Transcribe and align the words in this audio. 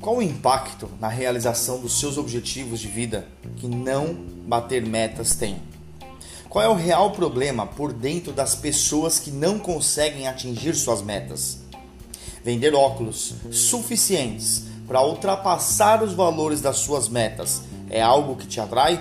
Qual 0.00 0.16
o 0.16 0.22
impacto 0.22 0.90
na 1.00 1.08
realização 1.08 1.80
dos 1.80 2.00
seus 2.00 2.18
objetivos 2.18 2.80
de 2.80 2.88
vida 2.88 3.26
que 3.56 3.68
não 3.68 4.14
bater 4.46 4.84
metas 4.84 5.36
tem? 5.36 5.62
Qual 6.48 6.64
é 6.64 6.68
o 6.68 6.74
real 6.74 7.12
problema 7.12 7.66
por 7.66 7.92
dentro 7.92 8.32
das 8.32 8.54
pessoas 8.54 9.18
que 9.18 9.30
não 9.30 9.58
conseguem 9.58 10.26
atingir 10.26 10.74
suas 10.74 11.00
metas? 11.00 11.60
Vender 12.44 12.74
óculos 12.74 13.34
suficientes 13.52 14.64
para 14.88 15.02
ultrapassar 15.02 16.02
os 16.02 16.12
valores 16.12 16.60
das 16.60 16.78
suas 16.78 17.08
metas 17.08 17.62
é 17.88 18.02
algo 18.02 18.36
que 18.36 18.46
te 18.46 18.60
atrai? 18.60 19.00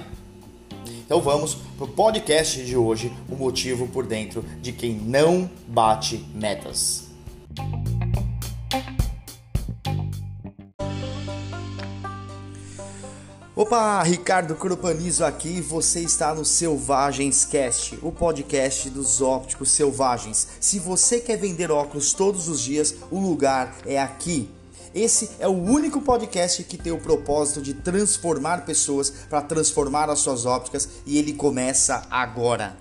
Então 1.03 1.19
vamos 1.19 1.57
para 1.81 1.85
o 1.85 1.87
podcast 1.87 2.63
de 2.63 2.77
hoje, 2.77 3.11
o 3.27 3.35
motivo 3.35 3.87
por 3.87 4.05
dentro 4.05 4.45
de 4.61 4.71
quem 4.71 4.93
não 4.93 5.49
bate 5.67 6.23
metas. 6.31 7.09
Opa, 13.55 14.03
Ricardo 14.03 14.53
Cropanizo 14.53 15.25
aqui, 15.25 15.59
você 15.59 16.01
está 16.01 16.35
no 16.35 16.45
Selvagens 16.45 17.45
Cast, 17.45 17.97
o 18.03 18.11
podcast 18.11 18.87
dos 18.91 19.19
ópticos 19.19 19.71
selvagens. 19.71 20.49
Se 20.59 20.77
você 20.77 21.19
quer 21.19 21.37
vender 21.37 21.71
óculos 21.71 22.13
todos 22.13 22.47
os 22.47 22.61
dias, 22.61 22.95
o 23.09 23.19
lugar 23.19 23.75
é 23.87 23.99
aqui. 23.99 24.47
Esse 24.93 25.29
é 25.39 25.47
o 25.47 25.51
único 25.51 26.01
podcast 26.01 26.63
que 26.65 26.77
tem 26.77 26.91
o 26.91 26.97
propósito 26.97 27.61
de 27.61 27.73
transformar 27.73 28.65
pessoas 28.65 29.09
para 29.29 29.41
transformar 29.41 30.09
as 30.09 30.19
suas 30.19 30.45
ópticas 30.45 30.89
e 31.05 31.17
ele 31.17 31.31
começa 31.31 32.05
agora. 32.11 32.75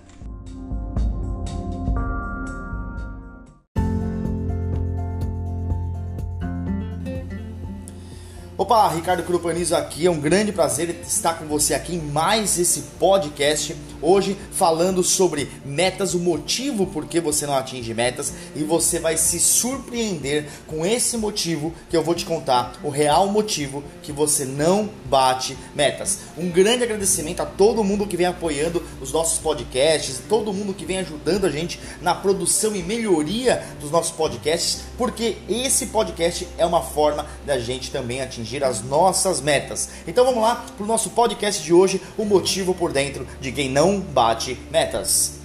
Opa, 8.58 8.88
Ricardo 8.88 9.22
Crupanizo 9.22 9.74
aqui, 9.76 10.06
é 10.06 10.10
um 10.10 10.20
grande 10.20 10.52
prazer 10.52 10.90
estar 11.06 11.38
com 11.38 11.46
você 11.46 11.74
aqui 11.74 11.94
em 11.94 12.00
mais 12.00 12.58
esse 12.58 12.80
podcast. 12.98 13.74
Hoje 14.02 14.36
falando 14.52 15.02
sobre 15.02 15.50
metas, 15.64 16.14
o 16.14 16.18
motivo 16.18 16.86
por 16.86 17.06
que 17.06 17.20
você 17.20 17.46
não 17.46 17.54
atinge 17.54 17.92
metas 17.92 18.32
e 18.56 18.62
você 18.62 18.98
vai 18.98 19.16
se 19.16 19.38
surpreender 19.38 20.46
com 20.66 20.86
esse 20.86 21.16
motivo 21.16 21.74
que 21.90 21.96
eu 21.96 22.02
vou 22.02 22.14
te 22.14 22.24
contar, 22.24 22.78
o 22.82 22.88
real 22.88 23.28
motivo 23.28 23.84
que 24.02 24.10
você 24.10 24.44
não 24.44 24.88
bate 25.04 25.56
metas. 25.74 26.20
Um 26.38 26.48
grande 26.48 26.84
agradecimento 26.84 27.40
a 27.40 27.46
todo 27.46 27.84
mundo 27.84 28.06
que 28.06 28.16
vem 28.16 28.26
apoiando 28.26 28.82
os 29.00 29.12
nossos 29.12 29.38
podcasts, 29.38 30.20
todo 30.28 30.52
mundo 30.52 30.72
que 30.72 30.86
vem 30.86 30.98
ajudando 30.98 31.46
a 31.46 31.50
gente 31.50 31.78
na 32.00 32.14
produção 32.14 32.74
e 32.74 32.82
melhoria 32.82 33.62
dos 33.80 33.90
nossos 33.90 34.12
podcasts, 34.12 34.80
porque 34.96 35.36
esse 35.48 35.86
podcast 35.86 36.48
é 36.56 36.64
uma 36.64 36.82
forma 36.82 37.26
da 37.44 37.58
gente 37.58 37.90
também 37.90 38.20
atingir 38.20 38.64
as 38.64 38.82
nossas 38.82 39.40
metas. 39.40 39.90
Então 40.06 40.24
vamos 40.24 40.42
lá 40.42 40.64
para 40.76 40.84
o 40.84 40.86
nosso 40.86 41.10
podcast 41.10 41.62
de 41.62 41.72
hoje, 41.72 42.00
o 42.16 42.24
motivo 42.24 42.74
por 42.74 42.92
dentro 42.92 43.26
de 43.40 43.52
quem 43.52 43.68
não 43.68 43.89
bate 43.98 44.56
metas. 44.70 45.39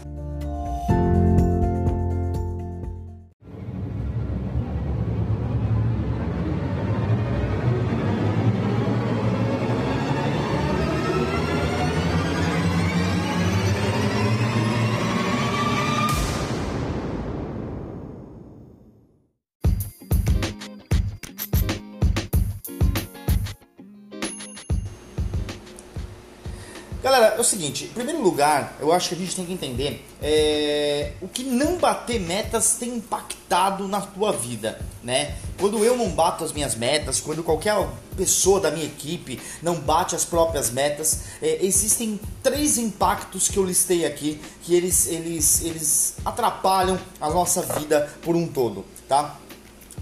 Seguinte, 27.66 27.86
em 27.86 27.90
primeiro 27.90 28.22
lugar, 28.22 28.76
eu 28.80 28.92
acho 28.92 29.10
que 29.10 29.16
a 29.16 29.18
gente 29.18 29.36
tem 29.36 29.46
que 29.46 29.54
entender 29.54 30.06
é, 30.22 31.14
o 31.22 31.28
que 31.28 31.44
não 31.44 31.78
bater 31.78 32.20
metas 32.20 32.76
tem 32.80 32.96
impactado 32.96 33.88
na 33.88 34.02
tua 34.02 34.32
vida, 34.32 34.80
né? 35.04 35.36
Quando 35.60 35.84
eu 35.84 35.98
não 35.98 36.10
bato 36.10 36.44
as 36.44 36.52
minhas 36.52 36.76
metas, 36.76 37.20
quando 37.20 37.44
qualquer 37.44 37.76
pessoa 38.16 38.60
da 38.60 38.72
minha 38.72 38.86
equipe 38.86 39.40
não 39.62 39.76
bate 39.76 40.16
as 40.16 40.24
próprias 40.24 40.70
metas, 40.70 41.22
é, 41.42 41.66
existem 41.66 42.20
três 42.44 42.78
impactos 42.78 43.48
que 43.48 43.58
eu 43.58 43.66
listei 43.66 44.06
aqui 44.06 44.40
que 44.62 44.74
eles, 44.74 45.08
eles, 45.08 45.62
eles 45.64 46.16
atrapalham 46.24 47.00
a 47.20 47.30
nossa 47.30 47.62
vida 47.62 48.10
por 48.22 48.36
um 48.36 48.48
todo, 48.48 48.86
tá? 49.08 49.40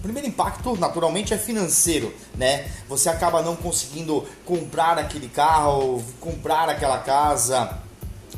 Primeiro 0.04 0.28
impacto, 0.28 0.76
naturalmente, 0.76 1.32
é 1.32 1.38
financeiro, 1.38 2.14
né? 2.34 2.70
Você 2.86 3.08
acaba 3.08 3.40
não 3.40 3.56
conseguindo 3.56 4.22
comprar 4.44 4.98
aquele 4.98 5.28
carro, 5.28 6.04
comprar 6.20 6.68
aquela 6.68 6.98
casa, 6.98 7.78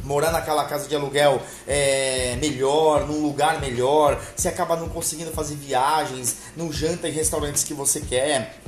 morar 0.05 0.31
naquela 0.31 0.65
casa 0.67 0.89
de 0.89 0.95
aluguel 0.95 1.43
é, 1.67 2.37
melhor, 2.41 3.05
num 3.09 3.21
lugar 3.21 3.61
melhor, 3.61 4.21
você 4.37 4.47
acaba 4.47 4.77
não 4.77 4.89
conseguindo 4.89 5.33
fazer 5.33 5.57
viagens, 5.57 6.37
não 6.57 6.73
janta 6.73 7.09
em 7.09 7.13
restaurantes 7.13 7.65
que 7.65 7.75
você 7.75 8.01
quer 8.01 8.61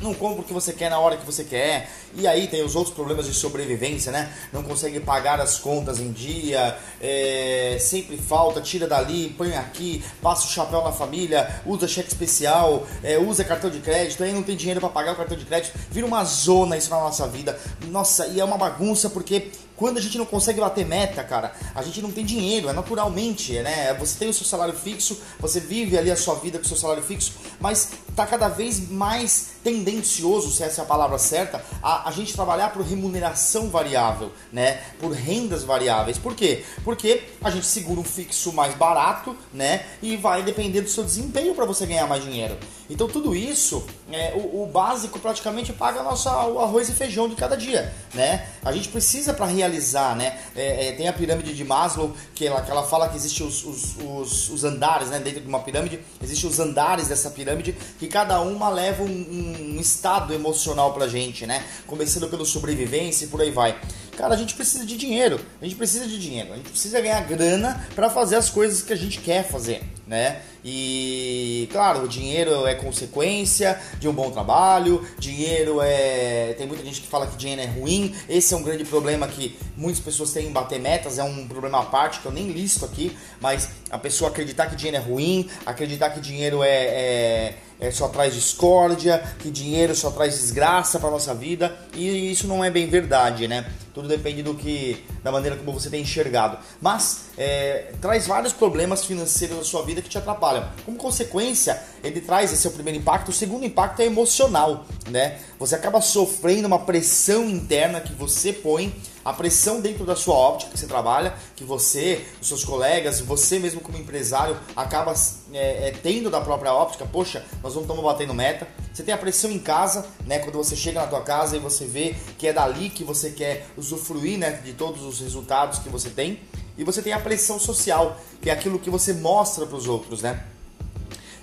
não 0.00 0.14
compra 0.14 0.40
o 0.42 0.44
que 0.44 0.52
você 0.52 0.72
quer 0.72 0.90
na 0.90 0.98
hora 0.98 1.16
que 1.16 1.24
você 1.24 1.44
quer. 1.44 1.90
E 2.14 2.26
aí 2.26 2.48
tem 2.48 2.64
os 2.64 2.74
outros 2.74 2.94
problemas 2.94 3.26
de 3.26 3.34
sobrevivência, 3.34 4.10
né? 4.10 4.32
Não 4.52 4.62
consegue 4.62 4.98
pagar 4.98 5.40
as 5.40 5.58
contas 5.58 6.00
em 6.00 6.10
dia, 6.10 6.76
é, 7.00 7.76
sempre 7.80 8.16
falta, 8.16 8.60
tira 8.60 8.88
dali, 8.88 9.34
põe 9.36 9.54
aqui, 9.54 10.04
passa 10.20 10.46
o 10.46 10.50
chapéu 10.50 10.82
na 10.82 10.90
família, 10.90 11.62
usa 11.64 11.86
cheque 11.86 12.08
especial, 12.08 12.86
é, 13.02 13.18
usa 13.18 13.44
cartão 13.44 13.70
de 13.70 13.78
crédito, 13.78 14.24
aí 14.24 14.32
não 14.32 14.42
tem 14.42 14.56
dinheiro 14.56 14.80
para 14.80 14.88
pagar 14.88 15.12
o 15.12 15.16
cartão 15.16 15.36
de 15.36 15.44
crédito. 15.44 15.78
Vira 15.90 16.06
uma 16.06 16.24
zona 16.24 16.76
isso 16.76 16.90
na 16.90 16.98
nossa 16.98 17.28
vida. 17.28 17.58
Nossa, 17.86 18.26
e 18.26 18.40
é 18.40 18.44
uma 18.44 18.58
bagunça 18.58 19.08
porque 19.08 19.50
quando 19.80 19.96
a 19.96 20.00
gente 20.02 20.18
não 20.18 20.26
consegue 20.26 20.60
bater 20.60 20.84
meta, 20.84 21.24
cara, 21.24 21.54
a 21.74 21.80
gente 21.80 22.02
não 22.02 22.12
tem 22.12 22.22
dinheiro, 22.22 22.68
é 22.68 22.72
naturalmente, 22.74 23.58
né? 23.60 23.94
Você 23.94 24.18
tem 24.18 24.28
o 24.28 24.34
seu 24.34 24.44
salário 24.44 24.74
fixo, 24.74 25.18
você 25.38 25.58
vive 25.58 25.96
ali 25.96 26.10
a 26.10 26.16
sua 26.16 26.34
vida 26.34 26.58
com 26.58 26.66
o 26.66 26.68
seu 26.68 26.76
salário 26.76 27.02
fixo, 27.02 27.32
mas 27.58 27.92
tá 28.14 28.26
cada 28.26 28.46
vez 28.46 28.90
mais 28.90 29.52
tendencioso, 29.64 30.50
se 30.50 30.62
essa 30.62 30.82
é 30.82 30.84
a 30.84 30.86
palavra 30.86 31.16
certa, 31.16 31.64
a, 31.82 32.10
a 32.10 32.12
gente 32.12 32.34
trabalhar 32.34 32.74
por 32.74 32.82
remuneração 32.82 33.70
variável, 33.70 34.30
né? 34.52 34.82
Por 34.98 35.12
rendas 35.12 35.64
variáveis. 35.64 36.18
Por 36.18 36.34
quê? 36.34 36.62
Porque 36.84 37.22
a 37.42 37.48
gente 37.48 37.64
segura 37.64 38.00
um 38.00 38.04
fixo 38.04 38.52
mais 38.52 38.74
barato, 38.74 39.34
né? 39.50 39.86
E 40.02 40.14
vai 40.14 40.42
depender 40.42 40.82
do 40.82 40.90
seu 40.90 41.04
desempenho 41.04 41.54
para 41.54 41.64
você 41.64 41.86
ganhar 41.86 42.06
mais 42.06 42.22
dinheiro. 42.22 42.58
Então 42.90 43.06
tudo 43.06 43.36
isso, 43.36 43.86
é, 44.10 44.32
o, 44.34 44.64
o 44.64 44.66
básico 44.66 45.20
praticamente 45.20 45.72
paga 45.72 46.02
nossa, 46.02 46.46
o 46.48 46.58
arroz 46.58 46.88
e 46.88 46.92
feijão 46.92 47.28
de 47.28 47.36
cada 47.36 47.56
dia, 47.56 47.94
né? 48.12 48.48
A 48.64 48.72
gente 48.72 48.88
precisa 48.88 49.32
para 49.32 49.46
realizar, 49.46 50.16
né? 50.16 50.40
É, 50.56 50.88
é, 50.88 50.92
tem 50.92 51.06
a 51.06 51.12
pirâmide 51.12 51.54
de 51.54 51.64
Maslow 51.64 52.12
que 52.34 52.44
ela, 52.46 52.60
que 52.60 52.70
ela 52.70 52.82
fala 52.82 53.08
que 53.08 53.16
existem 53.16 53.46
os, 53.46 53.64
os, 53.64 53.96
os, 53.96 54.50
os, 54.50 54.64
andares, 54.64 55.08
né? 55.08 55.20
Dentro 55.20 55.40
de 55.40 55.46
uma 55.46 55.60
pirâmide, 55.60 56.00
existem 56.20 56.50
os 56.50 56.58
andares 56.58 57.06
dessa 57.06 57.30
pirâmide 57.30 57.76
que 57.98 58.08
cada 58.08 58.40
uma 58.40 58.68
leva 58.68 59.04
um, 59.04 59.76
um 59.76 59.80
estado 59.80 60.34
emocional 60.34 60.92
pra 60.92 61.06
gente, 61.06 61.46
né? 61.46 61.64
Começando 61.86 62.28
pelo 62.28 62.44
sobrevivência 62.44 63.24
e 63.24 63.28
por 63.28 63.40
aí 63.40 63.52
vai. 63.52 63.78
Cara, 64.20 64.34
a 64.34 64.36
gente 64.36 64.52
precisa 64.52 64.84
de 64.84 64.98
dinheiro. 64.98 65.40
A 65.62 65.64
gente 65.64 65.76
precisa 65.76 66.06
de 66.06 66.20
dinheiro. 66.20 66.52
A 66.52 66.56
gente 66.56 66.68
precisa 66.68 67.00
ganhar 67.00 67.22
grana 67.22 67.82
para 67.94 68.10
fazer 68.10 68.36
as 68.36 68.50
coisas 68.50 68.82
que 68.82 68.92
a 68.92 68.96
gente 68.96 69.18
quer 69.18 69.48
fazer, 69.48 69.82
né? 70.06 70.42
E 70.62 71.66
claro, 71.72 72.04
o 72.04 72.08
dinheiro 72.08 72.66
é 72.66 72.74
consequência 72.74 73.80
de 73.98 74.06
um 74.06 74.12
bom 74.12 74.30
trabalho. 74.30 75.02
Dinheiro 75.18 75.80
é. 75.80 76.54
Tem 76.58 76.66
muita 76.66 76.84
gente 76.84 77.00
que 77.00 77.06
fala 77.06 77.26
que 77.26 77.34
dinheiro 77.38 77.62
é 77.62 77.64
ruim. 77.64 78.14
Esse 78.28 78.52
é 78.52 78.56
um 78.58 78.62
grande 78.62 78.84
problema 78.84 79.26
que 79.26 79.58
muitas 79.74 80.02
pessoas 80.02 80.34
têm 80.34 80.48
em 80.48 80.52
bater 80.52 80.78
metas. 80.78 81.18
É 81.18 81.24
um 81.24 81.48
problema 81.48 81.80
à 81.80 81.86
parte 81.86 82.20
que 82.20 82.26
eu 82.26 82.32
nem 82.32 82.48
listo 82.48 82.84
aqui. 82.84 83.16
Mas 83.40 83.70
a 83.90 83.96
pessoa 83.96 84.28
acreditar 84.28 84.66
que 84.66 84.76
dinheiro 84.76 84.98
é 84.98 85.00
ruim, 85.00 85.48
acreditar 85.64 86.10
que 86.10 86.20
dinheiro 86.20 86.62
é, 86.62 86.68
é 86.68 87.54
é, 87.80 87.90
só 87.90 88.08
traz 88.08 88.34
discórdia, 88.34 89.22
que 89.38 89.50
dinheiro 89.50 89.94
só 89.96 90.10
traz 90.10 90.34
desgraça 90.38 90.98
para 91.00 91.10
nossa 91.10 91.34
vida 91.34 91.74
e 91.94 92.30
isso 92.30 92.46
não 92.46 92.62
é 92.62 92.70
bem 92.70 92.86
verdade, 92.86 93.48
né? 93.48 93.66
Tudo 93.94 94.06
depende 94.06 94.42
do 94.42 94.54
que, 94.54 95.04
da 95.24 95.32
maneira 95.32 95.56
como 95.56 95.72
você 95.72 95.90
tem 95.90 96.02
enxergado. 96.02 96.58
Mas 96.80 97.30
é, 97.36 97.92
traz 98.00 98.26
vários 98.26 98.52
problemas 98.52 99.04
financeiros 99.04 99.56
na 99.56 99.64
sua 99.64 99.82
vida 99.82 100.00
que 100.00 100.08
te 100.08 100.18
atrapalham. 100.18 100.68
Como 100.84 100.96
consequência, 100.96 101.82
ele 102.04 102.20
traz 102.20 102.52
esse 102.52 102.66
é 102.66 102.70
o 102.70 102.72
primeiro 102.72 102.98
impacto. 102.98 103.30
O 103.30 103.32
segundo 103.32 103.64
impacto 103.64 104.00
é 104.00 104.04
emocional, 104.04 104.86
né? 105.08 105.38
Você 105.58 105.74
acaba 105.74 106.00
sofrendo 106.00 106.68
uma 106.68 106.78
pressão 106.80 107.48
interna 107.48 108.00
que 108.00 108.12
você 108.12 108.52
põe 108.52 108.94
a 109.24 109.32
pressão 109.32 109.80
dentro 109.80 110.04
da 110.04 110.16
sua 110.16 110.34
óptica 110.34 110.72
que 110.72 110.78
você 110.78 110.86
trabalha, 110.86 111.34
que 111.54 111.64
você, 111.64 112.24
os 112.40 112.48
seus 112.48 112.64
colegas, 112.64 113.20
você 113.20 113.58
mesmo 113.58 113.80
como 113.80 113.98
empresário 113.98 114.56
acaba 114.74 115.14
é, 115.52 115.88
é, 115.88 115.94
tendo 116.02 116.30
da 116.30 116.40
própria 116.40 116.72
óptica, 116.72 117.04
poxa, 117.04 117.44
nós 117.62 117.74
não 117.74 117.82
estamos 117.82 118.02
batendo 118.02 118.32
meta. 118.32 118.66
Você 118.92 119.02
tem 119.02 119.14
a 119.14 119.18
pressão 119.18 119.50
em 119.50 119.58
casa, 119.58 120.06
né? 120.26 120.38
Quando 120.38 120.56
você 120.56 120.74
chega 120.74 121.00
na 121.00 121.06
tua 121.06 121.20
casa 121.22 121.56
e 121.56 121.60
você 121.60 121.84
vê 121.84 122.14
que 122.38 122.46
é 122.46 122.52
dali 122.52 122.90
que 122.90 123.04
você 123.04 123.30
quer 123.30 123.66
usufruir, 123.76 124.38
né? 124.38 124.52
De 124.64 124.72
todos 124.72 125.02
os 125.02 125.20
resultados 125.20 125.78
que 125.78 125.88
você 125.88 126.10
tem. 126.10 126.40
E 126.76 126.84
você 126.84 127.02
tem 127.02 127.12
a 127.12 127.20
pressão 127.20 127.58
social, 127.58 128.18
que 128.40 128.48
é 128.48 128.52
aquilo 128.52 128.78
que 128.78 128.88
você 128.88 129.12
mostra 129.12 129.66
para 129.66 129.76
os 129.76 129.86
outros, 129.86 130.22
né? 130.22 130.42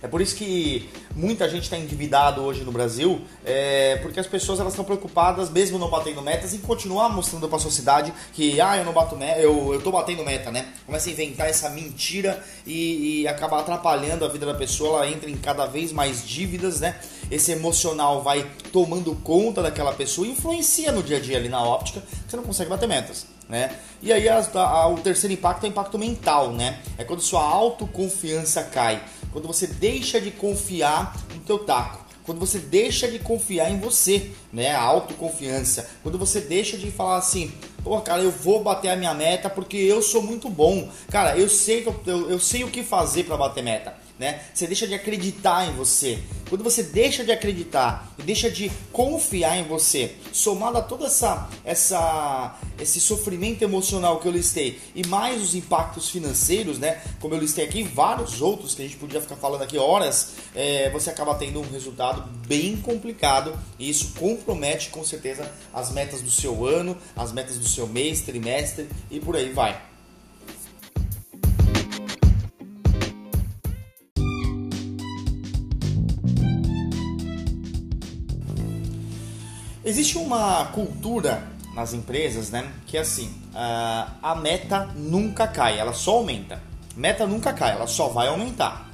É 0.02 0.08
por 0.08 0.22
isso 0.22 0.36
que 0.36 0.90
muita 1.16 1.50
gente 1.50 1.64
está 1.64 1.78
endividado 1.78 2.42
hoje 2.42 2.64
no 2.64 2.72
Brasil, 2.72 3.22
é, 3.44 3.98
porque 4.02 4.20
as 4.20 4.28
pessoas 4.28 4.60
elas 4.60 4.74
estão 4.74 4.86
preocupadas, 4.86 5.50
mesmo 5.50 5.80
não 5.80 5.90
batendo 5.90 6.22
metas, 6.22 6.54
em 6.54 6.60
continuar 6.60 7.10
mostrando 7.10 7.48
para 7.48 7.58
a 7.58 7.60
sociedade 7.60 8.14
que 8.34 8.62
ah, 8.62 8.78
eu 8.78 8.86
não 8.86 8.94
bato 8.94 9.16
meta, 9.16 9.40
eu, 9.40 9.74
eu 9.74 9.82
tô 9.82 9.92
batendo 9.92 10.24
meta, 10.24 10.52
né? 10.52 10.68
Começa 10.86 11.10
a 11.10 11.12
inventar 11.12 11.50
essa 11.50 11.70
mentira 11.70 12.44
e, 12.66 13.22
e 13.22 13.28
acaba 13.28 13.60
atrapalhando 13.60 14.24
a 14.24 14.28
vida 14.28 14.46
da 14.46 14.54
pessoa, 14.54 15.00
ela 15.00 15.12
entra 15.12 15.30
em 15.30 15.38
cada 15.38 15.66
vez 15.66 15.92
mais 15.92 16.26
dívidas, 16.26 16.82
né? 16.82 16.96
Esse 17.32 17.52
emocional 17.52 18.22
vai 18.22 18.50
tomando 18.72 19.16
conta 19.16 19.62
daquela 19.62 19.94
pessoa, 19.94 20.28
influencia 20.28 20.92
no 20.92 21.02
dia 21.02 21.18
a 21.18 21.20
dia 21.20 21.38
ali 21.38 21.50
na 21.50 21.64
óptica, 21.64 22.04
você 22.28 22.38
não 22.38 22.44
consegue 22.44 22.70
bater 22.70 22.88
metas. 22.88 23.26
Né? 23.50 23.74
E 24.02 24.12
aí 24.12 24.28
a, 24.28 24.46
a, 24.56 24.88
o 24.90 24.98
terceiro 24.98 25.34
impacto 25.34 25.64
é 25.64 25.68
o 25.68 25.70
impacto 25.70 25.98
mental, 25.98 26.52
né? 26.52 26.80
É 26.98 27.06
quando 27.06 27.22
sua 27.22 27.42
autoconfiança 27.42 28.62
cai 28.62 29.02
quando 29.32 29.48
você 29.48 29.68
deixa 29.68 30.20
de 30.20 30.32
confiar 30.32 31.16
no 31.34 31.42
teu 31.42 31.60
taco, 31.60 32.06
quando 32.26 32.40
você 32.40 32.60
deixa 32.60 33.08
de 33.08 33.20
confiar 33.20 33.72
em 33.72 33.80
você, 33.80 34.32
né? 34.52 34.72
A 34.72 34.82
autoconfiança. 34.82 35.90
Quando 36.04 36.18
você 36.18 36.42
deixa 36.42 36.78
de 36.78 36.92
falar 36.92 37.18
assim, 37.18 37.54
pô, 37.82 38.02
cara, 38.02 38.22
eu 38.22 38.32
vou 38.32 38.62
bater 38.62 38.90
a 38.90 38.98
minha 38.98 39.14
meta 39.14 39.50
porque 39.50 39.78
eu 39.78 40.02
sou 40.02 40.22
muito 40.22 40.50
bom. 40.50 40.90
Cara, 41.10 41.38
eu 41.38 41.48
sei 41.48 41.88
eu, 42.06 42.30
eu 42.30 42.40
sei 42.40 42.66
o 42.66 42.70
que 42.70 42.84
fazer 42.84 43.24
para 43.24 43.38
bater 43.38 43.64
meta 43.64 44.07
né? 44.20 44.42
Você 44.54 44.68
deixa 44.68 44.88
de 44.88 44.94
acreditar 44.94 45.68
em 45.68 45.74
você. 45.74 46.20
Quando 46.50 46.64
você 46.64 46.82
deixa 46.82 47.24
de 47.24 47.32
acreditar 47.32 48.14
e 48.18 48.24
deixa 48.24 48.50
de 48.50 48.72
confiar 48.92 49.58
em 49.58 49.64
você, 49.64 50.16
somado 50.32 50.78
a 50.78 50.82
toda 50.82 51.08
essa, 51.08 51.50
essa 51.64 52.58
esse 52.80 53.00
sofrimento 53.00 53.64
emocional 53.64 54.20
que 54.20 54.28
eu 54.28 54.32
listei 54.32 54.80
e 54.96 55.06
mais 55.08 55.42
os 55.42 55.56
impactos 55.56 56.10
financeiros, 56.10 56.78
né? 56.78 57.02
Como 57.20 57.34
eu 57.34 57.40
listei 57.40 57.66
aqui, 57.66 57.84
vários 57.84 58.42
outros 58.42 58.76
que 58.76 58.82
a 58.82 58.86
gente 58.86 58.98
podia 58.98 59.20
ficar 59.20 59.36
falando 59.36 59.64
aqui 59.64 59.78
horas, 59.78 60.34
é, 60.56 60.90
você 60.92 61.10
acaba 61.10 61.36
tendo 61.36 61.60
um 61.60 61.70
resultado 61.70 62.24
bem 62.48 62.78
complicado 62.78 63.58
e 63.80 63.90
isso 63.90 64.14
compromete 64.18 64.90
com 64.90 65.04
certeza 65.04 65.52
as 65.74 65.92
metas 65.92 66.22
do 66.22 66.32
seu 66.32 66.66
ano, 66.66 66.98
as 67.16 67.32
metas 67.32 67.58
do 67.58 67.68
seu 67.68 67.88
mês, 67.88 68.22
trimestre 68.22 68.88
e 69.10 69.20
por 69.20 69.36
aí 69.36 69.52
vai. 69.52 69.87
Existe 79.88 80.18
uma 80.18 80.66
cultura 80.74 81.48
nas 81.74 81.94
empresas, 81.94 82.50
né? 82.50 82.70
Que 82.86 82.98
é 82.98 83.00
assim, 83.00 83.28
uh, 83.54 84.12
a 84.22 84.36
meta 84.36 84.88
nunca 84.94 85.48
cai, 85.48 85.80
ela 85.80 85.94
só 85.94 86.18
aumenta. 86.18 86.62
Meta 86.94 87.26
nunca 87.26 87.54
cai, 87.54 87.72
ela 87.72 87.88
só 87.88 88.10
vai 88.10 88.28
aumentar. 88.28 88.92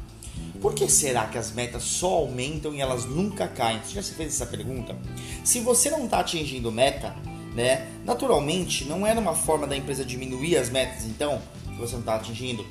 Por 0.61 0.75
que 0.75 0.87
será 0.87 1.25
que 1.25 1.35
as 1.35 1.51
metas 1.51 1.81
só 1.81 2.09
aumentam 2.09 2.75
e 2.75 2.79
elas 2.79 3.05
nunca 3.05 3.47
caem? 3.47 3.79
Você 3.83 3.95
já 3.95 4.03
se 4.03 4.13
fez 4.13 4.35
essa 4.35 4.45
pergunta? 4.45 4.95
Se 5.43 5.61
você 5.61 5.89
não 5.89 6.05
está 6.05 6.19
atingindo 6.19 6.71
meta, 6.71 7.15
né? 7.55 7.87
Naturalmente, 8.05 8.85
não 8.85 9.07
é 9.07 9.13
uma 9.13 9.33
forma 9.33 9.65
da 9.65 9.75
empresa 9.75 10.05
diminuir 10.05 10.57
as 10.57 10.69
metas, 10.69 11.05
então, 11.05 11.41
que 11.65 11.79
você 11.79 11.93
não 11.93 12.01
está 12.01 12.17
atingindo. 12.17 12.63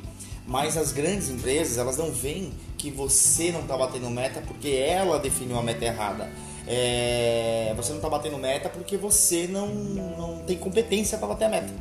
Mas 0.47 0.77
as 0.77 0.93
grandes 0.93 1.29
empresas, 1.29 1.77
elas 1.77 1.97
não 1.97 2.13
veem 2.13 2.53
que 2.79 2.89
você 2.89 3.51
não 3.51 3.63
está 3.63 3.77
batendo 3.77 4.09
meta 4.11 4.41
porque 4.47 4.69
ela 4.69 5.19
definiu 5.19 5.59
a 5.59 5.63
meta 5.65 5.85
errada 5.85 6.31
é, 6.67 7.73
você 7.76 7.91
não 7.91 7.97
está 7.99 8.09
batendo 8.09 8.38
meta 8.38 8.69
porque 8.69 8.97
você 8.97 9.47
não, 9.47 9.69
não 9.69 10.38
tem 10.44 10.56
competência 10.56 11.19
para 11.19 11.29
bater 11.29 11.47
a 11.47 11.49
meta. 11.49 11.73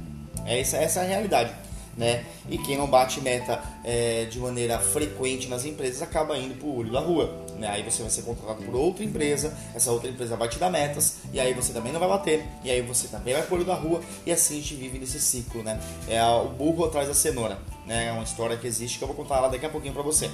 É 0.45 0.59
essa, 0.59 0.77
essa 0.77 1.01
é 1.01 1.03
a 1.03 1.07
realidade. 1.07 1.53
Né? 1.95 2.23
E 2.49 2.57
quem 2.57 2.77
não 2.77 2.87
bate 2.87 3.19
meta 3.19 3.61
é, 3.83 4.23
de 4.25 4.39
maneira 4.39 4.79
frequente 4.79 5.49
nas 5.49 5.65
empresas 5.65 6.01
acaba 6.01 6.37
indo 6.37 6.55
para 6.55 6.65
o 6.65 6.77
olho 6.77 6.91
da 6.91 7.01
rua. 7.01 7.45
Né? 7.57 7.67
Aí 7.67 7.83
você 7.83 8.01
vai 8.01 8.09
ser 8.09 8.21
contratado 8.21 8.63
por 8.63 8.75
outra 8.75 9.03
empresa, 9.03 9.55
essa 9.75 9.91
outra 9.91 10.09
empresa 10.09 10.37
vai 10.37 10.47
te 10.47 10.57
dar 10.57 10.69
metas, 10.69 11.17
e 11.33 11.39
aí 11.39 11.53
você 11.53 11.73
também 11.73 11.91
não 11.91 11.99
vai 11.99 12.07
bater, 12.07 12.45
e 12.63 12.71
aí 12.71 12.81
você 12.81 13.09
também 13.09 13.33
vai 13.33 13.43
para 13.43 13.53
o 13.53 13.57
olho 13.57 13.65
da 13.65 13.75
rua, 13.75 14.01
e 14.25 14.31
assim 14.31 14.57
a 14.57 14.61
gente 14.61 14.75
vive 14.75 14.99
nesse 14.99 15.19
ciclo. 15.19 15.61
Né? 15.63 15.79
É 16.07 16.23
o 16.23 16.47
burro 16.47 16.85
atrás 16.85 17.09
da 17.09 17.13
cenoura. 17.13 17.59
Né? 17.85 18.07
É 18.07 18.11
uma 18.11 18.23
história 18.23 18.55
que 18.55 18.65
existe 18.65 18.97
que 18.97 19.03
eu 19.03 19.07
vou 19.07 19.15
contar 19.15 19.37
ela 19.37 19.49
daqui 19.49 19.65
a 19.65 19.69
pouquinho 19.69 19.93
para 19.93 20.03
você. 20.03 20.31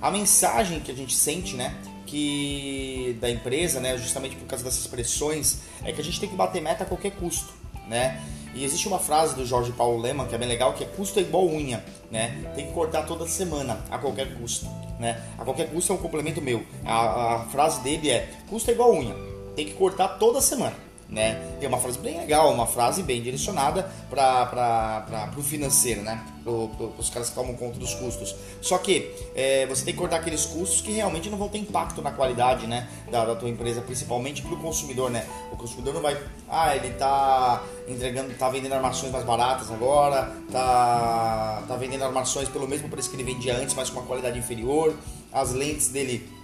A 0.00 0.10
mensagem 0.10 0.80
que 0.80 0.90
a 0.90 0.94
gente 0.94 1.14
sente, 1.14 1.56
né, 1.56 1.74
que 2.06 3.16
da 3.20 3.28
empresa, 3.28 3.80
né, 3.80 3.98
justamente 3.98 4.36
por 4.36 4.46
causa 4.46 4.64
dessas 4.64 4.86
pressões, 4.86 5.58
é 5.84 5.92
que 5.92 6.00
a 6.00 6.04
gente 6.04 6.18
tem 6.18 6.28
que 6.28 6.36
bater 6.36 6.62
meta 6.62 6.84
a 6.84 6.86
qualquer 6.86 7.12
custo, 7.12 7.52
né? 7.88 8.22
E 8.54 8.64
existe 8.64 8.88
uma 8.88 8.98
frase 8.98 9.34
do 9.34 9.44
Jorge 9.44 9.70
Paulo 9.72 10.00
Leman 10.00 10.26
que 10.26 10.34
é 10.34 10.38
bem 10.38 10.48
legal, 10.48 10.72
que 10.72 10.82
é 10.82 10.86
custo 10.86 11.18
é 11.18 11.22
igual 11.22 11.46
unha, 11.46 11.84
né? 12.10 12.50
Tem 12.54 12.66
que 12.66 12.72
cortar 12.72 13.02
toda 13.02 13.26
semana 13.26 13.84
a 13.90 13.98
qualquer 13.98 14.34
custo, 14.38 14.66
né? 14.98 15.22
A 15.36 15.44
qualquer 15.44 15.70
custo 15.70 15.92
é 15.92 15.96
um 15.96 15.98
complemento 15.98 16.40
meu. 16.40 16.64
A, 16.84 17.34
a 17.34 17.44
frase 17.46 17.80
dele 17.82 18.10
é 18.10 18.30
custo 18.48 18.70
é 18.70 18.74
igual 18.74 18.94
unha, 18.94 19.14
tem 19.54 19.66
que 19.66 19.74
cortar 19.74 20.08
toda 20.18 20.40
semana 20.40 20.86
né? 21.08 21.56
é 21.60 21.68
uma 21.68 21.78
frase 21.78 21.98
bem 21.98 22.18
legal, 22.18 22.52
uma 22.52 22.66
frase 22.66 23.02
bem 23.02 23.22
direcionada 23.22 23.90
para 24.10 25.30
o 25.36 25.42
financeiro, 25.42 26.02
né? 26.02 26.22
Para 26.44 26.52
os 26.98 27.10
caras 27.10 27.28
que 27.28 27.34
tomam 27.34 27.54
conta 27.54 27.78
dos 27.78 27.94
custos. 27.94 28.34
Só 28.60 28.78
que 28.78 29.12
é, 29.34 29.66
você 29.66 29.84
tem 29.84 29.94
que 29.94 29.98
cortar 29.98 30.16
aqueles 30.16 30.44
custos 30.46 30.80
que 30.80 30.92
realmente 30.92 31.28
não 31.28 31.38
vão 31.38 31.48
ter 31.48 31.58
impacto 31.58 32.02
na 32.02 32.10
qualidade, 32.10 32.66
né? 32.66 32.88
Da, 33.10 33.24
da 33.24 33.34
tua 33.34 33.48
empresa, 33.48 33.80
principalmente 33.80 34.42
para 34.42 34.54
o 34.54 34.60
consumidor, 34.60 35.10
né? 35.10 35.26
O 35.52 35.56
consumidor 35.56 35.94
não 35.94 36.02
vai, 36.02 36.16
ah, 36.48 36.76
ele 36.76 36.90
tá 36.94 37.62
entregando, 37.88 38.32
tá 38.34 38.48
vendendo 38.48 38.74
armações 38.74 39.12
mais 39.12 39.24
baratas 39.24 39.70
agora, 39.70 40.32
tá, 40.50 41.62
tá 41.66 41.76
vendendo 41.76 42.04
armações 42.04 42.48
pelo 42.48 42.68
mesmo 42.68 42.88
preço 42.88 43.10
que 43.10 43.16
ele 43.16 43.24
vendia 43.24 43.56
antes, 43.56 43.74
mas 43.74 43.90
com 43.90 44.00
uma 44.00 44.06
qualidade 44.06 44.38
inferior. 44.38 44.94
As 45.32 45.52
lentes 45.52 45.88
dele 45.88 46.35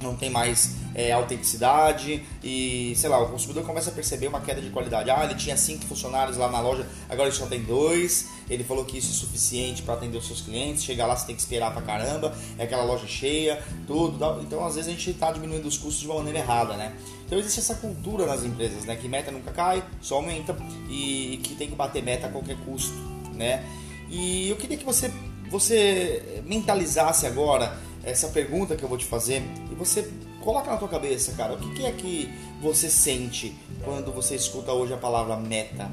não 0.00 0.14
tem 0.14 0.30
mais 0.30 0.76
é, 0.94 1.12
autenticidade 1.12 2.22
e, 2.42 2.92
sei 2.96 3.08
lá, 3.08 3.20
o 3.20 3.28
consumidor 3.28 3.64
começa 3.64 3.90
a 3.90 3.92
perceber 3.92 4.28
uma 4.28 4.40
queda 4.40 4.60
de 4.60 4.70
qualidade. 4.70 5.10
Ah, 5.10 5.24
ele 5.24 5.34
tinha 5.34 5.56
cinco 5.56 5.84
funcionários 5.84 6.36
lá 6.36 6.50
na 6.50 6.60
loja, 6.60 6.86
agora 7.08 7.28
ele 7.28 7.36
só 7.36 7.46
tem 7.46 7.62
dois. 7.62 8.28
Ele 8.48 8.64
falou 8.64 8.84
que 8.84 8.96
isso 8.96 9.10
é 9.10 9.14
suficiente 9.14 9.82
para 9.82 9.94
atender 9.94 10.16
os 10.16 10.26
seus 10.26 10.40
clientes. 10.40 10.82
Chegar 10.82 11.06
lá 11.06 11.16
você 11.16 11.26
tem 11.26 11.34
que 11.34 11.42
esperar 11.42 11.72
pra 11.72 11.82
caramba, 11.82 12.34
é 12.58 12.64
aquela 12.64 12.84
loja 12.84 13.06
cheia, 13.06 13.62
tudo. 13.86 14.40
Então, 14.40 14.64
às 14.64 14.74
vezes 14.74 14.88
a 14.88 14.92
gente 14.92 15.10
está 15.10 15.30
diminuindo 15.30 15.66
os 15.66 15.76
custos 15.76 16.00
de 16.00 16.06
uma 16.06 16.16
maneira 16.16 16.38
errada, 16.38 16.76
né? 16.76 16.94
Então 17.26 17.38
existe 17.38 17.60
essa 17.60 17.74
cultura 17.74 18.24
nas 18.24 18.42
empresas, 18.42 18.84
né? 18.84 18.96
Que 18.96 19.06
meta 19.06 19.30
nunca 19.30 19.50
cai, 19.50 19.84
só 20.00 20.16
aumenta 20.16 20.56
e 20.88 21.38
que 21.42 21.54
tem 21.56 21.68
que 21.68 21.74
bater 21.74 22.02
meta 22.02 22.26
a 22.26 22.30
qualquer 22.30 22.56
custo, 22.64 22.94
né? 23.34 23.64
E 24.08 24.48
eu 24.48 24.56
queria 24.56 24.78
que 24.78 24.84
você 24.84 25.12
você 25.50 26.42
mentalizasse 26.44 27.26
agora 27.26 27.78
essa 28.02 28.28
pergunta 28.28 28.76
que 28.76 28.82
eu 28.82 28.88
vou 28.88 28.98
te 28.98 29.04
fazer 29.04 29.42
e 29.70 29.74
você 29.74 30.10
coloca 30.40 30.70
na 30.70 30.76
tua 30.76 30.88
cabeça, 30.88 31.32
cara, 31.32 31.54
o 31.54 31.74
que 31.74 31.84
é 31.84 31.92
que 31.92 32.32
você 32.60 32.88
sente 32.88 33.56
quando 33.84 34.12
você 34.12 34.34
escuta 34.34 34.72
hoje 34.72 34.92
a 34.92 34.96
palavra 34.96 35.36
meta? 35.36 35.90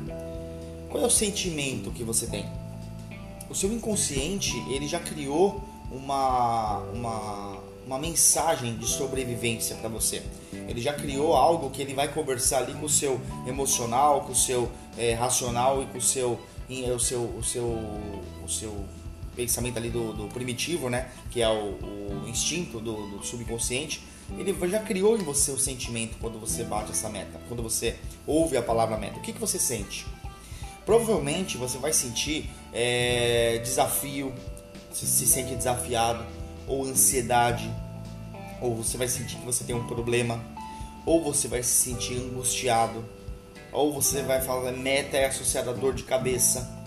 Qual 0.90 1.04
é 1.04 1.08
o 1.08 1.10
sentimento 1.10 1.92
que 1.92 2.04
você 2.04 2.28
tem? 2.28 2.46
O 3.50 3.56
seu 3.56 3.72
inconsciente, 3.72 4.58
ele 4.70 4.88
já 4.88 5.00
criou 5.00 5.62
uma, 5.92 6.80
uma, 6.94 7.58
uma 7.86 8.00
mensagem 8.00 8.78
de 8.78 8.88
sobrevivência 8.88 9.76
para 9.76 9.90
você. 9.90 10.24
Ele 10.54 10.82
já 10.82 10.94
criou 10.94 11.34
algo 11.34 11.70
que 11.70 11.82
ele 11.82 11.94
vai 11.94 12.12
conversar 12.12 12.60
ali 12.60 12.74
com 12.74 12.86
o 12.86 12.90
seu 12.90 13.20
emocional, 13.46 14.22
com 14.22 14.32
o 14.32 14.36
seu 14.36 14.72
é, 14.98 15.14
racional 15.14 15.84
e 15.84 15.86
com 15.88 15.98
o 15.98 16.02
seu, 16.02 16.40
o 16.70 17.00
seu, 17.00 17.22
o 17.22 17.44
seu, 17.44 17.66
o 18.44 18.50
seu 18.50 18.86
pensamento 19.36 19.78
ali 19.78 19.90
do, 19.90 20.14
do 20.14 20.28
primitivo, 20.28 20.90
né? 20.90 21.10
Que 21.30 21.42
é 21.42 21.50
o, 21.50 21.78
o 22.24 22.24
instinto 22.28 22.80
do, 22.80 23.08
do, 23.08 23.26
subconsciente. 23.26 24.02
Ele 24.38 24.56
já 24.68 24.80
criou 24.80 25.16
em 25.16 25.24
você 25.24 25.52
o 25.52 25.60
sentimento 25.60 26.18
quando 26.20 26.40
você 26.40 26.64
bate 26.64 26.92
essa 26.92 27.10
meta, 27.10 27.40
quando 27.48 27.62
você 27.62 27.96
ouve 28.26 28.58
a 28.58 28.62
palavra 28.62 28.98
meta. 28.98 29.18
O 29.18 29.22
que, 29.22 29.34
que 29.34 29.40
você 29.40 29.60
sente? 29.60 30.06
Provavelmente 30.86 31.58
você 31.58 31.78
vai 31.78 31.94
sentir 31.94 32.50
é, 32.74 33.60
desafio, 33.64 34.34
se, 34.92 35.06
se 35.06 35.28
sente 35.28 35.56
desafiado, 35.56 36.26
ou 36.68 36.86
ansiedade, 36.86 37.70
ou 38.62 38.76
você 38.76 38.98
vai 38.98 39.08
sentir 39.08 39.38
que 39.38 39.46
você 39.46 39.64
tem 39.64 39.76
um 39.76 39.86
problema, 39.86 40.44
ou 41.06 41.24
você 41.24 41.48
vai 41.48 41.62
se 41.62 41.70
sentir 41.70 42.16
angustiado, 42.16 43.06
ou 43.72 43.94
você 43.94 44.24
vai 44.24 44.42
falar 44.42 44.72
meta 44.72 45.18
é 45.18 45.28
associada 45.28 45.70
a 45.70 45.74
dor 45.74 45.94
de 45.94 46.04
cabeça 46.04 46.85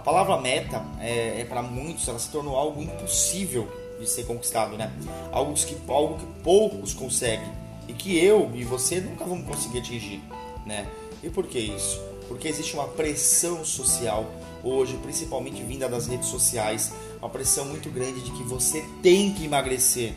a 0.00 0.02
palavra 0.02 0.40
meta 0.40 0.82
é, 0.98 1.42
é 1.42 1.44
para 1.44 1.62
muitos 1.62 2.08
ela 2.08 2.18
se 2.18 2.30
tornou 2.30 2.56
algo 2.56 2.80
impossível 2.82 3.70
de 4.00 4.08
ser 4.08 4.24
conquistado, 4.24 4.78
né? 4.78 4.90
Algo 5.30 5.52
que, 5.52 5.76
algo 5.88 6.18
que 6.18 6.24
poucos 6.42 6.94
conseguem 6.94 7.52
e 7.86 7.92
que 7.92 8.18
eu 8.18 8.50
e 8.54 8.64
você 8.64 8.98
nunca 8.98 9.26
vamos 9.26 9.46
conseguir 9.46 9.80
atingir, 9.80 10.22
né? 10.64 10.88
E 11.22 11.28
por 11.28 11.46
que 11.46 11.58
isso? 11.58 12.00
Porque 12.28 12.48
existe 12.48 12.72
uma 12.72 12.88
pressão 12.88 13.62
social 13.62 14.24
hoje, 14.64 14.96
principalmente 15.02 15.62
vinda 15.62 15.86
das 15.86 16.06
redes 16.06 16.28
sociais, 16.28 16.94
uma 17.18 17.28
pressão 17.28 17.66
muito 17.66 17.90
grande 17.90 18.22
de 18.22 18.30
que 18.30 18.42
você 18.42 18.82
tem 19.02 19.34
que 19.34 19.44
emagrecer, 19.44 20.14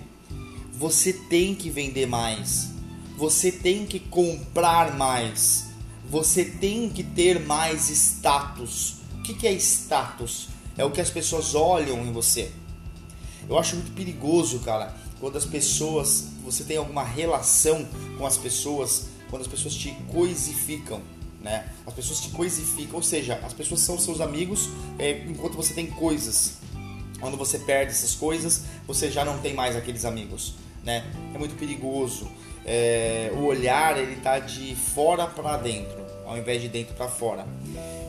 você 0.71 1.11
tem 1.11 1.53
que 1.53 1.69
vender 1.69 2.05
mais, 2.05 2.69
você 3.17 3.51
tem 3.51 3.85
que 3.85 3.99
comprar 3.99 4.95
mais, 4.95 5.65
você 6.09 6.45
tem 6.45 6.89
que 6.89 7.03
ter 7.03 7.41
mais 7.41 7.89
status, 7.89 9.02
que, 9.23 9.33
que 9.33 9.47
é 9.47 9.53
status? 9.53 10.49
É 10.77 10.83
o 10.83 10.91
que 10.91 11.01
as 11.01 11.09
pessoas 11.09 11.55
olham 11.55 12.05
em 12.05 12.11
você. 12.11 12.51
Eu 13.49 13.57
acho 13.57 13.75
muito 13.75 13.91
perigoso, 13.93 14.59
cara, 14.59 14.93
quando 15.19 15.37
as 15.37 15.45
pessoas, 15.45 16.25
você 16.43 16.63
tem 16.63 16.77
alguma 16.77 17.03
relação 17.03 17.87
com 18.17 18.25
as 18.25 18.37
pessoas, 18.37 19.07
quando 19.29 19.41
as 19.43 19.47
pessoas 19.47 19.73
te 19.73 19.91
coisificam, 20.11 21.01
né? 21.41 21.69
As 21.85 21.93
pessoas 21.93 22.19
te 22.19 22.29
coisificam, 22.29 22.95
ou 22.95 23.03
seja, 23.03 23.39
as 23.43 23.53
pessoas 23.53 23.81
são 23.81 23.97
seus 23.97 24.21
amigos 24.21 24.69
é, 24.99 25.23
enquanto 25.27 25.55
você 25.55 25.73
tem 25.73 25.87
coisas. 25.87 26.57
Quando 27.19 27.37
você 27.37 27.59
perde 27.59 27.91
essas 27.91 28.15
coisas, 28.15 28.63
você 28.85 29.09
já 29.09 29.23
não 29.23 29.37
tem 29.39 29.53
mais 29.53 29.75
aqueles 29.75 30.03
amigos, 30.03 30.55
né? 30.83 31.05
É 31.33 31.37
muito 31.37 31.55
perigoso. 31.55 32.29
É, 32.65 33.31
o 33.35 33.43
olhar 33.45 33.97
ele 33.97 34.17
tá 34.17 34.39
de 34.39 34.75
fora 34.75 35.27
para 35.27 35.57
dentro, 35.57 36.01
ao 36.25 36.37
invés 36.37 36.61
de 36.61 36.67
dentro 36.67 36.93
para 36.95 37.07
fora. 37.07 37.45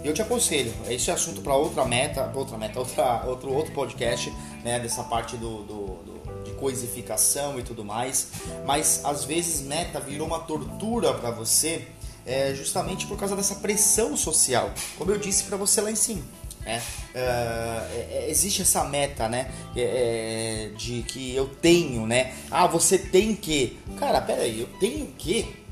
Eu 0.05 0.13
te 0.13 0.21
aconselho, 0.21 0.71
esse 0.87 1.11
é 1.11 1.15
assunto 1.15 1.41
para 1.41 1.57
outra 1.57 1.87
meta, 1.87 2.31
outra 2.35 2.59
meta, 2.59 2.79
outra, 2.79 3.25
outro 3.25 3.51
outro 3.51 3.73
podcast, 3.73 4.31
né? 4.63 4.79
Dessa 4.79 5.03
parte 5.03 5.35
do, 5.39 5.63
do, 5.63 5.87
do 6.05 6.45
de 6.45 6.51
coisificação 6.53 7.59
e 7.59 7.63
tudo 7.63 7.83
mais. 7.83 8.29
Mas 8.67 9.03
às 9.03 9.25
vezes 9.25 9.63
meta 9.63 9.99
virou 9.99 10.27
uma 10.27 10.41
tortura 10.41 11.15
para 11.15 11.31
você 11.31 11.87
é, 12.27 12.55
justamente 12.55 13.07
por 13.07 13.19
causa 13.19 13.35
dessa 13.35 13.55
pressão 13.55 14.15
social, 14.15 14.71
como 14.99 15.11
eu 15.11 15.19
disse 15.19 15.45
para 15.45 15.57
você 15.57 15.81
lá 15.81 15.91
em 15.91 15.97
cima. 15.97 16.23
Né? 16.61 16.83
Uh, 17.15 18.29
existe 18.29 18.61
essa 18.61 18.85
meta, 18.85 19.27
né? 19.27 19.51
É, 19.77 20.71
de 20.77 21.03
que 21.03 21.35
eu 21.35 21.47
tenho, 21.47 22.07
né? 22.07 22.35
Ah, 22.51 22.67
você 22.67 22.99
tem 22.99 23.35
que. 23.35 23.79
Cara, 23.99 24.21
peraí, 24.21 24.61
eu 24.61 24.69
tenho 24.79 25.07
que? 25.19 25.65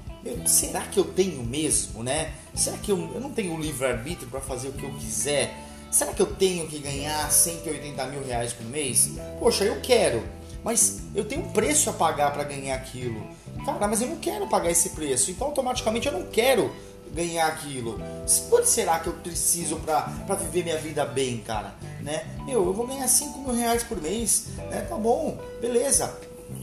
Será 0.47 0.83
que 0.83 0.99
eu 0.99 1.05
tenho 1.05 1.43
mesmo, 1.43 2.03
né? 2.03 2.33
Será 2.55 2.77
que 2.77 2.93
eu, 2.93 2.99
eu 3.15 3.21
não 3.21 3.31
tenho 3.31 3.59
livre-arbítrio 3.59 4.29
para 4.29 4.41
fazer 4.41 4.69
o 4.69 4.73
que 4.73 4.85
eu 4.85 4.91
quiser? 4.93 5.57
Será 5.91 6.13
que 6.13 6.23
eu 6.23 6.27
tenho 6.27 6.67
que 6.67 6.79
ganhar 6.79 7.31
180 7.31 8.07
mil 8.07 8.25
reais 8.25 8.53
por 8.53 8.67
mês? 8.67 9.13
Poxa, 9.39 9.65
eu 9.65 9.81
quero, 9.81 10.23
mas 10.65 11.03
eu 11.15 11.25
tenho 11.25 11.43
um 11.43 11.51
preço 11.51 11.91
a 11.91 11.93
pagar 11.93 12.33
para 12.33 12.45
ganhar 12.45 12.75
aquilo. 12.75 13.23
Cara, 13.65 13.87
mas 13.87 14.01
eu 14.01 14.09
não 14.09 14.17
quero 14.17 14.47
pagar 14.49 14.71
esse 14.71 14.91
preço, 14.91 15.31
então 15.31 15.49
automaticamente 15.49 16.07
eu 16.07 16.13
não 16.13 16.25
quero 16.27 16.73
ganhar 17.13 17.47
aquilo. 17.47 18.01
Quanto 18.49 18.67
será 18.67 18.99
que 19.01 19.09
eu 19.09 19.13
preciso 19.15 19.77
para 19.77 20.35
viver 20.35 20.65
minha 20.65 20.79
vida 20.79 21.05
bem, 21.05 21.39
cara? 21.39 21.75
Né? 22.01 22.27
Meu, 22.45 22.65
eu 22.65 22.73
vou 22.73 22.87
ganhar 22.87 23.07
5 23.07 23.39
mil 23.41 23.55
reais 23.55 23.83
por 23.83 24.01
mês, 24.01 24.47
né? 24.71 24.87
Tá 24.89 24.97
bom, 24.97 25.39
beleza. 25.61 26.19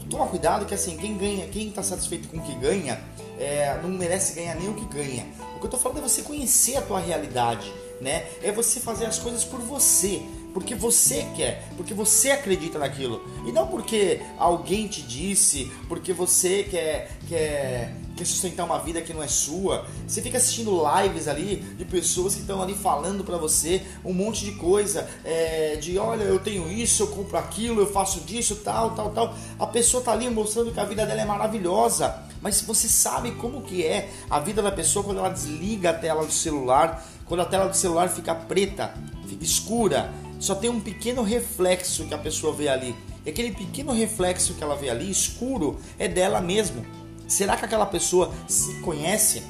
Toma 0.08 0.26
cuidado 0.26 0.66
que 0.66 0.74
assim, 0.74 0.96
quem 0.96 1.16
ganha, 1.16 1.46
quem 1.48 1.70
tá 1.70 1.82
satisfeito 1.82 2.28
com 2.28 2.38
o 2.38 2.42
que 2.42 2.54
ganha, 2.56 3.00
é, 3.40 3.80
não 3.82 3.88
merece 3.88 4.34
ganhar 4.34 4.54
nem 4.54 4.68
o 4.68 4.74
que 4.74 4.84
ganha. 4.84 5.26
O 5.56 5.60
que 5.60 5.66
eu 5.66 5.70
tô 5.70 5.78
falando 5.78 5.98
é 5.98 6.02
você 6.02 6.22
conhecer 6.22 6.76
a 6.76 6.82
tua 6.82 7.00
realidade, 7.00 7.72
né? 8.00 8.26
É 8.42 8.52
você 8.52 8.78
fazer 8.78 9.06
as 9.06 9.18
coisas 9.18 9.42
por 9.42 9.60
você 9.60 10.22
porque 10.52 10.74
você 10.74 11.26
quer, 11.36 11.68
porque 11.76 11.94
você 11.94 12.30
acredita 12.30 12.78
naquilo. 12.78 13.22
E 13.46 13.52
não 13.52 13.66
porque 13.66 14.20
alguém 14.38 14.86
te 14.86 15.02
disse, 15.02 15.70
porque 15.88 16.12
você 16.12 16.64
quer, 16.64 17.10
quer, 17.28 17.94
quer 18.16 18.24
sustentar 18.24 18.64
uma 18.64 18.78
vida 18.78 19.00
que 19.00 19.12
não 19.12 19.22
é 19.22 19.28
sua. 19.28 19.86
Você 20.06 20.20
fica 20.20 20.38
assistindo 20.38 20.82
lives 21.02 21.28
ali 21.28 21.56
de 21.56 21.84
pessoas 21.84 22.34
que 22.34 22.40
estão 22.40 22.60
ali 22.60 22.74
falando 22.74 23.24
para 23.24 23.36
você 23.36 23.82
um 24.04 24.12
monte 24.12 24.44
de 24.44 24.52
coisa, 24.52 25.08
é, 25.24 25.76
de 25.76 25.98
olha, 25.98 26.24
eu 26.24 26.38
tenho 26.38 26.70
isso, 26.70 27.02
eu 27.02 27.08
compro 27.08 27.38
aquilo, 27.38 27.80
eu 27.80 27.92
faço 27.92 28.20
disso, 28.20 28.56
tal, 28.56 28.90
tal, 28.94 29.10
tal. 29.10 29.34
A 29.58 29.66
pessoa 29.66 30.02
tá 30.02 30.12
ali 30.12 30.28
mostrando 30.28 30.72
que 30.72 30.80
a 30.80 30.84
vida 30.84 31.06
dela 31.06 31.20
é 31.20 31.24
maravilhosa. 31.24 32.28
Mas 32.40 32.62
você 32.62 32.88
sabe 32.88 33.32
como 33.32 33.62
que 33.62 33.84
é 33.84 34.10
a 34.28 34.40
vida 34.40 34.62
da 34.62 34.72
pessoa 34.72 35.04
quando 35.04 35.18
ela 35.18 35.28
desliga 35.28 35.90
a 35.90 35.94
tela 35.94 36.24
do 36.24 36.32
celular, 36.32 37.04
quando 37.26 37.40
a 37.40 37.44
tela 37.44 37.68
do 37.68 37.76
celular 37.76 38.08
fica 38.08 38.34
preta, 38.34 38.94
fica 39.26 39.44
escura, 39.44 40.12
só 40.38 40.54
tem 40.54 40.70
um 40.70 40.80
pequeno 40.80 41.22
reflexo 41.22 42.06
que 42.06 42.14
a 42.14 42.18
pessoa 42.18 42.54
vê 42.54 42.68
ali. 42.68 42.96
E 43.24 43.30
aquele 43.30 43.52
pequeno 43.52 43.92
reflexo 43.92 44.54
que 44.54 44.64
ela 44.64 44.74
vê 44.74 44.88
ali, 44.88 45.10
escuro, 45.10 45.78
é 45.98 46.08
dela 46.08 46.40
mesmo. 46.40 46.84
Será 47.28 47.56
que 47.56 47.64
aquela 47.64 47.86
pessoa 47.86 48.32
se 48.48 48.80
conhece? 48.80 49.42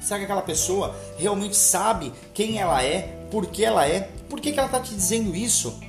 Será 0.00 0.18
que 0.18 0.24
aquela 0.24 0.42
pessoa 0.42 0.96
realmente 1.16 1.56
sabe 1.56 2.12
quem 2.34 2.58
ela 2.58 2.82
é, 2.82 3.02
por 3.30 3.46
que 3.46 3.64
ela 3.64 3.86
é, 3.86 4.10
por 4.28 4.40
que, 4.40 4.52
que 4.52 4.58
ela 4.58 4.66
está 4.66 4.80
te 4.80 4.94
dizendo 4.94 5.34
isso? 5.34 5.80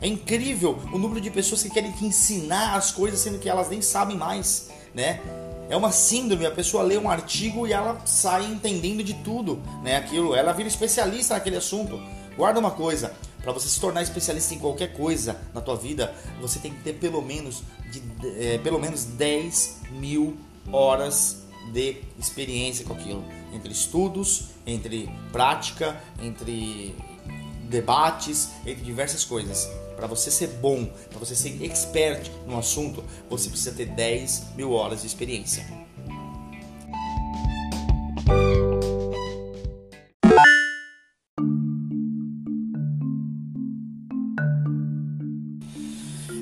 É 0.00 0.06
incrível 0.06 0.78
o 0.92 0.98
número 0.98 1.20
de 1.20 1.30
pessoas 1.30 1.62
que 1.62 1.70
querem 1.70 1.92
te 1.92 2.04
ensinar 2.04 2.74
as 2.74 2.90
coisas 2.90 3.20
sendo 3.20 3.38
que 3.38 3.48
elas 3.48 3.68
nem 3.68 3.80
sabem 3.80 4.16
mais, 4.16 4.68
né? 4.94 5.20
É 5.68 5.76
uma 5.76 5.90
síndrome, 5.90 6.44
a 6.46 6.50
pessoa 6.50 6.82
lê 6.82 6.98
um 6.98 7.08
artigo 7.10 7.66
e 7.66 7.72
ela 7.72 8.00
sai 8.04 8.44
entendendo 8.44 9.02
de 9.02 9.14
tudo, 9.14 9.60
né? 9.82 9.96
Aquilo, 9.96 10.34
ela 10.34 10.52
vira 10.52 10.68
especialista 10.68 11.34
naquele 11.34 11.56
assunto. 11.56 12.00
Guarda 12.36 12.60
uma 12.60 12.70
coisa, 12.70 13.14
para 13.42 13.52
você 13.52 13.68
se 13.68 13.80
tornar 13.80 14.02
especialista 14.02 14.54
em 14.54 14.58
qualquer 14.58 14.92
coisa 14.94 15.38
na 15.52 15.60
tua 15.60 15.76
vida, 15.76 16.14
você 16.40 16.58
tem 16.58 16.72
que 16.72 16.82
ter 16.82 16.94
pelo 16.94 17.22
menos, 17.22 17.62
de, 17.90 18.02
é, 18.38 18.58
pelo 18.58 18.78
menos 18.78 19.04
10 19.04 19.80
mil 19.92 20.36
horas 20.72 21.44
de 21.72 22.02
experiência 22.18 22.84
com 22.84 22.94
aquilo. 22.94 23.24
Entre 23.52 23.72
estudos, 23.72 24.48
entre 24.66 25.08
prática, 25.30 26.00
entre 26.20 26.94
debates, 27.68 28.50
entre 28.66 28.84
diversas 28.84 29.24
coisas. 29.24 29.68
Para 29.96 30.06
você 30.06 30.30
ser 30.30 30.48
bom, 30.48 30.86
para 31.08 31.18
você 31.18 31.34
ser 31.34 31.62
expert 31.64 32.30
no 32.46 32.58
assunto, 32.58 33.04
você 33.28 33.48
precisa 33.48 33.72
ter 33.72 33.86
10 33.86 34.54
mil 34.56 34.72
horas 34.72 35.02
de 35.02 35.06
experiência. 35.06 35.64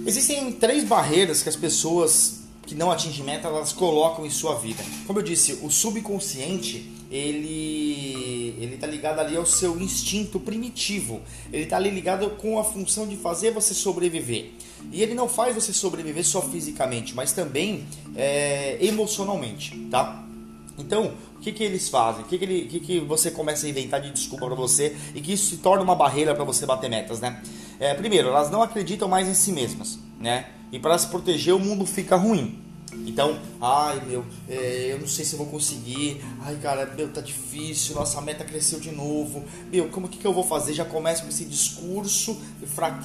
Existem 0.07 0.53
três 0.53 0.85
barreiras 0.85 1.43
que 1.43 1.49
as 1.49 1.57
pessoas 1.57 2.42
que 2.73 2.79
não 2.79 2.91
atingem 2.91 3.25
meta 3.25 3.49
elas 3.49 3.73
colocam 3.73 4.25
em 4.25 4.31
sua 4.31 4.55
vida. 4.55 4.83
Como 5.07 5.19
eu 5.19 5.23
disse, 5.23 5.59
o 5.63 5.71
subconsciente 5.71 6.91
ele 7.11 8.57
ele 8.59 8.79
tá 8.79 8.87
ligado 8.87 9.19
ali 9.19 9.37
ao 9.37 9.45
seu 9.45 9.79
instinto 9.79 10.41
primitivo. 10.41 11.21
Ele 11.53 11.67
tá 11.67 11.77
ali 11.77 11.91
ligado 11.91 12.31
com 12.31 12.59
a 12.59 12.65
função 12.65 13.07
de 13.07 13.17
fazer 13.17 13.51
você 13.53 13.75
sobreviver. 13.75 14.53
E 14.91 15.03
ele 15.03 15.15
não 15.15 15.29
faz 15.29 15.55
você 15.55 15.73
sobreviver 15.73 16.25
só 16.25 16.41
fisicamente, 16.41 17.15
mas 17.15 17.33
também 17.33 17.85
é, 18.17 18.79
emocionalmente, 18.81 19.77
tá? 19.91 20.25
Então, 20.79 21.13
o 21.37 21.41
que, 21.41 21.53
que 21.53 21.63
eles 21.63 21.89
fazem? 21.89 22.23
O 22.23 22.27
que, 22.27 22.39
que, 22.39 22.45
ele, 22.45 22.65
que, 22.67 22.81
que 22.81 23.01
você 23.01 23.31
começa 23.31 23.67
a 23.67 23.69
inventar 23.69 24.01
de 24.01 24.11
desculpa 24.11 24.47
para 24.47 24.55
você 24.55 24.97
e 25.15 25.21
que 25.21 25.35
isso 25.35 25.51
se 25.51 25.57
torna 25.59 25.83
uma 25.83 25.95
barreira 25.95 26.35
para 26.35 26.45
você 26.45 26.65
bater 26.65 26.89
metas, 26.89 27.21
né? 27.21 27.43
É, 27.79 27.93
primeiro, 27.95 28.29
elas 28.29 28.51
não 28.51 28.63
acreditam 28.63 29.07
mais 29.09 29.29
em 29.29 29.35
si 29.35 29.53
mesmas, 29.53 29.99
né? 30.19 30.47
E 30.73 30.79
para 30.79 30.97
se 30.97 31.07
proteger, 31.09 31.55
o 31.55 31.61
mundo 31.61 31.85
fica 31.85 32.17
ruim. 32.17 32.59
Então, 33.07 33.39
ai 33.61 34.05
meu, 34.07 34.25
é, 34.49 34.93
eu 34.93 34.99
não 34.99 35.07
sei 35.07 35.25
se 35.25 35.35
eu 35.35 35.39
vou 35.39 35.47
conseguir. 35.47 36.21
Ai 36.41 36.57
cara, 36.57 36.87
meu, 36.97 37.09
tá 37.09 37.21
difícil. 37.21 37.95
Nossa 37.95 38.21
meta 38.21 38.45
cresceu 38.45 38.81
de 38.81 38.91
novo. 38.91 39.45
Meu, 39.71 39.89
como 39.89 40.09
que, 40.09 40.19
que 40.19 40.27
eu 40.27 40.33
vou 40.33 40.45
fazer? 40.45 40.73
Já 40.73 40.85
começa 40.85 41.23
com 41.23 41.29
esse 41.29 41.45
discurso 41.45 42.39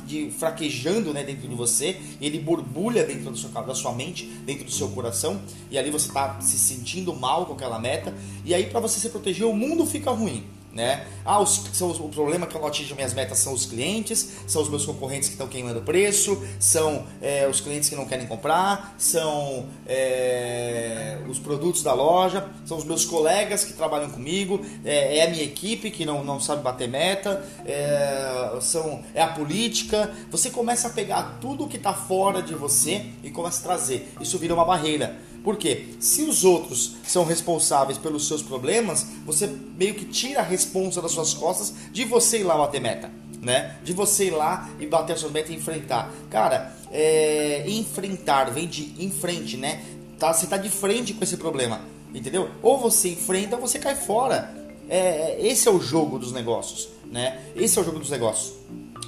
de 0.06 0.32
fraquejando 0.32 1.14
né, 1.14 1.24
dentro 1.24 1.48
de 1.48 1.56
você. 1.56 2.00
Ele 2.22 2.40
borbulha 2.40 3.06
dentro 3.06 3.32
do 3.32 3.38
seu, 3.38 3.50
da 3.50 3.76
sua 3.76 3.94
mente, 3.94 4.26
dentro 4.46 4.66
do 4.66 4.72
seu 4.72 4.90
coração. 4.90 5.42
E 5.70 5.78
ali 5.78 5.90
você 5.90 6.12
tá 6.12 6.40
se 6.42 6.58
sentindo 6.58 7.14
mal 7.14 7.46
com 7.46 7.54
aquela 7.54 7.80
meta. 7.80 8.14
E 8.46 8.54
aí, 8.54 8.68
para 8.68 8.80
você 8.80 9.00
se 9.00 9.10
proteger, 9.10 9.46
o 9.46 9.54
mundo 9.54 9.86
fica 9.86 10.12
ruim 10.12 10.57
né? 10.78 11.08
Ah, 11.26 11.42
os, 11.42 11.64
são, 11.74 11.90
o 11.90 12.10
problema 12.10 12.46
que 12.46 12.56
eu 12.56 12.62
não 12.62 12.68
atinjo 12.68 12.94
minhas 12.94 13.12
metas 13.12 13.40
são 13.40 13.52
os 13.52 13.66
clientes, 13.66 14.34
são 14.46 14.62
os 14.62 14.70
meus 14.70 14.86
concorrentes 14.86 15.28
que 15.28 15.34
estão 15.34 15.48
queimando 15.48 15.82
preço, 15.82 16.42
são 16.60 17.08
é, 17.20 17.48
os 17.48 17.60
clientes 17.60 17.90
que 17.90 17.96
não 17.96 18.06
querem 18.06 18.28
comprar, 18.28 18.94
são 18.96 19.66
é, 19.88 21.18
os 21.28 21.40
produtos 21.40 21.82
da 21.82 21.94
loja, 21.94 22.48
são 22.64 22.78
os 22.78 22.84
meus 22.84 23.06
colegas 23.06 23.64
que 23.64 23.74
trabalham 23.74 24.12
comigo, 24.12 24.64
é, 24.86 25.18
é 25.18 25.26
a 25.26 25.30
minha 25.32 25.44
equipe 25.44 25.90
que 25.90 26.06
não, 26.06 26.24
não 26.24 26.40
sabe 26.40 26.62
bater 26.62 26.88
meta, 26.88 27.44
é, 27.66 28.56
são, 28.62 29.04
é 29.16 29.22
a 29.24 29.28
política. 29.28 30.14
Você 30.30 30.52
começa 30.52 30.90
a 30.90 30.92
pegar 30.92 31.40
tudo 31.42 31.68
que 31.68 31.78
está 31.78 31.94
fora 31.94 32.40
de 32.40 32.54
você 32.54 33.04
e 33.24 33.32
começa 33.32 33.62
a 33.62 33.64
trazer. 33.64 34.14
Isso 34.22 34.38
vira 34.38 34.54
uma 34.54 34.64
barreira. 34.64 35.18
Porque 35.44 35.96
se 36.00 36.24
os 36.24 36.44
outros 36.44 36.96
são 37.06 37.24
responsáveis 37.24 37.98
pelos 37.98 38.28
seus 38.28 38.42
problemas, 38.42 39.08
você 39.26 39.48
meio 39.48 39.94
que 39.94 40.06
tira 40.06 40.42
a 40.42 40.44
responsa 40.44 41.02
das 41.02 41.12
suas 41.12 41.34
costas 41.34 41.74
de 41.92 42.04
você 42.04 42.40
ir 42.40 42.44
lá 42.44 42.58
bater 42.58 42.82
meta, 42.82 43.12
né? 43.42 43.78
De 43.84 43.94
você 43.94 44.28
ir 44.28 44.32
lá 44.32 44.70
e 44.80 44.86
bater 44.86 45.14
a 45.14 45.18
sua 45.18 45.30
meta 45.30 45.52
e 45.52 45.56
enfrentar. 45.56 46.12
Cara, 46.30 46.76
é, 46.92 47.64
enfrentar 47.68 48.52
vem 48.52 48.68
de 48.68 48.94
em 48.98 49.10
frente, 49.10 49.58
né? 49.58 49.84
Tá, 50.20 50.34
você 50.34 50.48
tá 50.48 50.58
de 50.58 50.70
frente 50.70 51.14
com 51.14 51.24
esse 51.24 51.38
problema, 51.38 51.82
entendeu? 52.14 52.50
Ou 52.62 52.78
você 52.78 53.10
enfrenta 53.10 53.56
ou 53.56 53.62
você 53.62 53.80
cai 53.80 53.96
fora. 53.96 54.56
É, 54.90 55.38
esse 55.46 55.68
é 55.68 55.72
o 55.72 55.80
jogo 55.80 56.18
dos 56.18 56.32
negócios, 56.32 56.90
né? 57.12 57.42
Esse 57.56 57.78
é 57.78 57.82
o 57.82 57.86
jogo 57.86 58.00
dos 58.00 58.10
negócios. 58.10 58.54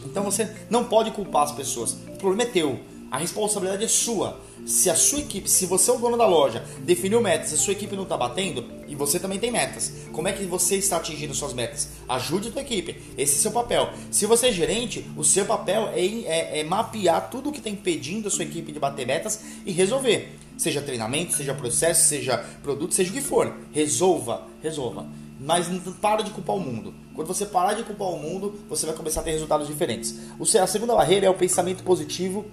Então 0.05 0.23
você 0.23 0.49
não 0.69 0.85
pode 0.85 1.11
culpar 1.11 1.43
as 1.43 1.51
pessoas. 1.51 1.93
O 1.93 2.17
problema 2.17 2.43
é 2.43 2.45
teu. 2.45 2.79
A 3.11 3.17
responsabilidade 3.17 3.83
é 3.83 3.87
sua. 3.87 4.39
Se 4.65 4.89
a 4.89 4.95
sua 4.95 5.19
equipe, 5.19 5.49
se 5.49 5.65
você 5.65 5.89
é 5.89 5.93
o 5.93 5.97
dono 5.97 6.15
da 6.15 6.27
loja, 6.27 6.63
definiu 6.83 7.19
metas, 7.21 7.51
a 7.51 7.57
sua 7.57 7.73
equipe 7.73 7.95
não 7.95 8.03
está 8.03 8.15
batendo, 8.15 8.63
e 8.87 8.93
você 8.93 9.19
também 9.19 9.39
tem 9.39 9.49
metas. 9.49 9.93
Como 10.11 10.27
é 10.27 10.31
que 10.31 10.45
você 10.45 10.75
está 10.75 10.97
atingindo 10.97 11.33
suas 11.33 11.53
metas? 11.53 11.89
Ajude 12.07 12.49
a 12.49 12.51
tua 12.51 12.61
equipe. 12.61 13.01
Esse 13.17 13.37
é 13.37 13.39
seu 13.39 13.51
papel. 13.51 13.89
Se 14.11 14.27
você 14.27 14.49
é 14.49 14.51
gerente, 14.51 15.09
o 15.17 15.23
seu 15.23 15.43
papel 15.45 15.89
é, 15.93 16.05
é, 16.05 16.59
é 16.59 16.63
mapear 16.63 17.31
tudo 17.31 17.49
o 17.49 17.51
que 17.51 17.57
está 17.57 17.69
impedindo 17.69 18.27
a 18.27 18.31
sua 18.31 18.43
equipe 18.43 18.71
de 18.71 18.79
bater 18.79 19.07
metas 19.07 19.41
e 19.65 19.71
resolver. 19.71 20.35
Seja 20.55 20.81
treinamento, 20.81 21.33
seja 21.33 21.53
processo, 21.53 22.07
seja 22.07 22.37
produto, 22.61 22.93
seja 22.93 23.09
o 23.09 23.13
que 23.13 23.21
for. 23.21 23.55
Resolva, 23.71 24.43
resolva. 24.61 25.07
Mas 25.39 25.67
não 25.67 25.79
para 25.93 26.21
de 26.21 26.29
culpar 26.31 26.57
o 26.57 26.59
mundo. 26.59 26.93
Quando 27.15 27.27
você 27.27 27.45
parar 27.45 27.73
de 27.73 27.83
culpar 27.83 28.09
o 28.09 28.19
mundo, 28.19 28.59
você 28.69 28.85
vai 28.85 28.93
começar 28.93 29.21
a 29.21 29.23
ter 29.23 29.31
resultados 29.31 29.67
diferentes. 29.67 30.15
A 30.61 30.67
segunda 30.67 30.93
barreira 30.93 31.25
é 31.25 31.29
o 31.29 31.33
pensamento 31.33 31.81
positivo 31.81 32.45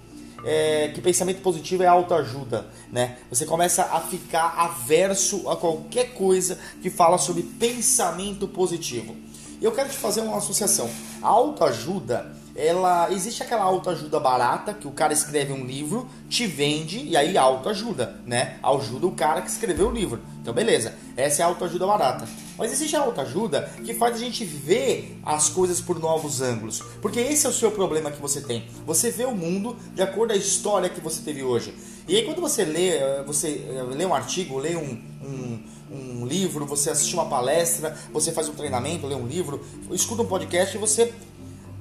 é, 0.43 0.89
que 0.93 1.01
pensamento 1.01 1.41
positivo 1.41 1.83
é 1.83 1.87
autoajuda, 1.87 2.67
né? 2.91 3.17
Você 3.29 3.45
começa 3.45 3.83
a 3.83 3.99
ficar 4.01 4.55
averso 4.57 5.49
a 5.49 5.55
qualquer 5.55 6.13
coisa 6.13 6.57
que 6.81 6.89
fala 6.89 7.17
sobre 7.17 7.43
pensamento 7.43 8.47
positivo. 8.47 9.15
Eu 9.61 9.71
quero 9.71 9.89
te 9.89 9.97
fazer 9.97 10.21
uma 10.21 10.37
associação. 10.37 10.89
A 11.21 11.27
autoajuda 11.27 12.35
ela 12.57 13.11
existe 13.11 13.43
aquela 13.43 13.63
autoajuda 13.63 14.19
barata 14.19 14.73
que 14.73 14.87
o 14.87 14.91
cara 14.91 15.13
escreve 15.13 15.53
um 15.53 15.63
livro, 15.63 16.09
te 16.27 16.47
vende 16.47 16.97
e 16.97 17.15
aí 17.15 17.37
autoajuda, 17.37 18.15
né? 18.25 18.57
Ajuda 18.63 19.05
o 19.05 19.11
cara 19.11 19.41
que 19.41 19.49
escreveu 19.49 19.89
o 19.89 19.91
livro. 19.91 20.19
Então 20.41 20.53
beleza, 20.53 20.95
essa 21.15 21.43
é 21.43 21.45
a 21.45 21.47
autoajuda 21.47 21.85
barata. 21.85 22.27
Mas 22.57 22.71
existe 22.71 22.95
a 22.95 23.01
autoajuda 23.01 23.71
que 23.85 23.93
faz 23.93 24.15
a 24.15 24.19
gente 24.19 24.43
ver 24.43 25.19
as 25.23 25.49
coisas 25.49 25.79
por 25.79 25.99
novos 25.99 26.41
ângulos. 26.41 26.81
Porque 27.01 27.19
esse 27.19 27.45
é 27.45 27.49
o 27.49 27.53
seu 27.53 27.71
problema 27.71 28.11
que 28.11 28.21
você 28.21 28.41
tem. 28.41 28.67
Você 28.85 29.11
vê 29.11 29.25
o 29.25 29.35
mundo 29.35 29.75
de 29.93 30.01
acordo 30.01 30.31
com 30.31 30.33
a 30.33 30.41
história 30.41 30.89
que 30.89 30.99
você 30.99 31.21
teve 31.21 31.43
hoje. 31.43 31.73
E 32.07 32.15
aí 32.15 32.23
quando 32.23 32.41
você 32.41 32.65
lê, 32.65 32.97
eh, 32.97 33.23
você 33.25 33.65
eh, 33.69 33.83
lê 33.95 34.05
um 34.05 34.13
artigo, 34.13 34.57
lê 34.57 34.75
um, 34.75 35.01
um, 35.21 35.59
um 35.91 36.25
livro, 36.25 36.65
você 36.65 36.89
assiste 36.89 37.13
uma 37.13 37.25
palestra, 37.25 37.97
você 38.11 38.31
faz 38.31 38.49
um 38.49 38.53
treinamento, 38.53 39.05
lê 39.05 39.15
um 39.15 39.27
livro, 39.27 39.63
escuta 39.91 40.21
um 40.21 40.25
podcast 40.25 40.75
e 40.75 40.79
você 40.79 41.13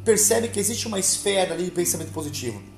percebe 0.05 0.49
que 0.49 0.61
existe 0.61 0.87
uma 0.87 0.99
esfera 0.99 1.55
ali 1.55 1.65
de 1.65 1.71
pensamento 1.71 2.13
positivo. 2.13 2.76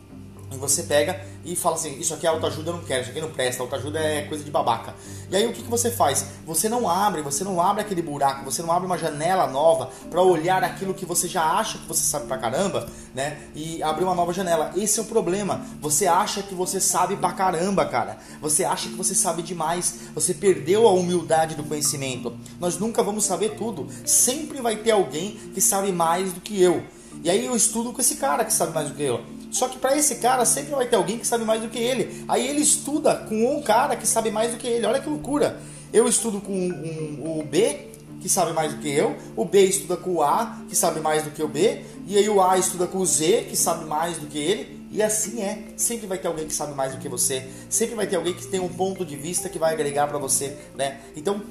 E 0.50 0.56
você 0.56 0.82
pega 0.84 1.20
e 1.44 1.54
fala 1.54 1.76
assim: 1.76 1.98
Isso 1.98 2.14
aqui 2.14 2.26
é 2.26 2.30
autoajuda, 2.30 2.70
eu 2.70 2.76
não 2.76 2.82
quero, 2.82 3.02
isso 3.02 3.10
aqui 3.10 3.20
não 3.20 3.30
presta, 3.30 3.62
autoajuda 3.62 3.98
é 3.98 4.22
coisa 4.22 4.42
de 4.42 4.50
babaca. 4.50 4.94
E 5.30 5.36
aí 5.36 5.46
o 5.46 5.52
que, 5.52 5.62
que 5.62 5.70
você 5.70 5.90
faz? 5.90 6.24
Você 6.46 6.68
não 6.68 6.88
abre, 6.88 7.20
você 7.20 7.44
não 7.44 7.60
abre 7.60 7.82
aquele 7.82 8.00
buraco, 8.00 8.44
você 8.44 8.62
não 8.62 8.72
abre 8.72 8.86
uma 8.86 8.96
janela 8.96 9.46
nova 9.46 9.90
para 10.10 10.22
olhar 10.22 10.64
aquilo 10.64 10.94
que 10.94 11.04
você 11.04 11.28
já 11.28 11.42
acha 11.42 11.78
que 11.78 11.86
você 11.86 12.02
sabe 12.02 12.26
pra 12.26 12.38
caramba, 12.38 12.88
né? 13.14 13.38
E 13.54 13.82
abrir 13.82 14.04
uma 14.04 14.14
nova 14.14 14.32
janela. 14.32 14.72
Esse 14.74 14.98
é 14.98 15.02
o 15.02 15.06
problema. 15.06 15.66
Você 15.80 16.06
acha 16.06 16.42
que 16.42 16.54
você 16.54 16.80
sabe 16.80 17.16
pra 17.16 17.32
caramba, 17.32 17.84
cara. 17.84 18.16
Você 18.40 18.64
acha 18.64 18.88
que 18.88 18.94
você 18.94 19.14
sabe 19.14 19.42
demais. 19.42 20.08
Você 20.14 20.32
perdeu 20.32 20.88
a 20.88 20.92
humildade 20.92 21.54
do 21.56 21.64
conhecimento. 21.64 22.34
Nós 22.58 22.78
nunca 22.78 23.02
vamos 23.02 23.24
saber 23.24 23.50
tudo. 23.56 23.86
Sempre 24.06 24.62
vai 24.62 24.76
ter 24.76 24.92
alguém 24.92 25.32
que 25.52 25.60
sabe 25.60 25.92
mais 25.92 26.32
do 26.32 26.40
que 26.40 26.60
eu. 26.60 26.82
E 27.22 27.28
aí 27.28 27.44
eu 27.44 27.54
estudo 27.56 27.92
com 27.92 28.00
esse 28.00 28.16
cara 28.16 28.44
que 28.44 28.52
sabe 28.52 28.72
mais 28.72 28.88
do 28.88 28.94
que 28.94 29.02
eu. 29.02 29.37
Só 29.58 29.66
que 29.66 29.76
para 29.76 29.96
esse 29.96 30.14
cara 30.16 30.44
sempre 30.44 30.72
vai 30.72 30.86
ter 30.86 30.94
alguém 30.94 31.18
que 31.18 31.26
sabe 31.26 31.44
mais 31.44 31.60
do 31.60 31.68
que 31.68 31.80
ele. 31.80 32.24
Aí 32.28 32.46
ele 32.46 32.60
estuda 32.60 33.16
com 33.28 33.56
um 33.56 33.60
cara 33.60 33.96
que 33.96 34.06
sabe 34.06 34.30
mais 34.30 34.52
do 34.52 34.56
que 34.56 34.68
ele. 34.68 34.86
Olha 34.86 35.00
que 35.00 35.08
loucura. 35.08 35.58
Eu 35.92 36.06
estudo 36.06 36.40
com 36.40 36.52
um, 36.52 37.18
um, 37.24 37.40
o 37.40 37.42
B, 37.42 37.88
que 38.20 38.28
sabe 38.28 38.52
mais 38.52 38.72
do 38.72 38.78
que 38.78 38.88
eu. 38.88 39.16
O 39.34 39.44
B 39.44 39.64
estuda 39.64 39.96
com 39.96 40.14
o 40.14 40.22
A, 40.22 40.60
que 40.68 40.76
sabe 40.76 41.00
mais 41.00 41.24
do 41.24 41.30
que 41.30 41.42
o 41.42 41.48
B. 41.48 41.82
E 42.06 42.16
aí 42.16 42.28
o 42.28 42.40
A 42.40 42.56
estuda 42.56 42.86
com 42.86 42.98
o 42.98 43.04
Z, 43.06 43.46
que 43.50 43.56
sabe 43.56 43.84
mais 43.84 44.18
do 44.18 44.28
que 44.28 44.38
ele. 44.38 44.86
E 44.92 45.02
assim 45.02 45.42
é. 45.42 45.64
Sempre 45.76 46.06
vai 46.06 46.18
ter 46.18 46.28
alguém 46.28 46.46
que 46.46 46.54
sabe 46.54 46.72
mais 46.74 46.94
do 46.94 47.00
que 47.00 47.08
você. 47.08 47.44
Sempre 47.68 47.96
vai 47.96 48.06
ter 48.06 48.14
alguém 48.14 48.34
que 48.34 48.46
tem 48.46 48.60
um 48.60 48.68
ponto 48.68 49.04
de 49.04 49.16
vista 49.16 49.48
que 49.48 49.58
vai 49.58 49.74
agregar 49.74 50.06
para 50.06 50.18
você, 50.18 50.56
né? 50.76 51.00
Então 51.16 51.42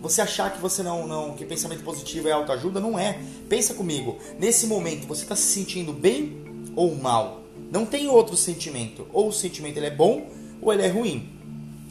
você 0.00 0.20
achar 0.20 0.52
que 0.52 0.60
você 0.60 0.84
não, 0.84 1.08
não 1.08 1.34
que 1.34 1.44
pensamento 1.44 1.82
positivo 1.82 2.28
é 2.28 2.30
autoajuda, 2.30 2.78
não 2.78 2.96
é. 2.96 3.18
Pensa 3.48 3.74
comigo, 3.74 4.16
nesse 4.38 4.68
momento 4.68 5.08
você 5.08 5.24
está 5.24 5.34
se 5.34 5.42
sentindo 5.42 5.92
bem 5.92 6.72
ou 6.76 6.94
mal? 6.94 7.47
Não 7.70 7.84
tem 7.84 8.08
outro 8.08 8.36
sentimento. 8.36 9.06
Ou 9.12 9.28
o 9.28 9.32
sentimento 9.32 9.76
ele 9.76 9.86
é 9.86 9.94
bom 9.94 10.30
ou 10.60 10.72
ele 10.72 10.82
é 10.82 10.88
ruim. 10.88 11.28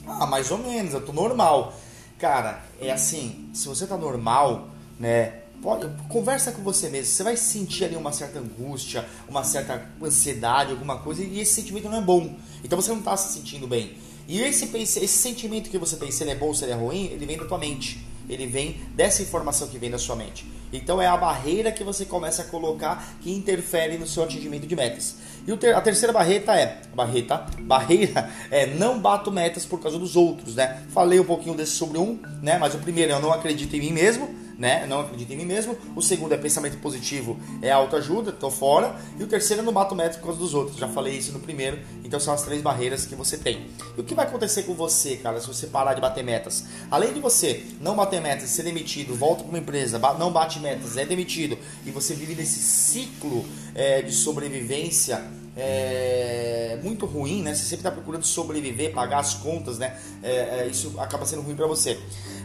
Ah, 0.05 0.25
mais 0.25 0.51
ou 0.51 0.57
menos, 0.57 0.93
eu 0.93 1.05
tô 1.05 1.11
normal. 1.11 1.73
Cara, 2.17 2.63
é 2.81 2.91
assim, 2.91 3.49
se 3.53 3.67
você 3.67 3.85
tá 3.85 3.97
normal, 3.97 4.69
né? 4.99 5.41
Pode, 5.61 5.89
conversa 6.07 6.51
com 6.51 6.61
você 6.61 6.89
mesmo. 6.89 7.11
Você 7.11 7.23
vai 7.23 7.35
sentir 7.35 7.85
ali 7.85 7.95
uma 7.95 8.11
certa 8.11 8.39
angústia, 8.39 9.05
uma 9.27 9.43
certa 9.43 9.89
ansiedade, 10.01 10.71
alguma 10.71 10.99
coisa, 10.99 11.23
e 11.23 11.39
esse 11.39 11.53
sentimento 11.53 11.89
não 11.89 11.97
é 11.97 12.01
bom. 12.01 12.35
Então 12.63 12.79
você 12.79 12.91
não 12.91 12.99
está 12.99 13.17
se 13.17 13.33
sentindo 13.33 13.67
bem. 13.67 13.97
E 14.27 14.41
esse, 14.41 14.75
esse 14.75 15.07
sentimento 15.07 15.69
que 15.69 15.77
você 15.77 15.95
tem, 15.95 16.11
se 16.11 16.23
ele 16.23 16.31
é 16.31 16.35
bom 16.35 16.47
ou 16.47 16.53
se 16.53 16.63
ele 16.65 16.73
é 16.73 16.75
ruim, 16.75 17.05
ele 17.05 17.25
vem 17.25 17.37
da 17.37 17.45
tua 17.45 17.57
mente. 17.57 18.05
Ele 18.29 18.45
vem 18.45 18.81
dessa 18.93 19.21
informação 19.21 19.67
que 19.67 19.77
vem 19.77 19.89
da 19.89 19.97
sua 19.97 20.15
mente. 20.15 20.45
Então 20.71 21.01
é 21.01 21.07
a 21.07 21.15
barreira 21.15 21.71
que 21.71 21.83
você 21.83 22.03
começa 22.05 22.41
a 22.41 22.45
colocar 22.45 23.17
que 23.21 23.31
interfere 23.31 23.97
no 23.97 24.05
seu 24.05 24.23
atingimento 24.23 24.67
de 24.67 24.75
metas. 24.75 25.15
E 25.47 25.55
ter, 25.55 25.73
a 25.73 25.79
terceira 25.79 26.11
barreira 26.11 26.59
é 26.59 26.81
barreira, 26.93 27.45
barreira 27.61 28.29
é 28.51 28.65
não 28.65 28.99
bato 28.99 29.31
metas 29.31 29.65
por 29.65 29.79
causa 29.79 29.97
dos 29.97 30.17
outros, 30.17 30.55
né? 30.55 30.83
Falei 30.89 31.21
um 31.21 31.23
pouquinho 31.23 31.55
desse 31.55 31.71
sobre 31.71 31.97
um, 31.97 32.19
né? 32.41 32.57
Mas 32.57 32.75
o 32.75 32.79
primeiro 32.79 33.13
é 33.13 33.15
eu 33.15 33.21
não 33.21 33.31
acredito 33.31 33.73
em 33.73 33.79
mim 33.79 33.91
mesmo 33.93 34.46
né? 34.57 34.85
Não 34.87 35.01
acredito 35.01 35.31
em 35.31 35.37
mim 35.37 35.45
mesmo. 35.45 35.77
O 35.95 36.01
segundo 36.01 36.33
é 36.33 36.37
pensamento 36.37 36.77
positivo, 36.77 37.37
é 37.61 37.71
autoajuda, 37.71 38.31
tô 38.31 38.49
fora. 38.49 38.95
E 39.19 39.23
o 39.23 39.27
terceiro 39.27 39.61
é 39.61 39.65
não 39.65 39.73
bato 39.73 39.95
meta 39.95 40.17
por 40.17 40.25
causa 40.25 40.39
dos 40.39 40.53
outros. 40.53 40.77
Já 40.77 40.87
falei 40.87 41.15
isso 41.15 41.31
no 41.31 41.39
primeiro. 41.39 41.79
Então 42.03 42.19
são 42.19 42.33
as 42.33 42.43
três 42.43 42.61
barreiras 42.61 43.05
que 43.05 43.15
você 43.15 43.37
tem. 43.37 43.67
E 43.97 44.01
o 44.01 44.03
que 44.03 44.15
vai 44.15 44.25
acontecer 44.25 44.63
com 44.63 44.73
você, 44.73 45.17
cara, 45.17 45.39
se 45.39 45.47
você 45.47 45.67
parar 45.67 45.93
de 45.93 46.01
bater 46.01 46.23
metas? 46.23 46.65
Além 46.89 47.13
de 47.13 47.19
você 47.19 47.63
não 47.81 47.95
bater 47.95 48.21
metas, 48.21 48.49
ser 48.49 48.63
demitido, 48.63 49.15
volta 49.15 49.43
para 49.43 49.49
uma 49.49 49.59
empresa, 49.59 49.99
não 50.17 50.31
bate 50.31 50.59
metas, 50.59 50.97
é 50.97 51.05
demitido 51.05 51.57
e 51.85 51.91
você 51.91 52.13
vive 52.13 52.35
nesse 52.35 52.59
ciclo 52.59 53.45
é, 53.75 54.01
de 54.01 54.11
sobrevivência 54.11 55.23
é, 55.55 56.77
muito 56.83 57.05
ruim, 57.05 57.41
né? 57.41 57.53
Você 57.53 57.63
sempre 57.63 57.77
está 57.77 57.91
procurando 57.91 58.23
sobreviver, 58.23 58.93
pagar 58.93 59.19
as 59.19 59.33
contas, 59.33 59.77
né? 59.77 59.97
É, 60.21 60.61
é, 60.61 60.67
isso 60.67 60.93
acaba 60.99 61.25
sendo 61.25 61.41
ruim 61.41 61.55
para 61.55 61.65
você. 61.65 61.99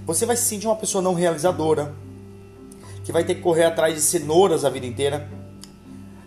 Você 0.04 0.26
vai 0.26 0.36
se 0.36 0.44
sentir 0.44 0.66
uma 0.66 0.74
pessoa 0.74 1.00
não 1.00 1.14
realizadora, 1.14 1.94
que 3.04 3.12
vai 3.12 3.24
ter 3.24 3.36
que 3.36 3.40
correr 3.40 3.64
atrás 3.64 3.94
de 3.94 4.00
cenouras 4.00 4.64
a 4.64 4.70
vida 4.70 4.84
inteira. 4.84 5.28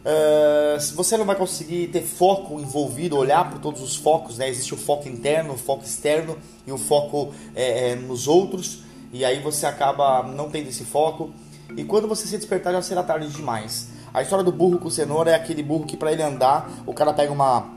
Uh, 0.06 0.80
você 0.96 1.18
não 1.18 1.26
vai 1.26 1.36
conseguir 1.36 1.88
ter 1.88 2.02
foco 2.02 2.60
envolvido, 2.60 3.18
olhar 3.18 3.50
para 3.50 3.60
todos 3.60 3.82
os 3.82 3.96
focos, 3.96 4.38
né? 4.38 4.48
Existe 4.48 4.74
o 4.74 4.78
foco 4.78 5.10
interno, 5.10 5.54
o 5.54 5.58
foco 5.58 5.84
externo 5.84 6.38
e 6.66 6.72
o 6.72 6.78
foco 6.78 7.34
é, 7.54 7.92
é, 7.92 7.96
nos 7.96 8.28
outros. 8.28 8.84
E 9.12 9.26
aí 9.26 9.42
você 9.42 9.66
acaba 9.66 10.24
não 10.24 10.50
tendo 10.50 10.70
esse 10.70 10.86
foco. 10.86 11.32
E 11.76 11.84
quando 11.84 12.08
você 12.08 12.28
se 12.28 12.38
despertar 12.38 12.72
já 12.72 12.82
será 12.82 13.04
tarde 13.04 13.28
demais. 13.28 13.90
A 14.14 14.22
história 14.22 14.46
do 14.46 14.52
burro 14.52 14.78
com 14.78 14.90
cenoura 14.90 15.32
é 15.32 15.36
aquele 15.36 15.62
burro 15.62 15.86
que 15.86 15.98
para 15.98 16.14
ele 16.14 16.24
andar, 16.24 16.70
o 16.86 16.94
cara 16.94 17.12
pega 17.14 17.34
uma 17.34 17.75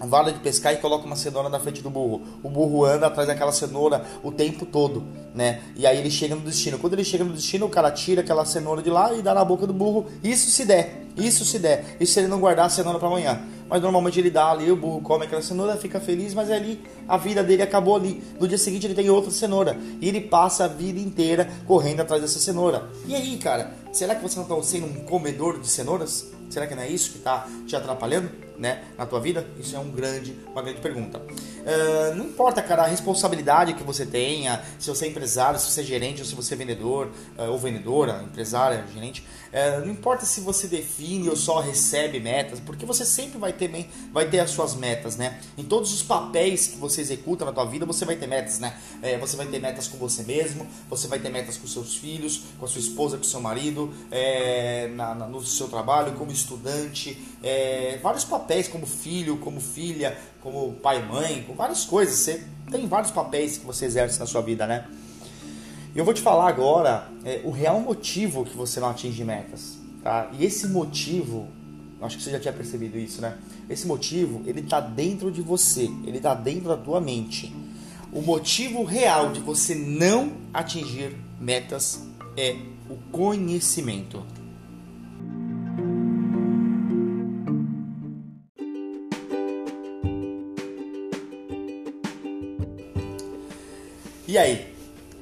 vara 0.00 0.32
de 0.32 0.40
pescar 0.40 0.74
e 0.74 0.76
coloca 0.76 1.06
uma 1.06 1.16
cenoura 1.16 1.48
na 1.48 1.58
frente 1.58 1.82
do 1.82 1.90
burro. 1.90 2.22
O 2.42 2.48
burro 2.48 2.84
anda 2.84 3.06
atrás 3.06 3.26
daquela 3.26 3.52
cenoura 3.52 4.04
o 4.22 4.30
tempo 4.30 4.66
todo, 4.66 5.04
né? 5.34 5.62
E 5.74 5.86
aí 5.86 5.98
ele 5.98 6.10
chega 6.10 6.34
no 6.34 6.42
destino. 6.42 6.78
Quando 6.78 6.92
ele 6.92 7.04
chega 7.04 7.24
no 7.24 7.32
destino, 7.32 7.66
o 7.66 7.70
cara 7.70 7.90
tira 7.90 8.20
aquela 8.20 8.44
cenoura 8.44 8.82
de 8.82 8.90
lá 8.90 9.14
e 9.14 9.22
dá 9.22 9.32
na 9.32 9.44
boca 9.44 9.66
do 9.66 9.72
burro. 9.72 10.06
Isso 10.22 10.50
se 10.50 10.64
der, 10.64 11.06
isso 11.16 11.44
se 11.44 11.58
der. 11.58 11.96
Isso 11.98 12.12
se 12.12 12.20
ele 12.20 12.28
não 12.28 12.40
guardar 12.40 12.66
a 12.66 12.68
cenoura 12.68 12.98
para 12.98 13.08
amanhã 13.08 13.56
mas 13.68 13.82
normalmente 13.82 14.18
ele 14.18 14.30
dá 14.30 14.50
ali, 14.50 14.70
o 14.70 14.76
burro 14.76 15.00
come 15.00 15.24
aquela 15.24 15.42
cenoura, 15.42 15.76
fica 15.76 16.00
feliz, 16.00 16.34
mas 16.34 16.50
ali 16.50 16.80
a 17.08 17.16
vida 17.16 17.42
dele 17.42 17.62
acabou 17.62 17.96
ali. 17.96 18.22
No 18.38 18.46
dia 18.46 18.58
seguinte 18.58 18.86
ele 18.86 18.94
tem 18.94 19.10
outra 19.10 19.30
cenoura 19.30 19.76
e 20.00 20.08
ele 20.08 20.20
passa 20.20 20.64
a 20.64 20.68
vida 20.68 21.00
inteira 21.00 21.48
correndo 21.66 22.00
atrás 22.00 22.22
dessa 22.22 22.38
cenoura. 22.38 22.88
E 23.06 23.14
aí, 23.14 23.36
cara, 23.38 23.72
será 23.92 24.14
que 24.14 24.22
você 24.22 24.36
não 24.36 24.44
está 24.44 24.62
sendo 24.62 24.86
um 24.86 25.04
comedor 25.04 25.60
de 25.60 25.68
cenouras? 25.68 26.28
Será 26.48 26.66
que 26.66 26.74
não 26.74 26.82
é 26.82 26.88
isso 26.88 27.10
que 27.10 27.18
está 27.18 27.46
te 27.66 27.74
atrapalhando? 27.74 28.45
Né, 28.58 28.84
na 28.96 29.06
tua 29.06 29.20
vida? 29.20 29.46
Isso 29.58 29.74
é 29.76 29.78
um 29.78 29.90
grande, 29.90 30.36
uma 30.52 30.62
grande 30.62 30.80
pergunta. 30.80 31.18
Uh, 31.18 32.14
não 32.14 32.26
importa, 32.26 32.62
cara, 32.62 32.84
a 32.84 32.86
responsabilidade 32.86 33.74
que 33.74 33.82
você 33.82 34.06
tenha, 34.06 34.62
se 34.78 34.88
você 34.88 35.06
é 35.06 35.08
empresário, 35.08 35.58
se 35.58 35.70
você 35.70 35.80
é 35.80 35.84
gerente, 35.84 36.20
ou 36.20 36.26
se 36.26 36.34
você 36.34 36.54
é 36.54 36.56
vendedor, 36.56 37.08
uh, 37.38 37.50
ou 37.50 37.58
vendedora, 37.58 38.22
empresária, 38.22 38.84
gerente, 38.94 39.26
uh, 39.52 39.84
não 39.84 39.92
importa 39.92 40.24
se 40.24 40.40
você 40.40 40.68
define 40.68 41.28
ou 41.28 41.36
só 41.36 41.60
recebe 41.60 42.20
metas, 42.20 42.60
porque 42.60 42.86
você 42.86 43.04
sempre 43.04 43.38
vai 43.38 43.52
ter, 43.52 43.68
vai 44.12 44.28
ter 44.28 44.40
as 44.40 44.50
suas 44.50 44.74
metas, 44.74 45.16
né? 45.16 45.40
Em 45.58 45.64
todos 45.64 45.92
os 45.92 46.02
papéis 46.02 46.68
que 46.68 46.78
você 46.78 47.00
executa 47.00 47.44
na 47.44 47.52
tua 47.52 47.64
vida, 47.64 47.84
você 47.84 48.04
vai 48.04 48.16
ter 48.16 48.26
metas, 48.26 48.58
né? 48.58 48.76
você 49.20 49.36
vai 49.36 49.46
ter 49.46 49.60
metas 49.60 49.88
com 49.88 49.96
você 49.98 50.22
mesmo, 50.22 50.66
você 50.88 51.06
vai 51.06 51.18
ter 51.18 51.30
metas 51.30 51.56
com 51.56 51.66
seus 51.66 51.96
filhos, 51.96 52.44
com 52.58 52.64
a 52.64 52.68
sua 52.68 52.80
esposa, 52.80 53.16
com 53.16 53.24
seu 53.24 53.40
marido, 53.40 53.92
na, 54.94 55.14
na, 55.14 55.26
no 55.26 55.42
seu 55.42 55.68
trabalho, 55.68 56.12
como 56.12 56.30
estudante, 56.30 57.18
vários 58.02 58.24
papéis 58.24 58.45
papéis 58.46 58.68
como 58.68 58.86
filho, 58.86 59.38
como 59.38 59.60
filha, 59.60 60.16
como 60.40 60.74
pai 60.74 61.00
e 61.00 61.02
mãe, 61.02 61.42
com 61.42 61.54
várias 61.54 61.84
coisas. 61.84 62.14
Você 62.14 62.44
tem 62.70 62.86
vários 62.86 63.10
papéis 63.10 63.58
que 63.58 63.66
você 63.66 63.86
exerce 63.86 64.20
na 64.20 64.26
sua 64.26 64.40
vida, 64.40 64.66
né? 64.68 64.86
Eu 65.96 66.04
vou 66.04 66.14
te 66.14 66.22
falar 66.22 66.48
agora 66.48 67.08
é, 67.24 67.40
o 67.42 67.50
real 67.50 67.80
motivo 67.80 68.44
que 68.44 68.56
você 68.56 68.78
não 68.78 68.90
atinge 68.90 69.24
metas, 69.24 69.78
tá? 70.02 70.30
E 70.38 70.44
esse 70.44 70.68
motivo, 70.68 71.48
Acho 71.98 72.18
que 72.18 72.22
você 72.22 72.30
já 72.30 72.38
tinha 72.38 72.52
percebido 72.52 72.98
isso, 72.98 73.22
né? 73.22 73.38
Esse 73.70 73.86
motivo, 73.86 74.42
ele 74.46 74.60
tá 74.60 74.80
dentro 74.80 75.32
de 75.32 75.40
você, 75.40 75.90
ele 76.06 76.20
tá 76.20 76.34
dentro 76.34 76.68
da 76.68 76.76
tua 76.76 77.00
mente. 77.00 77.50
O 78.12 78.20
motivo 78.20 78.84
real 78.84 79.32
de 79.32 79.40
você 79.40 79.74
não 79.74 80.32
atingir 80.52 81.16
metas 81.40 82.06
é 82.36 82.54
o 82.90 82.96
conhecimento. 83.10 84.22
E 94.36 94.38
aí, 94.38 94.74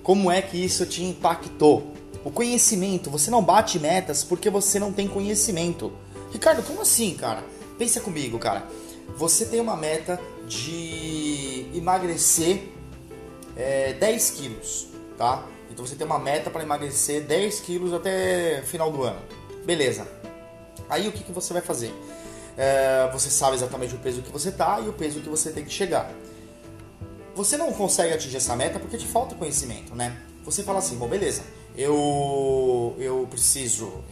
como 0.02 0.28
é 0.28 0.42
que 0.42 0.56
isso 0.56 0.84
te 0.84 1.04
impactou? 1.04 1.94
O 2.24 2.32
conhecimento, 2.32 3.08
você 3.08 3.30
não 3.30 3.44
bate 3.44 3.78
metas 3.78 4.24
porque 4.24 4.50
você 4.50 4.80
não 4.80 4.92
tem 4.92 5.06
conhecimento. 5.06 5.92
Ricardo, 6.32 6.64
como 6.64 6.80
assim, 6.80 7.14
cara? 7.14 7.44
Pensa 7.78 8.00
comigo, 8.00 8.40
cara. 8.40 8.66
Você 9.16 9.44
tem 9.44 9.60
uma 9.60 9.76
meta 9.76 10.20
de 10.48 11.64
emagrecer 11.72 12.64
é, 13.56 13.92
10 13.92 14.30
quilos, 14.30 14.88
tá? 15.16 15.46
Então 15.70 15.86
você 15.86 15.94
tem 15.94 16.04
uma 16.04 16.18
meta 16.18 16.50
para 16.50 16.64
emagrecer 16.64 17.22
10 17.22 17.60
quilos 17.60 17.92
até 17.92 18.62
final 18.62 18.90
do 18.90 19.04
ano. 19.04 19.20
Beleza. 19.64 20.08
Aí 20.90 21.06
o 21.06 21.12
que, 21.12 21.22
que 21.22 21.30
você 21.30 21.52
vai 21.52 21.62
fazer? 21.62 21.94
É, 22.58 23.08
você 23.12 23.30
sabe 23.30 23.54
exatamente 23.54 23.94
o 23.94 23.98
peso 23.98 24.22
que 24.22 24.32
você 24.32 24.50
tá 24.50 24.80
e 24.80 24.88
o 24.88 24.92
peso 24.92 25.20
que 25.20 25.28
você 25.28 25.52
tem 25.52 25.64
que 25.64 25.70
chegar. 25.72 26.10
Você 27.34 27.56
não 27.56 27.72
consegue 27.72 28.14
atingir 28.14 28.36
essa 28.36 28.54
meta 28.54 28.78
porque 28.78 28.96
te 28.96 29.06
falta 29.06 29.34
conhecimento, 29.34 29.94
né? 29.94 30.16
Você 30.44 30.62
fala 30.62 30.78
assim, 30.78 30.96
bom, 30.96 31.08
beleza, 31.08 31.42
eu, 31.76 32.94
eu 32.98 33.26
preciso 33.28 34.04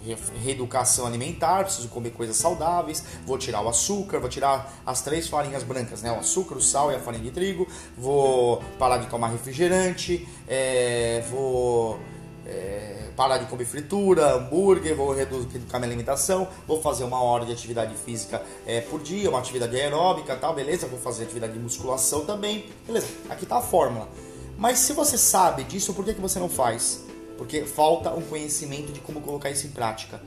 reeducação 0.42 1.06
alimentar, 1.06 1.64
preciso 1.64 1.88
comer 1.88 2.10
coisas 2.10 2.36
saudáveis, 2.36 3.04
vou 3.24 3.38
tirar 3.38 3.62
o 3.62 3.68
açúcar, 3.68 4.18
vou 4.18 4.28
tirar 4.28 4.72
as 4.84 5.02
três 5.02 5.28
farinhas 5.28 5.62
brancas, 5.62 6.02
né? 6.02 6.10
O 6.10 6.16
açúcar, 6.16 6.56
o 6.56 6.60
sal 6.60 6.90
e 6.90 6.96
a 6.96 6.98
farinha 6.98 7.24
de 7.24 7.30
trigo, 7.30 7.68
vou 7.96 8.62
parar 8.78 8.96
de 8.96 9.06
tomar 9.06 9.28
refrigerante, 9.28 10.26
é, 10.48 11.22
vou 11.30 12.00
é, 12.44 13.01
parar 13.16 13.38
de 13.38 13.46
comer 13.46 13.64
fritura, 13.64 14.34
hambúrguer, 14.34 14.96
vou 14.96 15.12
reduzir 15.12 15.48
a 15.72 15.78
minha 15.78 15.88
alimentação, 15.88 16.48
vou 16.66 16.80
fazer 16.80 17.04
uma 17.04 17.22
hora 17.22 17.44
de 17.44 17.52
atividade 17.52 17.94
física 17.94 18.42
é, 18.66 18.80
por 18.80 19.00
dia, 19.00 19.28
uma 19.28 19.38
atividade 19.38 19.74
aeróbica 19.76 20.36
tal, 20.36 20.54
beleza? 20.54 20.86
Vou 20.86 20.98
fazer 20.98 21.24
atividade 21.24 21.52
de 21.52 21.58
musculação 21.58 22.24
também, 22.24 22.66
beleza? 22.86 23.08
Aqui 23.28 23.46
tá 23.46 23.58
a 23.58 23.62
fórmula. 23.62 24.08
Mas 24.56 24.78
se 24.78 24.92
você 24.92 25.18
sabe 25.18 25.64
disso, 25.64 25.94
por 25.94 26.04
que, 26.04 26.14
que 26.14 26.20
você 26.20 26.38
não 26.38 26.48
faz? 26.48 27.04
Porque 27.36 27.64
falta 27.64 28.10
um 28.10 28.22
conhecimento 28.22 28.92
de 28.92 29.00
como 29.00 29.20
colocar 29.20 29.50
isso 29.50 29.66
em 29.66 29.70
prática. 29.70 30.20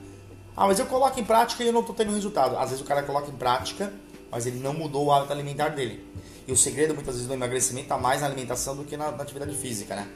Ah, 0.57 0.67
mas 0.67 0.79
eu 0.79 0.85
coloco 0.85 1.19
em 1.19 1.23
prática 1.23 1.63
e 1.63 1.67
eu 1.67 1.73
não 1.73 1.81
estou 1.81 1.95
tendo 1.95 2.13
resultado. 2.13 2.57
Às 2.57 2.69
vezes 2.69 2.83
o 2.83 2.87
cara 2.87 3.03
coloca 3.03 3.29
em 3.29 3.35
prática, 3.35 3.93
mas 4.31 4.45
ele 4.45 4.59
não 4.59 4.73
mudou 4.73 5.05
o 5.05 5.11
hábito 5.11 5.33
alimentar 5.33 5.69
dele. 5.69 6.05
E 6.47 6.51
o 6.51 6.57
segredo 6.57 6.93
muitas 6.93 7.15
vezes 7.15 7.27
do 7.27 7.33
emagrecimento 7.33 7.85
está 7.85 7.97
mais 7.97 8.21
na 8.21 8.27
alimentação 8.27 8.75
do 8.75 8.83
que 8.83 8.95
na, 8.95 9.11
na, 9.11 9.23
atividade 9.23 9.55
física, 9.55 9.95
né? 9.95 10.07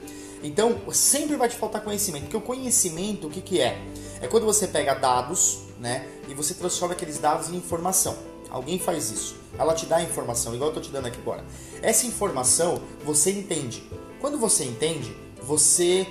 Então 0.41 0.79
sempre 0.91 1.35
vai 1.35 1.49
te 1.49 1.55
faltar 1.55 1.83
conhecimento, 1.83 2.23
porque 2.23 2.37
o 2.37 2.41
conhecimento 2.41 3.27
o 3.27 3.29
que, 3.29 3.41
que 3.41 3.61
é? 3.61 3.81
É 4.21 4.27
quando 4.27 4.45
você 4.45 4.67
pega 4.67 4.93
dados, 4.93 5.59
né, 5.79 6.07
e 6.27 6.33
você 6.33 6.53
transforma 6.53 6.93
aqueles 6.93 7.17
dados 7.17 7.49
em 7.49 7.55
informação. 7.55 8.17
Alguém 8.49 8.79
faz 8.79 9.11
isso. 9.11 9.35
Ela 9.57 9.73
te 9.73 9.85
dá 9.85 9.97
a 9.97 10.03
informação, 10.03 10.53
igual 10.55 10.69
eu 10.69 10.77
estou 10.77 10.83
te 10.83 10.91
dando 10.91 11.07
aqui 11.07 11.19
agora. 11.19 11.43
Essa 11.81 12.07
informação 12.07 12.81
você 13.05 13.31
entende. 13.31 13.83
Quando 14.19 14.37
você 14.37 14.63
entende, 14.63 15.15
você 15.41 16.07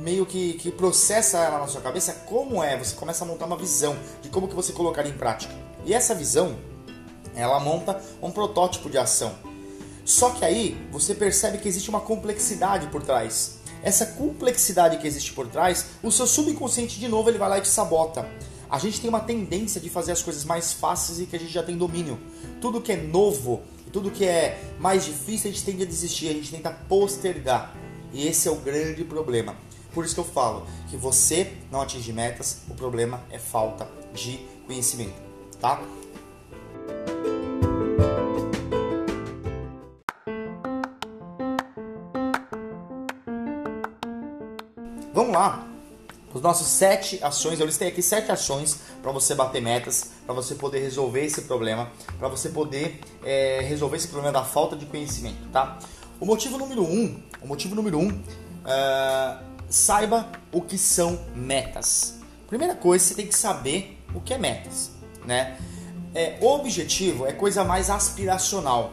meio 0.00 0.24
que, 0.24 0.54
que 0.54 0.70
processa 0.70 1.38
ela 1.38 1.58
na 1.58 1.66
sua 1.66 1.80
cabeça 1.80 2.12
como 2.26 2.62
é, 2.62 2.76
você 2.76 2.94
começa 2.94 3.24
a 3.24 3.26
montar 3.26 3.46
uma 3.46 3.56
visão 3.56 3.96
de 4.22 4.28
como 4.28 4.46
que 4.46 4.54
você 4.54 4.72
colocaria 4.72 5.10
em 5.10 5.16
prática. 5.16 5.52
E 5.84 5.92
essa 5.92 6.14
visão, 6.14 6.56
ela 7.34 7.58
monta 7.58 8.00
um 8.22 8.30
protótipo 8.30 8.88
de 8.88 8.98
ação. 8.98 9.34
Só 10.08 10.30
que 10.30 10.42
aí 10.42 10.74
você 10.90 11.14
percebe 11.14 11.58
que 11.58 11.68
existe 11.68 11.90
uma 11.90 12.00
complexidade 12.00 12.86
por 12.86 13.02
trás. 13.02 13.58
Essa 13.82 14.06
complexidade 14.06 14.96
que 14.96 15.06
existe 15.06 15.34
por 15.34 15.46
trás, 15.48 15.84
o 16.02 16.10
seu 16.10 16.26
subconsciente 16.26 16.98
de 16.98 17.06
novo 17.06 17.28
ele 17.28 17.36
vai 17.36 17.46
lá 17.46 17.58
e 17.58 17.60
te 17.60 17.68
sabota. 17.68 18.26
A 18.70 18.78
gente 18.78 19.02
tem 19.02 19.10
uma 19.10 19.20
tendência 19.20 19.78
de 19.78 19.90
fazer 19.90 20.12
as 20.12 20.22
coisas 20.22 20.46
mais 20.46 20.72
fáceis 20.72 21.20
e 21.20 21.26
que 21.26 21.36
a 21.36 21.38
gente 21.38 21.52
já 21.52 21.62
tem 21.62 21.76
domínio. 21.76 22.18
Tudo 22.58 22.80
que 22.80 22.92
é 22.92 22.96
novo, 22.96 23.60
tudo 23.92 24.10
que 24.10 24.24
é 24.24 24.58
mais 24.80 25.04
difícil, 25.04 25.50
a 25.50 25.52
gente 25.52 25.62
tende 25.62 25.82
a 25.82 25.86
desistir, 25.86 26.30
a 26.30 26.32
gente 26.32 26.50
tenta 26.50 26.70
postergar. 26.70 27.76
E 28.10 28.26
esse 28.26 28.48
é 28.48 28.50
o 28.50 28.56
grande 28.56 29.04
problema. 29.04 29.56
Por 29.92 30.06
isso 30.06 30.14
que 30.14 30.20
eu 30.20 30.24
falo 30.24 30.66
que 30.88 30.96
você 30.96 31.52
não 31.70 31.82
atinge 31.82 32.14
metas, 32.14 32.62
o 32.70 32.72
problema 32.72 33.22
é 33.30 33.38
falta 33.38 33.86
de 34.14 34.40
conhecimento, 34.66 35.20
tá? 35.60 35.82
Os 46.34 46.42
nossos 46.42 46.66
sete 46.66 47.22
ações, 47.22 47.58
eu 47.58 47.66
listei 47.66 47.88
aqui 47.88 48.02
sete 48.02 48.30
ações 48.30 48.80
para 49.00 49.10
você 49.12 49.34
bater 49.34 49.62
metas, 49.62 50.10
para 50.26 50.34
você 50.34 50.54
poder 50.54 50.80
resolver 50.80 51.24
esse 51.24 51.42
problema, 51.42 51.90
para 52.18 52.28
você 52.28 52.50
poder 52.50 53.00
é, 53.24 53.60
resolver 53.62 53.96
esse 53.96 54.08
problema 54.08 54.32
da 54.32 54.44
falta 54.44 54.76
de 54.76 54.84
conhecimento, 54.84 55.48
tá? 55.50 55.78
O 56.20 56.26
motivo 56.26 56.58
número 56.58 56.82
um, 56.82 57.22
o 57.40 57.46
motivo 57.46 57.74
número 57.74 57.98
um, 57.98 58.08
uh, 58.08 59.44
saiba 59.70 60.28
o 60.52 60.60
que 60.60 60.76
são 60.76 61.18
metas. 61.34 62.18
Primeira 62.48 62.74
coisa, 62.74 63.04
você 63.04 63.14
tem 63.14 63.26
que 63.26 63.36
saber 63.36 63.98
o 64.14 64.20
que 64.20 64.34
é 64.34 64.38
metas, 64.38 64.90
né? 65.24 65.56
É, 66.14 66.36
objetivo 66.40 67.26
é 67.26 67.32
coisa 67.32 67.62
mais 67.64 67.88
aspiracional. 67.88 68.92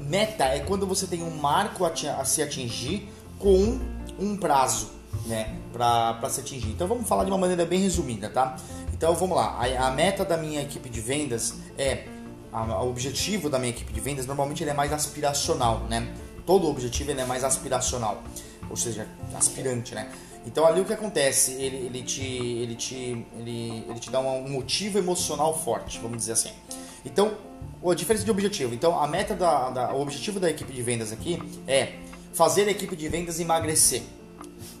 Meta 0.00 0.44
é 0.44 0.60
quando 0.60 0.86
você 0.86 1.06
tem 1.06 1.22
um 1.22 1.30
marco 1.30 1.84
a, 1.84 1.92
a 2.18 2.24
se 2.24 2.42
atingir 2.42 3.08
com 3.38 3.78
um 4.18 4.36
prazo, 4.36 4.90
né, 5.26 5.56
para 5.72 6.28
se 6.30 6.40
atingir. 6.40 6.70
Então 6.70 6.86
vamos 6.86 7.08
falar 7.08 7.24
de 7.24 7.30
uma 7.30 7.38
maneira 7.38 7.64
bem 7.64 7.80
resumida, 7.80 8.28
tá? 8.28 8.56
Então 8.92 9.14
vamos 9.14 9.36
lá. 9.36 9.58
A, 9.58 9.88
a 9.88 9.90
meta 9.90 10.24
da 10.24 10.36
minha 10.36 10.60
equipe 10.60 10.88
de 10.88 11.00
vendas 11.00 11.54
é 11.78 12.04
o 12.52 12.88
objetivo 12.88 13.48
da 13.48 13.58
minha 13.58 13.70
equipe 13.70 13.92
de 13.92 14.00
vendas 14.00 14.26
normalmente 14.26 14.62
ele 14.62 14.70
é 14.70 14.74
mais 14.74 14.92
aspiracional, 14.92 15.80
né? 15.88 16.12
Todo 16.44 16.68
objetivo 16.68 17.10
ele 17.10 17.20
é 17.20 17.24
mais 17.24 17.44
aspiracional 17.44 18.22
ou 18.72 18.76
seja, 18.76 19.06
aspirante, 19.34 19.94
né? 19.94 20.10
Então 20.46 20.66
ali 20.66 20.80
o 20.80 20.84
que 20.84 20.92
acontece, 20.92 21.52
ele, 21.52 21.76
ele, 21.76 22.02
te, 22.02 22.24
ele, 22.24 22.74
te, 22.74 23.26
ele, 23.38 23.84
ele 23.88 24.00
te 24.00 24.10
dá 24.10 24.18
um 24.18 24.48
motivo 24.48 24.98
emocional 24.98 25.56
forte, 25.56 26.00
vamos 26.00 26.16
dizer 26.16 26.32
assim. 26.32 26.50
Então, 27.04 27.36
a 27.84 27.94
diferença 27.94 28.24
de 28.24 28.30
objetivo. 28.30 28.74
Então, 28.74 28.98
a 28.98 29.06
meta 29.06 29.34
da, 29.34 29.70
da, 29.70 29.92
o 29.92 30.00
objetivo 30.00 30.40
da 30.40 30.48
equipe 30.48 30.72
de 30.72 30.82
vendas 30.82 31.12
aqui 31.12 31.40
é 31.66 31.94
fazer 32.32 32.62
a 32.62 32.70
equipe 32.70 32.96
de 32.96 33.08
vendas 33.08 33.40
emagrecer. 33.40 34.02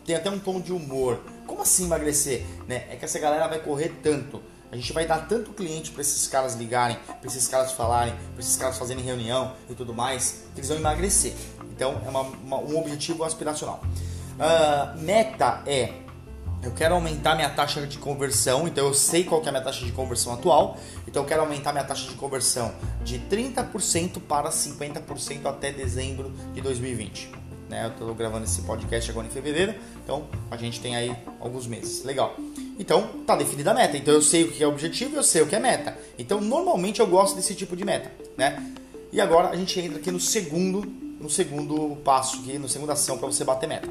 Tem 0.04 0.16
até 0.16 0.30
um 0.30 0.38
tom 0.38 0.60
de 0.60 0.72
humor. 0.72 1.20
Como 1.46 1.62
assim 1.62 1.84
emagrecer? 1.84 2.44
Né? 2.66 2.86
É 2.90 2.96
que 2.96 3.04
essa 3.04 3.18
galera 3.18 3.46
vai 3.48 3.60
correr 3.60 3.94
tanto. 4.02 4.42
A 4.70 4.76
gente 4.76 4.92
vai 4.92 5.06
dar 5.06 5.28
tanto 5.28 5.52
cliente 5.52 5.90
para 5.90 6.00
esses 6.00 6.26
caras 6.26 6.54
ligarem, 6.54 6.96
para 7.06 7.26
esses 7.26 7.46
caras 7.46 7.72
falarem, 7.72 8.14
para 8.32 8.40
esses 8.40 8.56
caras 8.56 8.78
fazerem 8.78 9.04
reunião 9.04 9.52
e 9.68 9.74
tudo 9.74 9.92
mais, 9.92 10.44
que 10.54 10.60
eles 10.60 10.68
vão 10.68 10.78
emagrecer. 10.78 11.34
Então 11.70 12.00
é 12.06 12.08
uma, 12.08 12.22
uma, 12.22 12.56
um 12.58 12.78
objetivo 12.78 13.22
aspiracional. 13.22 13.82
Uh, 13.84 14.98
meta 14.98 15.62
é 15.66 15.92
eu 16.62 16.70
quero 16.70 16.94
aumentar 16.94 17.34
minha 17.34 17.50
taxa 17.50 17.84
de 17.84 17.98
conversão, 17.98 18.68
então 18.68 18.86
eu 18.86 18.94
sei 18.94 19.24
qual 19.24 19.42
é 19.42 19.48
a 19.48 19.50
minha 19.50 19.64
taxa 19.64 19.84
de 19.84 19.90
conversão 19.90 20.32
atual, 20.32 20.78
então 21.08 21.22
eu 21.24 21.28
quero 21.28 21.40
aumentar 21.40 21.72
minha 21.72 21.84
taxa 21.84 22.08
de 22.08 22.14
conversão 22.14 22.72
de 23.02 23.18
30% 23.18 24.20
para 24.20 24.48
50% 24.48 25.44
até 25.44 25.72
dezembro 25.72 26.32
de 26.54 26.60
2020. 26.60 27.41
Né? 27.72 27.86
Eu 27.86 27.88
estou 27.88 28.14
gravando 28.14 28.44
esse 28.44 28.60
podcast 28.60 29.10
agora 29.10 29.26
em 29.26 29.30
fevereiro, 29.30 29.74
então 30.04 30.26
a 30.50 30.58
gente 30.58 30.78
tem 30.78 30.94
aí 30.94 31.16
alguns 31.40 31.66
meses. 31.66 32.04
Legal. 32.04 32.36
Então 32.78 33.08
tá 33.26 33.34
definida 33.34 33.70
a 33.70 33.74
meta, 33.74 33.96
então 33.96 34.12
eu 34.12 34.20
sei 34.20 34.44
o 34.44 34.52
que 34.52 34.62
é 34.62 34.66
objetivo, 34.66 35.16
eu 35.16 35.22
sei 35.22 35.40
o 35.40 35.46
que 35.46 35.56
é 35.56 35.58
meta. 35.58 35.96
Então 36.18 36.38
normalmente 36.38 37.00
eu 37.00 37.06
gosto 37.06 37.34
desse 37.34 37.54
tipo 37.54 37.74
de 37.74 37.82
meta, 37.82 38.12
né? 38.36 38.74
E 39.10 39.20
agora 39.22 39.48
a 39.48 39.56
gente 39.56 39.80
entra 39.80 39.98
aqui 39.98 40.10
no 40.10 40.20
segundo 40.20 40.82
no 41.18 41.30
segundo 41.30 41.96
passo, 42.04 42.40
aqui, 42.40 42.58
na 42.58 42.66
segunda 42.66 42.94
ação 42.94 43.16
para 43.16 43.28
você 43.28 43.44
bater 43.44 43.68
meta. 43.68 43.88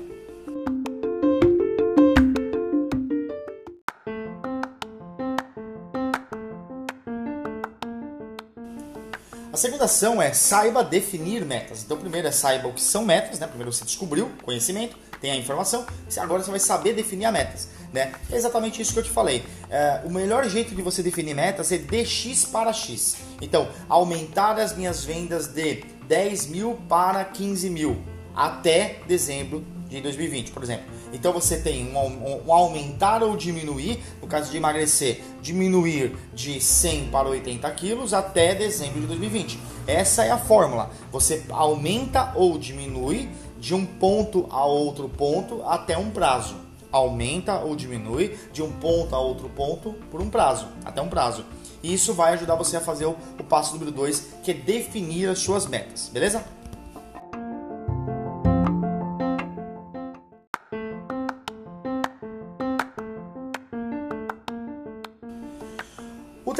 A 9.53 9.57
segunda 9.57 9.83
ação 9.83 10.21
é 10.21 10.31
saiba 10.31 10.81
definir 10.81 11.43
metas. 11.43 11.83
Então, 11.83 11.97
primeiro 11.97 12.25
é 12.25 12.31
saiba 12.31 12.69
o 12.69 12.73
que 12.73 12.81
são 12.81 13.03
metas, 13.03 13.37
né? 13.37 13.47
Primeiro 13.47 13.69
você 13.69 13.83
descobriu 13.83 14.31
conhecimento, 14.43 14.95
tem 15.19 15.29
a 15.29 15.35
informação, 15.35 15.85
agora 16.17 16.41
você 16.41 16.49
vai 16.49 16.59
saber 16.59 16.93
definir 16.93 17.25
as 17.25 17.33
metas, 17.33 17.67
né? 17.91 18.13
É 18.31 18.37
exatamente 18.37 18.81
isso 18.81 18.93
que 18.93 18.99
eu 18.99 19.03
te 19.03 19.09
falei. 19.09 19.43
É, 19.69 20.03
o 20.05 20.09
melhor 20.09 20.47
jeito 20.47 20.73
de 20.73 20.81
você 20.81 21.03
definir 21.03 21.35
metas 21.35 21.69
é 21.69 21.77
de 21.77 22.05
X 22.05 22.45
para 22.45 22.71
X. 22.71 23.17
Então, 23.41 23.67
aumentar 23.89 24.57
as 24.57 24.73
minhas 24.73 25.03
vendas 25.03 25.47
de 25.47 25.83
10 26.07 26.47
mil 26.47 26.79
para 26.87 27.25
15 27.25 27.69
mil 27.69 28.01
até 28.33 29.01
dezembro 29.05 29.65
de 29.89 29.99
2020, 29.99 30.51
por 30.51 30.63
exemplo. 30.63 30.85
Então 31.11 31.33
você 31.33 31.57
tem 31.57 31.93
um, 31.93 32.45
um, 32.47 32.53
aumentar 32.53 33.21
ou 33.21 33.35
diminuir, 33.35 34.01
no 34.21 34.27
caso 34.27 34.49
de 34.49 34.55
emagrecer, 34.55 35.21
diminuir 35.41 36.15
de 36.33 36.61
100 36.61 37.09
para 37.09 37.27
80 37.27 37.69
quilos 37.71 38.13
até 38.13 38.53
dezembro 38.53 39.01
de 39.01 39.07
2020. 39.07 39.59
Essa 39.87 40.23
é 40.23 40.31
a 40.31 40.37
fórmula. 40.37 40.91
Você 41.11 41.43
aumenta 41.49 42.31
ou 42.35 42.57
diminui 42.57 43.29
de 43.59 43.73
um 43.73 43.85
ponto 43.85 44.47
a 44.49 44.65
outro 44.65 45.09
ponto 45.09 45.63
até 45.63 45.97
um 45.97 46.11
prazo. 46.11 46.55
Aumenta 46.91 47.59
ou 47.59 47.75
diminui 47.75 48.37
de 48.51 48.61
um 48.61 48.71
ponto 48.71 49.15
a 49.15 49.19
outro 49.19 49.49
ponto 49.49 49.93
por 50.09 50.21
um 50.21 50.29
prazo, 50.29 50.67
até 50.83 51.01
um 51.01 51.09
prazo. 51.09 51.45
E 51.81 51.93
isso 51.93 52.13
vai 52.13 52.33
ajudar 52.33 52.55
você 52.55 52.77
a 52.77 52.81
fazer 52.81 53.05
o, 53.05 53.15
o 53.39 53.43
passo 53.43 53.73
número 53.73 53.91
2, 53.91 54.27
que 54.43 54.51
é 54.51 54.53
definir 54.53 55.29
as 55.29 55.39
suas 55.39 55.65
metas, 55.65 56.09
beleza? 56.13 56.43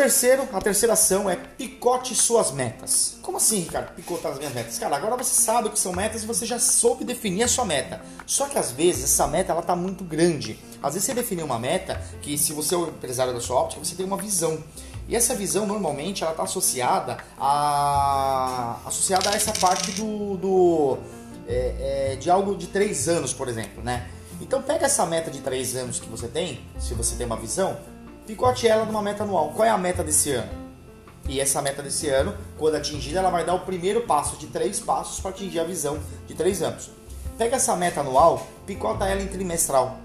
Terceiro, 0.02 0.50
a 0.52 0.60
terceira 0.60 0.94
ação 0.94 1.30
é 1.30 1.36
picote 1.36 2.16
suas 2.16 2.52
metas. 2.52 3.18
Como 3.22 3.38
assim, 3.38 3.60
Ricardo? 3.60 3.94
Picotar 3.94 4.32
as 4.32 4.40
minhas 4.40 4.52
metas? 4.52 4.80
Cara, 4.80 4.96
agora 4.96 5.16
você 5.16 5.40
sabe 5.40 5.68
o 5.68 5.72
que 5.72 5.78
são 5.78 5.94
metas 5.94 6.24
e 6.24 6.26
você 6.26 6.44
já 6.44 6.58
soube 6.58 7.04
definir 7.04 7.44
a 7.44 7.48
sua 7.48 7.66
meta. 7.66 8.02
Só 8.26 8.48
que 8.48 8.58
às 8.58 8.72
vezes 8.72 9.04
essa 9.04 9.28
meta 9.28 9.52
ela 9.52 9.62
tá 9.62 9.76
muito 9.76 10.04
grande. 10.04 10.60
Às 10.82 10.96
vezes 10.96 11.06
você 11.06 11.14
definiu 11.14 11.46
uma 11.46 11.60
meta 11.60 12.02
que 12.20 12.36
se 12.36 12.52
você 12.52 12.74
é 12.74 12.80
o 12.80 12.88
empresário 12.88 13.32
da 13.32 13.40
sua 13.40 13.58
óptica, 13.58 13.86
você 13.86 13.94
tem 13.94 14.04
uma 14.04 14.18
visão. 14.18 14.64
E 15.08 15.16
essa 15.16 15.36
visão 15.36 15.68
normalmente 15.68 16.24
ela 16.24 16.32
está 16.32 16.44
associada 16.44 17.18
a 17.40 18.80
associada 18.86 19.30
a 19.30 19.34
essa 19.34 19.54
parte 19.54 19.92
do, 19.92 20.36
do 20.38 20.98
é, 21.48 22.14
é, 22.14 22.16
de 22.16 22.28
algo 22.32 22.56
de 22.56 22.66
três 22.66 23.08
anos, 23.08 23.34
por 23.34 23.48
exemplo, 23.48 23.84
né? 23.84 24.10
Então 24.42 24.64
pega 24.64 24.88
essa 24.88 25.06
meta 25.06 25.30
de 25.30 25.42
três 25.42 25.76
anos 25.76 26.00
que 26.00 26.10
você 26.10 26.28
tem, 26.28 26.62
se 26.80 26.96
você 26.96 27.16
tem 27.16 27.28
uma 27.28 27.38
visão, 27.38 27.78
picote 28.26 28.68
ela 28.68 28.86
numa 28.86 29.02
meta 29.02 29.24
anual. 29.24 29.50
Qual 29.50 29.66
é 29.66 29.70
a 29.70 29.78
meta 29.78 30.04
desse 30.04 30.32
ano? 30.32 30.62
E 31.28 31.40
essa 31.40 31.62
meta 31.62 31.82
desse 31.82 32.10
ano, 32.10 32.36
quando 32.58 32.76
atingida, 32.76 33.20
ela 33.20 33.30
vai 33.30 33.46
dar 33.46 33.54
o 33.54 33.62
primeiro 33.62 34.02
passo 34.02 34.36
de 34.38 34.48
três 34.48 34.80
passos 34.80 35.20
para 35.20 35.32
atingir 35.32 35.60
a 35.60 35.64
visão 35.64 36.00
de 36.28 36.34
três 36.34 36.62
anos. 36.62 36.90
Pega 37.38 37.56
essa 37.56 37.76
meta 37.76 38.02
anual, 38.02 38.46
picota 38.66 39.06
ela 39.06 39.22
em 39.22 39.28
trimestral. 39.28 39.98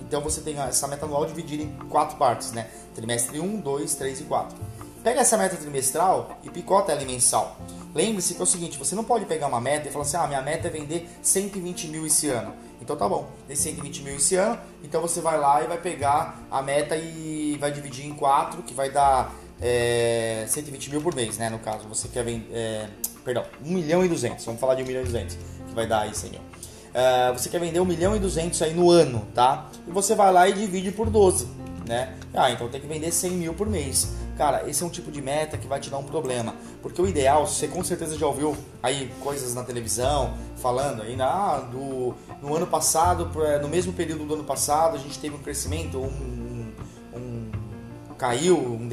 Então 0.00 0.20
você 0.20 0.40
tem 0.40 0.58
essa 0.58 0.88
meta 0.88 1.06
anual 1.06 1.24
dividida 1.26 1.62
em 1.62 1.70
quatro 1.88 2.16
partes, 2.16 2.52
né? 2.52 2.68
Trimestre 2.94 3.38
1, 3.38 3.60
2, 3.60 3.94
3 3.94 4.20
e 4.20 4.24
4. 4.24 4.56
Pega 5.02 5.20
essa 5.20 5.36
meta 5.36 5.56
trimestral 5.56 6.38
e 6.42 6.50
picota 6.50 6.92
ela 6.92 7.02
em 7.02 7.06
mensal. 7.06 7.56
Lembre-se 7.94 8.34
que 8.34 8.40
é 8.40 8.42
o 8.42 8.46
seguinte, 8.46 8.78
você 8.78 8.94
não 8.94 9.04
pode 9.04 9.24
pegar 9.24 9.46
uma 9.46 9.60
meta 9.60 9.88
e 9.88 9.92
falar 9.92 10.04
assim, 10.04 10.16
ah, 10.16 10.26
minha 10.26 10.42
meta 10.42 10.68
é 10.68 10.70
vender 10.70 11.08
120 11.22 11.88
mil 11.88 12.06
esse 12.06 12.28
ano. 12.28 12.54
Então 12.90 12.98
tá 12.98 13.08
bom, 13.08 13.30
tem 13.46 13.54
120 13.54 14.02
mil 14.02 14.16
esse 14.16 14.34
ano, 14.34 14.58
então 14.82 15.00
você 15.00 15.20
vai 15.20 15.38
lá 15.38 15.62
e 15.62 15.68
vai 15.68 15.78
pegar 15.78 16.40
a 16.50 16.60
meta 16.60 16.96
e 16.96 17.56
vai 17.60 17.70
dividir 17.70 18.04
em 18.04 18.12
quatro, 18.12 18.64
que 18.64 18.74
vai 18.74 18.90
dar 18.90 19.32
é, 19.62 20.44
120 20.48 20.90
mil 20.90 21.00
por 21.00 21.14
mês, 21.14 21.38
né? 21.38 21.48
No 21.48 21.60
caso, 21.60 21.86
você 21.86 22.08
quer 22.08 22.24
vender, 22.24 22.48
é, 22.52 22.88
perdão, 23.24 23.44
1 23.64 23.70
milhão 23.72 24.04
e 24.04 24.08
200, 24.08 24.44
vamos 24.44 24.60
falar 24.60 24.74
de 24.74 24.82
1 24.82 24.86
milhão 24.86 25.02
e 25.02 25.04
200, 25.04 25.38
que 25.68 25.72
vai 25.72 25.86
dar 25.86 26.00
aí, 26.00 26.16
senhor. 26.16 26.40
Uh, 26.40 27.32
você 27.32 27.48
quer 27.48 27.60
vender 27.60 27.78
1 27.78 27.84
milhão 27.84 28.16
e 28.16 28.18
200 28.18 28.60
aí 28.60 28.74
no 28.74 28.90
ano, 28.90 29.24
tá? 29.36 29.70
E 29.86 29.92
você 29.92 30.16
vai 30.16 30.32
lá 30.32 30.48
e 30.48 30.52
divide 30.52 30.90
por 30.90 31.08
12, 31.08 31.46
né? 31.90 32.14
Ah, 32.32 32.52
então 32.52 32.68
tem 32.68 32.80
que 32.80 32.86
vender 32.86 33.10
100 33.10 33.32
mil 33.32 33.52
por 33.52 33.68
mês. 33.68 34.12
Cara, 34.38 34.70
esse 34.70 34.80
é 34.80 34.86
um 34.86 34.88
tipo 34.88 35.10
de 35.10 35.20
meta 35.20 35.58
que 35.58 35.66
vai 35.66 35.80
te 35.80 35.90
dar 35.90 35.98
um 35.98 36.04
problema. 36.04 36.54
Porque 36.80 37.02
o 37.02 37.06
ideal, 37.06 37.44
você 37.48 37.66
com 37.66 37.82
certeza 37.82 38.16
já 38.16 38.26
ouviu 38.28 38.56
aí 38.80 39.10
coisas 39.20 39.54
na 39.54 39.64
televisão 39.64 40.32
falando 40.56 41.02
aí, 41.02 41.20
ah, 41.20 41.68
do, 41.70 42.14
no 42.40 42.54
ano 42.54 42.66
passado, 42.68 43.28
no 43.60 43.68
mesmo 43.68 43.92
período 43.92 44.24
do 44.24 44.34
ano 44.34 44.44
passado, 44.44 44.94
a 44.94 44.98
gente 45.00 45.18
teve 45.18 45.34
um 45.34 45.40
crescimento, 45.40 45.98
um, 45.98 46.72
um 47.12 48.14
caiu, 48.16 48.56
um, 48.56 48.88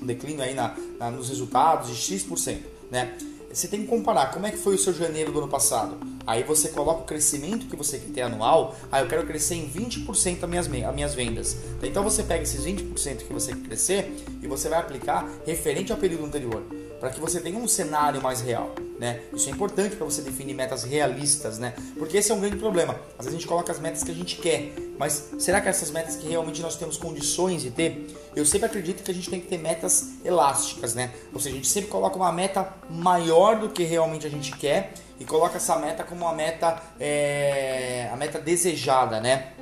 um 0.00 0.06
declínio 0.06 0.42
aí 0.42 0.54
na, 0.54 0.76
na, 1.00 1.10
nos 1.10 1.28
resultados 1.30 1.88
de 1.88 1.96
X%, 1.96 2.60
né? 2.92 3.12
Você 3.54 3.68
tem 3.68 3.82
que 3.82 3.86
comparar 3.86 4.32
como 4.32 4.46
é 4.46 4.50
que 4.50 4.56
foi 4.56 4.74
o 4.74 4.78
seu 4.78 4.92
janeiro 4.92 5.30
do 5.30 5.38
ano 5.38 5.46
passado. 5.46 5.96
Aí 6.26 6.42
você 6.42 6.70
coloca 6.70 7.02
o 7.02 7.04
crescimento 7.04 7.66
que 7.66 7.76
você 7.76 8.00
quer 8.00 8.10
ter 8.10 8.22
anual. 8.22 8.74
Aí 8.90 9.00
eu 9.00 9.08
quero 9.08 9.24
crescer 9.24 9.54
em 9.54 9.70
20% 9.70 10.42
as 10.42 10.66
minhas, 10.66 10.88
as 10.88 10.94
minhas 10.94 11.14
vendas. 11.14 11.56
Então 11.80 12.02
você 12.02 12.24
pega 12.24 12.42
esses 12.42 12.64
20% 12.64 13.18
que 13.18 13.32
você 13.32 13.52
quer 13.52 13.62
crescer 13.62 14.12
e 14.42 14.48
você 14.48 14.68
vai 14.68 14.80
aplicar 14.80 15.30
referente 15.46 15.92
ao 15.92 15.98
período 15.98 16.24
anterior 16.24 16.64
para 16.98 17.10
que 17.10 17.20
você 17.20 17.38
tenha 17.38 17.56
um 17.56 17.68
cenário 17.68 18.20
mais 18.22 18.40
real, 18.40 18.74
né? 18.98 19.20
Isso 19.32 19.48
é 19.48 19.52
importante 19.52 19.94
para 19.94 20.04
você 20.04 20.22
definir 20.22 20.54
metas 20.54 20.82
realistas, 20.82 21.58
né? 21.58 21.74
Porque 21.96 22.16
esse 22.16 22.32
é 22.32 22.34
um 22.34 22.40
grande 22.40 22.56
problema. 22.56 22.98
Às 23.18 23.26
vezes 23.26 23.36
a 23.36 23.40
gente 23.40 23.46
coloca 23.46 23.70
as 23.70 23.78
metas 23.78 24.02
que 24.02 24.10
a 24.10 24.14
gente 24.14 24.36
quer, 24.36 24.72
mas 24.98 25.30
será 25.38 25.60
que 25.60 25.68
essas 25.68 25.90
metas 25.90 26.16
que 26.16 26.28
realmente 26.28 26.62
nós 26.62 26.76
temos 26.76 26.96
condições 26.96 27.62
de 27.62 27.70
ter? 27.70 28.14
Eu 28.34 28.44
sempre 28.46 28.66
acredito 28.66 29.02
que 29.02 29.10
a 29.10 29.14
gente 29.14 29.28
tem 29.28 29.40
que 29.40 29.46
ter 29.46 29.58
metas 29.58 30.14
elásticas, 30.24 30.94
né? 30.94 31.12
Ou 31.32 31.40
seja, 31.40 31.54
a 31.54 31.56
gente 31.56 31.68
sempre 31.68 31.90
coloca 31.90 32.16
uma 32.16 32.32
meta 32.32 32.72
maior 32.88 33.58
do 33.58 33.68
que 33.68 33.82
realmente 33.84 34.26
a 34.26 34.30
gente 34.30 34.56
quer 34.56 34.94
e 35.18 35.24
coloca 35.24 35.56
essa 35.56 35.76
meta 35.76 36.04
como 36.04 36.24
uma 36.24 36.32
meta, 36.32 36.82
é, 36.98 38.08
a 38.12 38.16
meta 38.16 38.38
desejada, 38.38 39.20
né? 39.20 39.52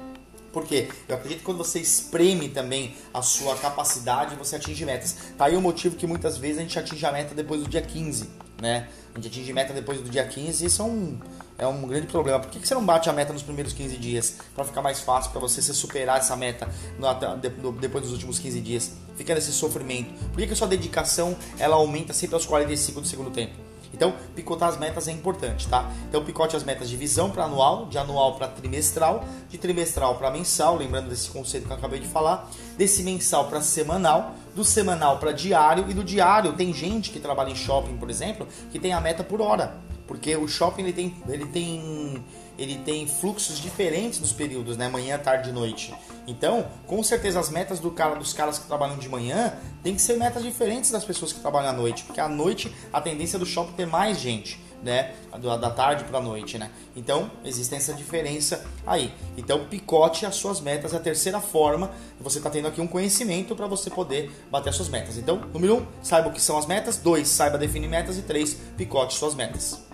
Porque 0.53 0.89
eu 1.09 1.17
acredito 1.17 1.39
que 1.39 1.45
quando 1.45 1.59
você 1.59 1.79
espreme 1.79 2.49
também 2.49 2.95
a 3.13 3.23
sua 3.23 3.57
capacidade, 3.57 4.37
você 4.37 4.57
atinge 4.57 4.85
metas. 4.85 5.17
Tá 5.39 5.47
aí 5.47 5.57
o 5.57 5.63
motivo 5.63 5.97
que 5.97 6.07
muitas 6.07 6.37
vezes 6.37 6.59
a 6.59 6.61
gente 6.61 6.79
atinge 6.79 7.07
a 7.07 7.11
meta 7.13 7.35
depois 7.35 7.63
do 7.63 7.69
dia 7.69 7.81
15, 7.81 8.29
né? 8.61 8.89
A 9.15 9.19
gente 9.19 9.29
atinge 9.29 9.53
meta 9.53 9.73
depois 9.73 10.01
do 10.01 10.11
dia 10.11 10.25
15 10.25 10.63
e 10.63 10.67
isso 10.67 10.83
é 10.83 10.85
um, 10.85 11.19
é 11.63 11.67
um 11.67 11.87
grande 11.87 12.09
problema. 12.09 12.41
Por 12.41 12.51
que, 12.51 12.59
que 12.59 12.67
você 12.67 12.75
não 12.75 12.85
bate 12.85 13.09
a 13.09 13.13
meta 13.13 13.33
nos 13.33 13.43
primeiros 13.43 13.73
15 13.73 13.97
dias? 13.97 14.39
Para 14.55 14.65
ficar 14.65 14.83
mais 14.83 15.01
fácil 15.01 15.31
para 15.31 15.41
você 15.41 15.63
se 15.63 15.73
superar 15.73 16.19
essa 16.19 16.37
meta 16.37 16.69
no, 16.99 17.73
depois 17.73 18.05
dos 18.05 18.13
últimos 18.13 18.39
15 18.39 18.61
dias. 18.61 18.93
Fica 19.17 19.35
nesse 19.35 19.53
sofrimento. 19.53 20.13
Por 20.29 20.39
que, 20.39 20.47
que 20.49 20.53
a 20.53 20.57
sua 20.57 20.67
dedicação 20.67 21.37
ela 21.59 21.77
aumenta 21.77 22.13
sempre 22.13 22.35
aos 22.35 22.47
45 22.47 23.01
do 23.01 23.07
segundo 23.07 23.31
tempo? 23.31 23.55
Então, 23.95 24.15
picotar 24.35 24.71
as 24.71 24.79
metas 24.79 25.07
é 25.07 25.13
importante, 25.13 25.69
tá? 25.69 25.91
Então, 26.09 26.25
picote 26.25 26.57
as 26.57 26.65
metas 26.65 26.89
de 26.89 26.97
visão 26.97 27.31
para 27.31 27.45
anual, 27.45 27.87
de 27.87 27.99
anual 27.99 28.37
para 28.37 28.49
trimestral, 28.49 29.25
de 29.51 29.59
trimestral 29.59 30.17
para 30.17 30.31
mensal, 30.31 30.77
lembrando 30.77 31.11
desse 31.11 31.29
conceito 31.29 31.67
que 31.67 31.73
eu 31.73 31.77
acabei 31.77 32.01
de 32.01 32.09
falar, 32.09 32.51
desse 32.77 33.03
mensal 33.03 33.49
para 33.49 33.61
semanal, 33.61 34.35
do 34.57 34.65
semanal 34.65 35.19
para 35.19 35.31
diário 35.33 35.85
e 35.91 35.95
do 35.95 36.03
diário. 36.03 36.55
Tem 36.55 36.73
gente 36.73 37.11
que 37.11 37.21
trabalha 37.21 37.51
em 37.51 37.55
shopping, 37.55 37.99
por 37.99 38.09
exemplo, 38.09 38.49
que 38.71 38.79
tem 38.79 38.95
a 38.95 39.01
meta 39.01 39.23
por 39.23 39.43
hora, 39.43 39.77
porque 40.13 40.37
o 40.37 40.47
shopping 40.47 40.83
ele 40.83 40.93
tem, 40.93 41.17
ele 41.27 41.47
tem 41.47 42.23
ele 42.59 42.77
tem 42.85 43.09
fluxos 43.09 43.59
diferentes 43.59 44.19
dos 44.19 44.31
períodos, 44.31 44.77
né? 44.77 44.87
Manhã, 44.87 45.19
tarde 45.19 45.49
e 45.49 45.53
noite. 45.53 45.95
Então, 46.27 46.67
com 46.87 47.03
certeza 47.03 47.41
as 47.41 47.49
metas 47.49 47.81
do 47.81 47.91
cara, 47.91 48.15
dos 48.15 48.35
caras 48.35 48.59
que 48.59 48.67
trabalham 48.67 48.99
de 48.99 49.09
manhã 49.09 49.55
tem 49.83 49.95
que 49.95 50.03
ser 50.03 50.19
metas 50.19 50.43
diferentes 50.43 50.91
das 50.91 51.03
pessoas 51.03 51.33
que 51.33 51.41
trabalham 51.41 51.71
à 51.71 51.73
noite, 51.73 52.05
porque 52.05 52.21
à 52.21 52.29
noite 52.29 52.71
a 52.93 53.01
tendência 53.01 53.39
do 53.39 53.47
shopping 53.47 53.73
é 53.73 53.77
ter 53.79 53.87
mais 53.87 54.21
gente, 54.21 54.61
né? 54.83 55.15
Da 55.41 55.71
tarde 55.71 56.05
para 56.05 56.19
a 56.19 56.21
noite, 56.21 56.59
né? 56.59 56.71
Então, 56.95 57.31
existe 57.43 57.75
essa 57.75 57.95
diferença 57.95 58.65
aí. 58.87 59.15
Então, 59.37 59.65
picote 59.65 60.27
as 60.27 60.35
suas 60.35 60.61
metas 60.61 60.93
é 60.93 60.99
a 60.99 61.01
terceira 61.01 61.41
forma. 61.41 61.91
Você 62.21 62.37
está 62.37 62.51
tendo 62.51 62.69
aqui 62.69 62.83
um 62.83 62.87
conhecimento 62.87 63.57
para 63.57 63.67
você 63.67 63.89
poder 63.89 64.31
bater 64.51 64.69
as 64.69 64.77
suas 64.77 64.91
metas. 64.91 65.17
Então, 65.17 65.41
número 65.55 65.79
um, 65.79 65.87
saiba 66.03 66.29
o 66.29 66.33
que 66.33 66.41
são 66.41 66.59
as 66.59 66.67
metas. 66.67 66.99
Dois, 66.99 67.29
saiba 67.29 67.57
definir 67.57 67.89
metas. 67.89 68.19
E 68.19 68.23
três, 68.23 68.55
picote 68.77 69.15
suas 69.15 69.35
metas. 69.35 69.92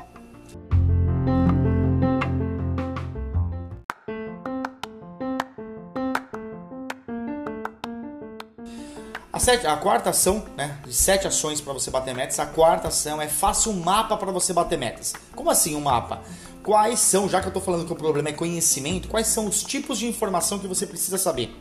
A, 9.38 9.40
sete, 9.40 9.68
a 9.68 9.76
quarta 9.76 10.10
ação, 10.10 10.44
né, 10.56 10.78
de 10.84 10.92
sete 10.92 11.28
ações 11.28 11.60
para 11.60 11.72
você 11.72 11.92
bater 11.92 12.12
metas, 12.12 12.40
a 12.40 12.46
quarta 12.46 12.88
ação 12.88 13.22
é 13.22 13.28
faça 13.28 13.70
um 13.70 13.72
mapa 13.74 14.16
para 14.16 14.32
você 14.32 14.52
bater 14.52 14.76
metas. 14.76 15.14
Como 15.32 15.48
assim 15.48 15.76
um 15.76 15.80
mapa? 15.80 16.22
Quais 16.60 16.98
são, 16.98 17.28
já 17.28 17.38
que 17.40 17.46
eu 17.46 17.50
estou 17.50 17.62
falando 17.62 17.86
que 17.86 17.92
o 17.92 17.94
problema 17.94 18.30
é 18.30 18.32
conhecimento, 18.32 19.06
quais 19.06 19.28
são 19.28 19.46
os 19.46 19.62
tipos 19.62 19.96
de 19.96 20.08
informação 20.08 20.58
que 20.58 20.66
você 20.66 20.88
precisa 20.88 21.16
saber? 21.16 21.56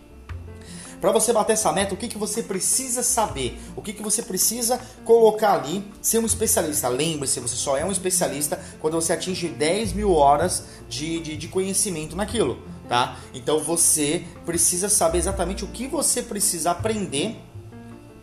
Para 0.99 1.11
você 1.11 1.31
bater 1.31 1.53
essa 1.53 1.71
meta, 1.71 1.93
o 1.93 1.97
que, 1.97 2.07
que 2.07 2.17
você 2.17 2.41
precisa 2.41 3.03
saber? 3.03 3.61
O 3.75 3.81
que, 3.83 3.93
que 3.93 4.01
você 4.01 4.23
precisa 4.23 4.81
colocar 5.05 5.53
ali? 5.53 5.85
Ser 6.01 6.17
um 6.17 6.25
especialista. 6.25 6.87
Lembre-se, 6.87 7.39
você 7.39 7.55
só 7.55 7.77
é 7.77 7.85
um 7.85 7.91
especialista 7.91 8.59
quando 8.79 8.95
você 8.95 9.13
atinge 9.13 9.49
10 9.49 9.93
mil 9.93 10.13
horas 10.13 10.63
de, 10.89 11.19
de, 11.19 11.37
de 11.37 11.47
conhecimento 11.47 12.15
naquilo. 12.15 12.57
Tá? 12.89 13.19
Então 13.35 13.59
você 13.59 14.25
precisa 14.47 14.89
saber 14.89 15.19
exatamente 15.19 15.63
o 15.63 15.67
que 15.67 15.87
você 15.87 16.23
precisa 16.23 16.71
aprender 16.71 17.39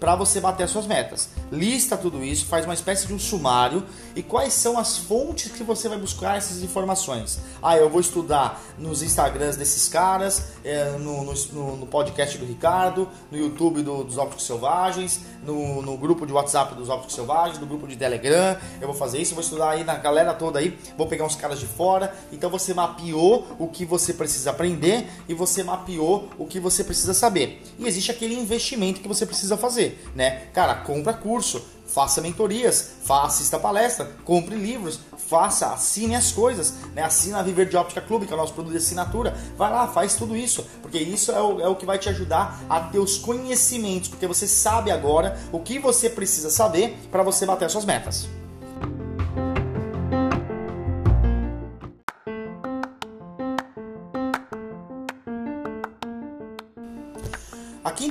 para 0.05 0.15
você 0.15 0.39
bater 0.39 0.65
as 0.65 0.71
suas 0.71 0.87
metas. 0.87 1.31
Lista 1.51 1.97
tudo 1.97 2.23
isso, 2.23 2.45
faz 2.45 2.67
uma 2.67 2.75
espécie 2.75 3.07
de 3.07 3.15
um 3.15 3.19
sumário 3.19 3.83
e 4.15 4.23
quais 4.23 4.53
são 4.53 4.79
as 4.79 4.99
fontes 4.99 5.51
que 5.51 5.65
você 5.65 5.89
vai 5.89 5.97
buscar 5.97 6.37
essas 6.37 6.63
informações. 6.63 7.41
Ah, 7.63 7.79
eu 7.79 7.89
vou 7.89 8.03
estudar 8.03 8.63
nos 8.79 9.03
Instagrams 9.03 9.57
desses 9.57 9.89
caras, 9.89 10.49
é, 10.63 10.91
no, 10.99 11.25
no, 11.25 11.77
no, 11.77 11.87
podcast 11.87 12.37
do 12.37 12.45
Ricardo, 12.45 13.09
no 13.31 13.39
YouTube 13.39 13.83
do, 13.83 14.05
dos 14.05 14.19
Ópticos 14.19 14.45
Selvagens, 14.45 15.21
no, 15.43 15.81
no, 15.81 15.97
grupo 15.97 16.27
de 16.27 16.35
WhatsApp 16.35 16.75
dos 16.75 16.91
Ópticos 16.91 17.15
Selvagens, 17.15 17.59
no 17.59 17.67
grupo 17.67 17.87
de 17.87 17.97
Telegram. 17.97 18.59
Eu 18.83 18.89
vou 18.89 18.97
fazer 18.97 19.23
isso, 19.23 19.35
vou 19.35 19.43
estudar 19.43 19.71
aí 19.71 19.85
na 19.85 19.95
galera 19.95 20.35
toda 20.35 20.59
aí, 20.59 20.79
vou 20.99 21.07
pegar 21.07 21.25
uns 21.25 21.35
caras 21.35 21.59
de 21.59 21.67
fora. 21.67 22.15
Então 22.31 22.51
você 22.51 22.75
mapeou 22.75 23.47
o 23.59 23.69
que 23.69 23.87
você 23.87 24.13
precisa 24.13 24.51
aprender 24.51 25.09
e 25.27 25.33
você 25.33 25.63
mapeou 25.63 26.29
o 26.39 26.45
que 26.45 26.61
você 26.61 26.85
precisa 26.85 27.15
saber. 27.15 27.63
E 27.79 27.87
existe 27.87 28.11
aquele 28.11 28.35
investimento 28.35 29.01
que 29.01 29.09
você 29.09 29.25
precisa 29.25 29.57
fazer, 29.57 29.94
né? 30.15 30.47
Cara, 30.53 30.75
compra 30.75 31.13
curso, 31.13 31.65
faça 31.87 32.21
mentorias, 32.21 32.95
faça 33.05 33.27
assista 33.27 33.59
palestra, 33.59 34.11
compre 34.25 34.57
livros, 34.57 35.01
faça, 35.29 35.73
assine 35.73 36.15
as 36.15 36.33
coisas, 36.33 36.75
né? 36.95 37.03
Assina 37.03 37.39
a 37.39 37.43
Viver 37.43 37.69
de 37.69 37.77
Óptica 37.77 38.01
Clube, 38.01 38.27
que 38.27 38.33
é 38.33 38.37
o 38.37 38.39
nosso 38.39 38.53
produto 38.53 38.73
de 38.73 38.79
assinatura. 38.79 39.37
Vai 39.57 39.71
lá, 39.71 39.87
faz 39.89 40.15
tudo 40.15 40.37
isso, 40.37 40.67
porque 40.83 40.99
isso 40.99 41.33
é 41.33 41.41
o, 41.41 41.61
é 41.61 41.69
o 41.69 41.77
que 41.77 41.87
vai 41.87 41.99
te 41.99 42.09
ajudar 42.09 42.61
a 42.69 42.81
ter 42.81 42.99
os 42.99 43.19
conhecimentos, 43.19 44.09
porque 44.09 44.27
você 44.27 44.47
sabe 44.47 44.91
agora 44.91 45.39
o 45.53 45.61
que 45.61 45.79
você 45.79 46.11
precisa 46.11 46.51
saber 46.51 46.97
para 47.11 47.23
você 47.23 47.47
bater 47.47 47.67
as 47.67 47.73
suas 47.73 47.85
metas. 47.85 48.29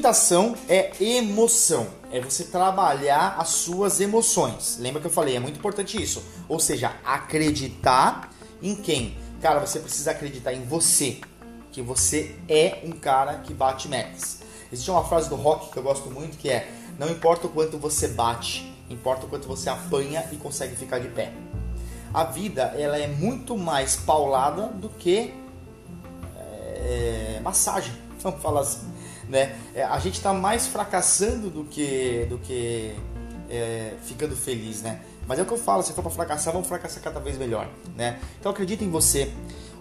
A 0.04 0.06
quinta 0.06 0.18
ação 0.20 0.54
é 0.68 0.92
emoção. 1.02 1.88
É 2.12 2.20
você 2.20 2.44
trabalhar 2.44 3.38
as 3.40 3.48
suas 3.52 4.02
emoções. 4.02 4.78
Lembra 4.78 5.00
que 5.00 5.08
eu 5.08 5.12
falei? 5.12 5.38
É 5.38 5.40
muito 5.40 5.58
importante 5.58 6.02
isso. 6.02 6.22
Ou 6.50 6.60
seja, 6.60 6.92
acreditar 7.06 8.30
em 8.62 8.76
quem? 8.76 9.18
Cara, 9.42 9.62
você 9.62 9.80
precisa 9.80 10.12
acreditar 10.12 10.52
em 10.52 10.66
você. 10.66 11.22
Que 11.72 11.82
você 11.82 12.36
é 12.50 12.82
um 12.84 12.92
cara 12.92 13.36
que 13.36 13.54
bate 13.54 13.88
metas. 13.88 14.40
Existe 14.70 14.92
uma 14.92 15.06
frase 15.06 15.30
do 15.30 15.38
rock 15.38 15.72
que 15.72 15.78
eu 15.78 15.84
gosto 15.84 16.12
muito 16.12 16.38
que 16.38 16.50
é: 16.50 16.70
Não 17.00 17.10
importa 17.10 17.48
o 17.48 17.50
quanto 17.50 17.78
você 17.78 18.10
bate, 18.10 18.76
importa 18.90 19.26
o 19.26 19.30
quanto 19.30 19.48
você 19.48 19.70
apanha 19.70 20.28
e 20.34 20.36
consegue 20.36 20.76
ficar 20.76 21.00
de 21.00 21.08
pé. 21.08 21.32
A 22.14 22.26
vida 22.26 22.74
ela 22.78 22.98
é 22.98 23.08
muito 23.08 23.58
mais 23.58 23.96
paulada 23.96 24.64
do 24.68 24.90
que 24.90 25.34
é, 26.36 27.40
massagem, 27.42 27.94
vamos 28.20 28.42
falar 28.42 28.60
assim 28.60 28.93
né? 29.30 29.56
É, 29.74 29.84
a 29.84 29.98
gente 30.00 30.16
está 30.16 30.34
mais 30.34 30.68
fracassando 30.68 31.50
do 31.50 31.64
que, 31.64 32.26
do 32.30 32.38
que 32.38 32.96
é, 33.50 33.94
ficando 34.04 34.36
feliz, 34.36 34.82
né? 34.82 35.02
Mas 35.28 35.40
é 35.40 35.42
o 35.42 35.46
que 35.46 35.54
eu 35.54 35.58
falo, 35.58 35.82
se 35.84 35.94
for 35.94 36.02
para 36.02 36.12
fracassar, 36.12 36.54
vamos 36.54 36.68
fracassar 36.68 37.02
cada 37.02 37.20
vez 37.20 37.38
melhor, 37.38 37.70
né? 37.96 38.20
Então 38.40 38.52
acredita 38.52 38.84
em 38.84 38.90
você. 38.90 39.32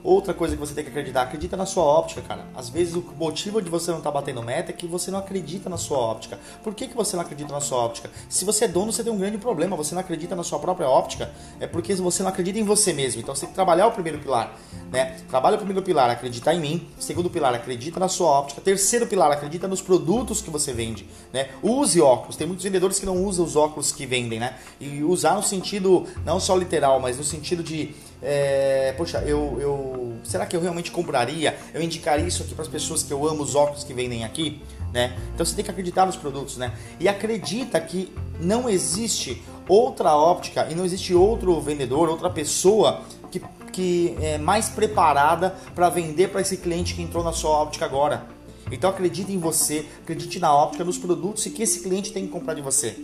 Outra 0.04 0.34
coisa 0.34 0.56
que 0.56 0.60
você 0.60 0.74
tem 0.74 0.82
que 0.82 0.90
acreditar, 0.90 1.22
acredita 1.22 1.56
na 1.56 1.64
sua 1.64 1.84
óptica, 1.84 2.20
cara. 2.22 2.44
Às 2.56 2.68
vezes 2.68 2.94
o 2.94 3.04
motivo 3.16 3.62
de 3.62 3.70
você 3.70 3.90
não 3.92 3.98
estar 3.98 4.10
tá 4.10 4.18
batendo 4.18 4.42
meta 4.42 4.70
é 4.70 4.74
que 4.74 4.86
você 4.86 5.12
não 5.12 5.20
acredita 5.20 5.70
na 5.70 5.76
sua 5.76 5.96
óptica. 5.96 6.40
Por 6.64 6.74
que, 6.74 6.88
que 6.88 6.96
você 6.96 7.14
não 7.14 7.22
acredita 7.22 7.52
na 7.52 7.60
sua 7.60 7.78
óptica? 7.78 8.10
Se 8.28 8.44
você 8.44 8.64
é 8.64 8.68
dono, 8.68 8.92
você 8.92 9.04
tem 9.04 9.12
um 9.12 9.18
grande 9.18 9.38
problema. 9.38 9.76
Você 9.76 9.94
não 9.94 10.00
acredita 10.00 10.34
na 10.34 10.42
sua 10.42 10.58
própria 10.58 10.88
óptica, 10.88 11.30
é 11.60 11.68
porque 11.68 11.94
você 11.94 12.22
não 12.22 12.30
acredita 12.30 12.58
em 12.58 12.64
você 12.64 12.92
mesmo. 12.92 13.20
Então 13.20 13.32
você 13.32 13.42
tem 13.42 13.50
que 13.50 13.54
trabalhar 13.54 13.86
o 13.86 13.92
primeiro 13.92 14.18
pilar, 14.18 14.56
né? 14.90 15.20
Trabalha 15.28 15.54
o 15.54 15.58
primeiro 15.58 15.82
pilar, 15.82 16.10
acreditar 16.10 16.52
em 16.52 16.60
mim. 16.60 16.88
Segundo 16.98 17.30
pilar, 17.30 17.54
acredita 17.54 18.00
na 18.00 18.08
sua 18.08 18.28
óptica. 18.28 18.60
Terceiro 18.60 19.06
pilar, 19.06 19.30
acredita 19.30 19.68
nos 19.68 19.80
produtos 19.80 20.42
que 20.42 20.50
você 20.50 20.72
vende, 20.72 21.08
né? 21.32 21.50
Use 21.62 22.00
óculos. 22.00 22.34
Tem 22.34 22.46
muitos 22.46 22.64
vendedores 22.64 22.98
que 22.98 23.06
não 23.06 23.24
usam 23.24 23.44
os 23.44 23.54
óculos 23.54 23.92
que 23.92 24.04
vendem, 24.04 24.40
né? 24.40 24.58
E 24.80 25.04
usar 25.04 25.34
no 25.34 25.42
sentido 25.44 26.06
não 26.24 26.40
só 26.40 26.56
literal, 26.56 26.98
mas 26.98 27.18
no 27.18 27.24
sentido 27.24 27.62
de 27.62 27.94
é, 28.22 28.94
poxa, 28.96 29.18
eu, 29.26 29.58
eu, 29.61 30.12
será 30.22 30.46
que 30.46 30.54
eu 30.54 30.61
realmente 30.61 30.92
compraria? 30.92 31.58
Eu 31.74 31.82
indicaria 31.82 32.24
isso 32.24 32.42
aqui 32.44 32.54
para 32.54 32.62
as 32.62 32.68
pessoas 32.68 33.02
que 33.02 33.12
eu 33.12 33.26
amo 33.26 33.42
os 33.42 33.56
óculos 33.56 33.82
que 33.82 33.92
vendem 33.92 34.24
aqui, 34.24 34.62
né? 34.92 35.18
Então 35.35 35.44
você 35.44 35.56
tem 35.56 35.64
que 35.64 35.70
acreditar 35.70 36.06
nos 36.06 36.14
produtos, 36.14 36.56
né? 36.56 36.72
E 37.00 37.08
acredita 37.08 37.80
que 37.80 38.12
não 38.38 38.68
existe 38.68 39.42
outra 39.68 40.14
óptica 40.14 40.68
e 40.70 40.74
não 40.74 40.85
existe 40.85 41.12
outro 41.12 41.61
vendedor, 41.61 42.08
outra 42.08 42.30
pessoa 42.30 43.02
que, 43.30 43.42
que 43.72 44.16
é 44.20 44.38
mais 44.38 44.68
preparada 44.68 45.56
para 45.74 45.88
vender 45.88 46.28
para 46.28 46.40
esse 46.40 46.56
cliente 46.56 46.94
que 46.94 47.02
entrou 47.02 47.24
na 47.24 47.32
sua 47.32 47.50
óptica 47.50 47.85
agora. 47.85 48.24
Então 48.70 48.88
acredite 48.88 49.32
em 49.32 49.38
você, 49.38 49.85
acredite 50.02 50.38
na 50.38 50.54
óptica, 50.54 50.85
nos 50.85 50.96
produtos 50.96 51.44
e 51.46 51.50
que 51.50 51.62
esse 51.62 51.80
cliente 51.80 52.12
tem 52.12 52.26
que 52.26 52.32
comprar 52.32 52.54
de 52.54 52.62
você. 52.62 52.96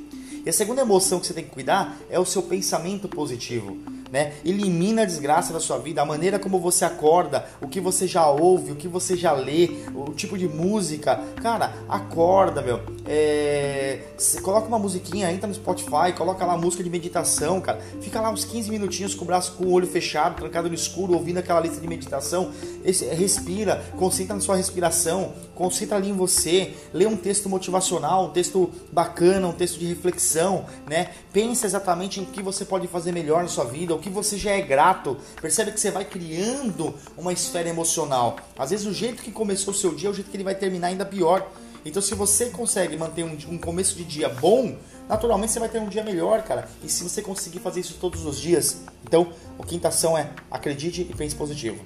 E 0.46 0.48
a 0.48 0.52
segunda 0.52 0.80
emoção 0.80 1.18
que 1.18 1.26
você 1.26 1.34
tem 1.34 1.44
que 1.44 1.50
cuidar 1.50 1.98
é 2.08 2.18
o 2.18 2.24
seu 2.24 2.42
pensamento 2.42 3.08
positivo 3.08 3.76
né? 4.12 4.34
Elimina 4.44 5.02
a 5.02 5.04
desgraça 5.04 5.52
da 5.52 5.60
sua 5.60 5.78
vida, 5.78 6.02
a 6.02 6.04
maneira 6.04 6.38
como 6.38 6.58
você 6.58 6.84
acorda, 6.84 7.44
o 7.60 7.68
que 7.68 7.80
você 7.80 8.06
já 8.06 8.28
ouve, 8.28 8.72
o 8.72 8.76
que 8.76 8.88
você 8.88 9.16
já 9.16 9.32
lê, 9.32 9.70
o 9.94 10.12
tipo 10.12 10.36
de 10.36 10.48
música. 10.48 11.20
Cara, 11.42 11.72
acorda, 11.88 12.62
meu. 12.62 12.80
É... 13.06 14.00
coloca 14.42 14.68
uma 14.68 14.78
musiquinha, 14.78 15.30
entra 15.32 15.46
no 15.46 15.54
Spotify, 15.54 16.12
coloca 16.16 16.44
lá 16.44 16.56
música 16.56 16.82
de 16.82 16.90
meditação, 16.90 17.60
cara. 17.60 17.80
Fica 18.00 18.20
lá 18.20 18.30
uns 18.30 18.44
15 18.44 18.70
minutinhos 18.70 19.14
com 19.14 19.24
o 19.24 19.26
braço 19.26 19.52
com 19.52 19.64
o 19.64 19.72
olho 19.72 19.86
fechado, 19.86 20.36
trancado 20.36 20.68
no 20.68 20.74
escuro, 20.74 21.14
ouvindo 21.14 21.38
aquela 21.38 21.60
lista 21.60 21.80
de 21.80 21.88
meditação. 21.88 22.50
Respira, 22.84 23.84
concentra 23.98 24.34
na 24.34 24.40
sua 24.40 24.56
respiração, 24.56 25.32
concentra 25.54 25.96
ali 25.96 26.10
em 26.10 26.14
você, 26.14 26.74
lê 26.92 27.06
um 27.06 27.16
texto 27.16 27.48
motivacional, 27.48 28.26
um 28.26 28.30
texto 28.30 28.70
bacana, 28.92 29.46
um 29.48 29.52
texto 29.52 29.78
de 29.78 29.86
reflexão, 29.86 30.64
né? 30.88 31.10
Pensa 31.32 31.66
exatamente 31.66 32.20
em 32.20 32.24
que 32.24 32.42
você 32.42 32.64
pode 32.64 32.86
fazer 32.86 33.12
melhor 33.12 33.42
na 33.42 33.48
sua 33.48 33.64
vida 33.64 33.97
o 33.98 34.00
que 34.00 34.08
você 34.08 34.38
já 34.38 34.52
é 34.52 34.60
grato. 34.60 35.16
Percebe 35.40 35.72
que 35.72 35.80
você 35.80 35.90
vai 35.90 36.04
criando 36.04 36.94
uma 37.16 37.32
esfera 37.32 37.68
emocional. 37.68 38.36
Às 38.56 38.70
vezes 38.70 38.86
o 38.86 38.92
jeito 38.92 39.22
que 39.22 39.30
começou 39.30 39.74
o 39.74 39.76
seu 39.76 39.94
dia 39.94 40.08
é 40.08 40.10
o 40.10 40.14
jeito 40.14 40.30
que 40.30 40.36
ele 40.36 40.44
vai 40.44 40.54
terminar 40.54 40.88
ainda 40.88 41.04
pior. 41.04 41.50
Então 41.84 42.00
se 42.00 42.14
você 42.14 42.46
consegue 42.46 42.96
manter 42.96 43.24
um, 43.24 43.36
um 43.50 43.58
começo 43.58 43.96
de 43.96 44.04
dia 44.04 44.28
bom, 44.28 44.76
naturalmente 45.08 45.52
você 45.52 45.60
vai 45.60 45.68
ter 45.68 45.80
um 45.80 45.88
dia 45.88 46.02
melhor, 46.02 46.42
cara. 46.42 46.68
E 46.82 46.88
se 46.88 47.02
você 47.02 47.20
conseguir 47.20 47.58
fazer 47.58 47.80
isso 47.80 47.96
todos 48.00 48.24
os 48.24 48.38
dias, 48.38 48.82
então 49.04 49.32
a 49.58 49.64
quinta 49.64 49.88
ação 49.88 50.16
é 50.16 50.30
acredite 50.50 51.02
e 51.02 51.14
pense 51.14 51.34
positivo. 51.34 51.84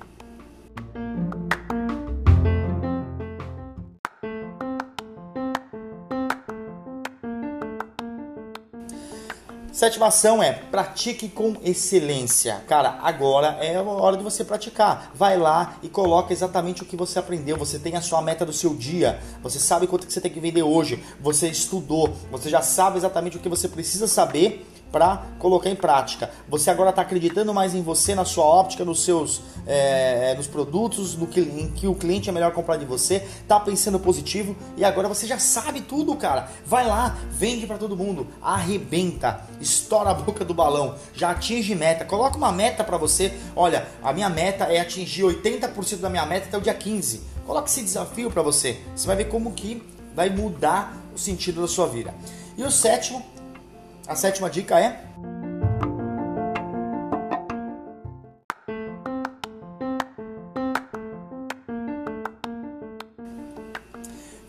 Sétima 9.82 10.06
ação 10.06 10.40
é 10.40 10.52
pratique 10.52 11.28
com 11.28 11.56
excelência. 11.64 12.62
Cara, 12.68 13.00
agora 13.02 13.58
é 13.60 13.74
a 13.74 13.82
hora 13.82 14.16
de 14.16 14.22
você 14.22 14.44
praticar. 14.44 15.10
Vai 15.12 15.36
lá 15.36 15.76
e 15.82 15.88
coloca 15.88 16.32
exatamente 16.32 16.84
o 16.84 16.86
que 16.86 16.96
você 16.96 17.18
aprendeu. 17.18 17.56
Você 17.56 17.80
tem 17.80 17.96
a 17.96 18.00
sua 18.00 18.22
meta 18.22 18.46
do 18.46 18.52
seu 18.52 18.76
dia. 18.76 19.18
Você 19.42 19.58
sabe 19.58 19.88
quanto 19.88 20.06
que 20.06 20.12
você 20.12 20.20
tem 20.20 20.30
que 20.30 20.38
vender 20.38 20.62
hoje. 20.62 21.02
Você 21.20 21.48
estudou. 21.48 22.14
Você 22.30 22.48
já 22.48 22.62
sabe 22.62 22.96
exatamente 22.96 23.38
o 23.38 23.40
que 23.40 23.48
você 23.48 23.66
precisa 23.66 24.06
saber 24.06 24.64
para 24.92 25.24
colocar 25.38 25.70
em 25.70 25.74
prática. 25.74 26.30
Você 26.48 26.70
agora 26.70 26.90
está 26.90 27.02
acreditando 27.02 27.52
mais 27.52 27.74
em 27.74 27.82
você, 27.82 28.14
na 28.14 28.24
sua 28.24 28.44
óptica, 28.44 28.84
nos 28.84 29.02
seus 29.02 29.40
é, 29.66 30.34
nos 30.36 30.46
produtos, 30.46 31.16
no 31.16 31.26
que, 31.26 31.40
em 31.40 31.70
que 31.70 31.86
o 31.86 31.94
cliente 31.94 32.28
é 32.28 32.32
melhor 32.32 32.52
comprar 32.52 32.76
de 32.76 32.84
você, 32.84 33.26
tá 33.48 33.58
pensando 33.58 33.98
positivo 33.98 34.54
e 34.76 34.84
agora 34.84 35.08
você 35.08 35.26
já 35.26 35.38
sabe 35.38 35.80
tudo, 35.80 36.14
cara. 36.16 36.48
Vai 36.66 36.86
lá, 36.86 37.16
vende 37.30 37.66
para 37.66 37.78
todo 37.78 37.96
mundo, 37.96 38.26
arrebenta, 38.40 39.46
estoura 39.60 40.10
a 40.10 40.14
boca 40.14 40.44
do 40.44 40.52
balão, 40.52 40.94
já 41.14 41.30
atinge 41.30 41.74
meta, 41.74 42.04
coloca 42.04 42.36
uma 42.36 42.52
meta 42.52 42.84
para 42.84 42.98
você. 42.98 43.32
Olha, 43.56 43.88
a 44.02 44.12
minha 44.12 44.28
meta 44.28 44.64
é 44.64 44.80
atingir 44.80 45.22
80% 45.22 46.00
da 46.00 46.10
minha 46.10 46.26
meta 46.26 46.46
até 46.48 46.58
o 46.58 46.60
dia 46.60 46.74
15. 46.74 47.22
Coloque 47.46 47.70
esse 47.70 47.82
desafio 47.82 48.30
para 48.30 48.42
você. 48.42 48.80
Você 48.94 49.06
vai 49.06 49.16
ver 49.16 49.24
como 49.24 49.52
que 49.52 49.82
vai 50.14 50.28
mudar 50.30 50.96
o 51.14 51.18
sentido 51.18 51.60
da 51.62 51.68
sua 51.68 51.86
vida. 51.86 52.14
E 52.56 52.62
o 52.62 52.70
sétimo 52.70 53.24
a 54.12 54.14
sétima 54.14 54.50
dica 54.50 54.78
é. 54.78 55.00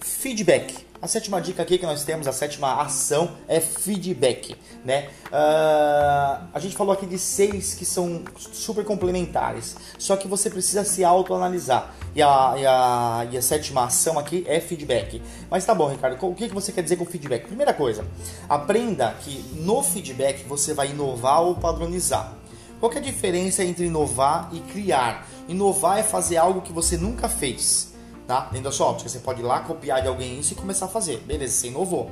Feedback. 0.02 0.83
A 1.04 1.08
sétima 1.10 1.42
dica 1.42 1.62
aqui 1.62 1.78
que 1.78 1.86
nós 1.86 2.06
temos, 2.06 2.28
a 2.28 2.32
sétima 2.32 2.82
ação 2.82 3.32
é 3.46 3.60
feedback, 3.60 4.56
né? 4.86 5.10
Uh, 5.26 6.48
a 6.54 6.60
gente 6.62 6.78
falou 6.78 6.94
aqui 6.94 7.06
de 7.06 7.20
seis 7.20 7.74
que 7.74 7.84
são 7.84 8.24
super 8.38 8.86
complementares, 8.86 9.76
só 10.00 10.16
que 10.16 10.30
você 10.30 10.50
precisa 10.50 10.86
se 10.86 11.04
autoanalisar. 11.04 11.94
E 12.16 12.22
a, 12.22 12.54
e, 12.58 12.66
a, 12.66 13.28
e 13.34 13.38
a 13.38 13.42
sétima 13.42 13.84
ação 13.84 14.18
aqui 14.18 14.46
é 14.48 14.62
feedback. 14.62 15.22
Mas 15.52 15.66
tá 15.66 15.76
bom, 15.76 15.90
Ricardo, 15.90 16.26
o 16.26 16.34
que, 16.34 16.48
que 16.48 16.56
você 16.56 16.72
quer 16.72 16.84
dizer 16.84 16.96
com 16.96 17.04
feedback? 17.04 17.48
Primeira 17.48 17.74
coisa, 17.74 18.06
aprenda 18.48 19.14
que 19.20 19.44
no 19.56 19.84
feedback 19.84 20.46
você 20.46 20.74
vai 20.74 20.92
inovar 20.92 21.42
ou 21.42 21.56
padronizar. 21.56 22.34
Qual 22.80 22.90
é 22.94 23.00
a 23.00 23.02
diferença 23.02 23.62
entre 23.62 23.88
inovar 23.88 24.48
e 24.54 24.62
criar? 24.72 25.28
Inovar 25.50 26.00
é 26.00 26.04
fazer 26.04 26.38
algo 26.38 26.62
que 26.62 26.72
você 26.72 26.96
nunca 26.96 27.28
fez 27.28 27.93
tá? 28.28 28.50
Dentro 28.52 28.66
da 28.66 28.72
sua 28.72 28.88
óptica. 28.88 29.10
Você 29.10 29.20
pode 29.20 29.42
ir 29.42 29.44
lá, 29.44 29.62
copiar 29.62 30.02
de 30.02 30.08
alguém 30.08 30.40
isso 30.40 30.54
e 30.54 30.56
começar 30.56 30.86
a 30.86 30.90
fazer. 30.90 31.18
Beleza, 31.20 31.54
você 31.54 31.68
inovou. 31.68 32.12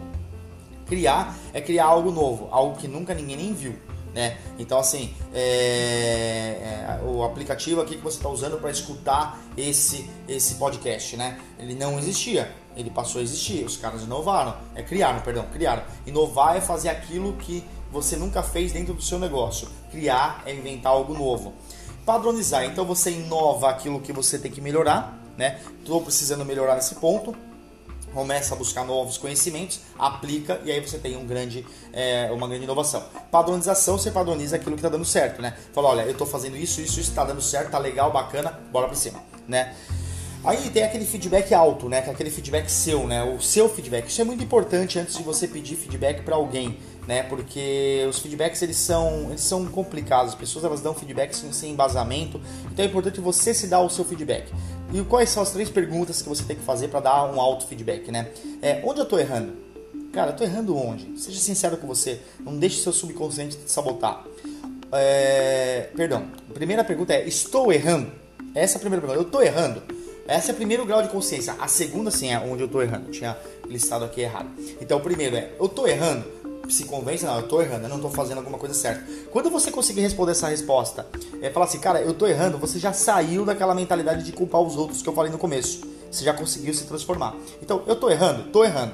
Criar 0.86 1.36
é 1.54 1.62
criar 1.62 1.86
algo 1.86 2.12
novo, 2.12 2.48
algo 2.52 2.78
que 2.78 2.88
nunca 2.88 3.14
ninguém 3.14 3.38
nem 3.38 3.54
viu. 3.54 3.76
Né? 4.14 4.38
Então, 4.60 4.78
assim, 4.78 5.14
é, 5.34 7.00
é, 7.00 7.02
o 7.06 7.24
aplicativo 7.24 7.80
aqui 7.80 7.96
que 7.96 8.04
você 8.04 8.18
está 8.18 8.28
usando 8.28 8.60
para 8.60 8.70
escutar 8.70 9.40
esse, 9.56 10.10
esse 10.28 10.56
podcast, 10.56 11.16
né? 11.16 11.40
Ele 11.58 11.76
não 11.76 11.98
existia, 11.98 12.54
ele 12.76 12.90
passou 12.90 13.22
a 13.22 13.24
existir. 13.24 13.64
Os 13.64 13.78
caras 13.78 14.04
inovaram, 14.04 14.54
é 14.76 14.84
criaram, 14.84 15.22
perdão, 15.22 15.46
criaram. 15.54 15.84
Inovar 16.06 16.58
é 16.58 16.62
fazer 16.62 16.90
aquilo 16.90 17.34
que 17.34 17.64
você 17.90 18.18
nunca 18.18 18.44
fez 18.44 18.74
dentro 18.74 18.94
do 18.94 19.02
seu 19.02 19.18
negócio. 19.18 19.70
Criar 19.92 20.44
é 20.46 20.54
inventar 20.54 20.92
algo 20.92 21.14
novo. 21.14 21.54
Padronizar, 22.06 22.66
então 22.66 22.84
você 22.84 23.12
inova 23.12 23.70
aquilo 23.70 24.02
que 24.02 24.12
você 24.12 24.38
tem 24.38 24.52
que 24.52 24.60
melhorar, 24.60 25.21
né? 25.42 25.60
Estou 25.80 26.02
precisando 26.02 26.46
melhorar 26.46 26.76
nesse 26.76 26.96
ponto 26.96 27.36
começa 28.14 28.54
a 28.54 28.58
buscar 28.58 28.86
novos 28.86 29.18
conhecimentos, 29.18 29.80
aplica 29.98 30.60
e 30.66 30.72
aí 30.72 30.80
você 30.82 30.98
tem 30.98 31.16
um 31.16 31.26
grande, 31.26 31.66
é, 31.94 32.30
uma 32.32 32.48
grande 32.48 32.66
inovação. 32.66 33.04
Padronização, 33.32 33.98
você 33.98 34.12
padroniza 34.12 34.58
aquilo 34.58 34.76
que 34.76 34.80
está 34.80 34.90
dando 34.90 35.06
certo, 35.06 35.42
né? 35.42 35.56
Fala, 35.74 35.90
olha, 35.90 36.02
eu 36.02 36.12
estou 36.12 36.28
fazendo 36.28 36.58
isso, 36.58 36.82
isso, 36.82 37.00
isso 37.00 37.10
está 37.10 37.24
dando 37.24 37.42
certo, 37.42 37.72
tá 37.72 37.80
legal, 37.80 38.12
bacana, 38.12 38.60
bora 38.72 38.88
para 38.88 38.96
cima, 38.98 39.24
né? 39.48 39.74
Aí 40.44 40.70
tem 40.72 40.84
aquele 40.84 41.06
feedback 41.06 41.54
alto, 41.54 41.88
né? 41.88 42.04
É 42.06 42.10
aquele 42.10 42.32
feedback 42.32 42.70
seu, 42.70 43.08
né? 43.08 43.24
O 43.24 43.40
seu 43.40 43.70
feedback. 43.70 44.08
Isso 44.08 44.22
é 44.22 44.24
muito 44.24 44.44
importante 44.44 44.98
antes 44.98 45.16
de 45.16 45.24
você 45.24 45.48
pedir 45.48 45.76
feedback 45.76 46.24
para 46.24 46.36
alguém, 46.36 46.80
né? 47.12 47.24
Porque 47.24 48.06
os 48.10 48.20
feedbacks 48.20 48.62
eles 48.62 48.78
são, 48.78 49.28
eles 49.28 49.42
são 49.42 49.66
complicados. 49.66 50.32
As 50.32 50.40
pessoas 50.40 50.64
elas 50.64 50.80
dão 50.80 50.96
feedback 50.96 51.34
sem, 51.34 51.52
sem 51.52 51.74
embasamento. 51.74 52.40
Então 52.72 52.86
é 52.86 52.88
importante 52.88 53.20
você 53.20 53.54
se 53.54 53.68
dar 53.68 53.82
o 53.82 53.90
seu 53.90 54.06
feedback. 54.06 54.50
E 54.94 55.04
quais 55.04 55.30
são 55.30 55.44
as 55.44 55.52
três 55.52 55.70
perguntas 55.70 56.22
que 56.22 56.30
você 56.30 56.46
tem 56.46 56.56
que 56.56 56.64
fazer 56.64 56.88
para 56.88 57.02
dar 57.02 57.26
um 57.26 57.42
auto 57.42 57.68
feedback, 57.68 58.10
né? 58.10 58.30
É, 58.62 58.82
onde 58.86 59.02
eu 59.02 59.04
estou 59.04 59.20
errando? 59.20 59.52
Cara, 60.14 60.32
eu 60.32 60.38
tô 60.38 60.46
errando 60.46 60.74
onde? 60.78 61.20
Seja 61.20 61.38
sincero 61.38 61.76
com 61.76 61.86
você. 61.86 62.22
Não 62.40 62.58
deixe 62.58 62.82
seu 62.82 62.94
subconsciente 62.94 63.58
te 63.58 63.70
sabotar. 63.70 64.24
É, 64.94 65.90
perdão. 65.94 66.28
A 66.50 66.54
primeira 66.54 66.82
pergunta 66.82 67.14
é: 67.14 67.28
estou 67.28 67.74
errando? 67.74 68.10
Essa 68.56 68.76
é 68.76 68.78
a 68.78 68.80
primeira 68.80 69.06
pergunta. 69.06 69.22
Eu 69.22 69.28
estou 69.28 69.44
errando? 69.44 69.84
Essa 70.26 70.52
é 70.52 70.54
o 70.54 70.56
primeiro 70.56 70.86
grau 70.86 71.04
de 71.04 71.10
consciência. 71.10 71.56
A 71.60 71.68
segunda, 71.68 72.10
sim, 72.10 72.32
é 72.32 72.40
onde 72.40 72.64
eu 72.64 72.68
estou 72.68 72.82
errando. 72.82 73.08
Eu 73.08 73.12
tinha 73.12 73.38
listado 73.68 74.06
aqui 74.06 74.22
errado. 74.22 74.50
Então, 74.80 74.98
o 74.98 75.02
primeiro 75.02 75.36
é: 75.36 75.52
eu 75.60 75.66
estou 75.66 75.86
errando? 75.86 76.40
Se 76.72 76.86
convence, 76.86 77.26
não, 77.26 77.36
eu 77.36 77.42
estou 77.42 77.62
errando, 77.62 77.84
eu 77.84 77.90
não 77.90 77.98
estou 77.98 78.10
fazendo 78.10 78.38
alguma 78.38 78.58
coisa 78.58 78.74
certa. 78.74 79.04
Quando 79.30 79.50
você 79.50 79.70
conseguir 79.70 80.00
responder 80.00 80.32
essa 80.32 80.48
resposta, 80.48 81.06
é 81.42 81.50
falar 81.50 81.66
assim, 81.66 81.80
cara, 81.80 82.02
eu 82.02 82.12
estou 82.12 82.30
errando, 82.30 82.58
você 82.58 82.80
já 82.80 82.94
saiu 82.94 83.44
daquela 83.44 83.76
mentalidade 83.76 84.24
de 84.24 84.32
culpar 84.32 84.62
os 84.62 84.78
outros 84.78 85.02
que 85.02 85.10
eu 85.10 85.14
falei 85.14 85.30
no 85.30 85.38
começo. 85.38 85.82
Você 86.10 86.24
já 86.24 86.34
conseguiu 86.34 86.74
se 86.74 86.86
transformar. 86.86 87.36
Então, 87.62 87.84
eu 87.86 87.94
estou 87.94 88.10
errando? 88.10 88.48
Estou 88.48 88.64
errando. 88.64 88.94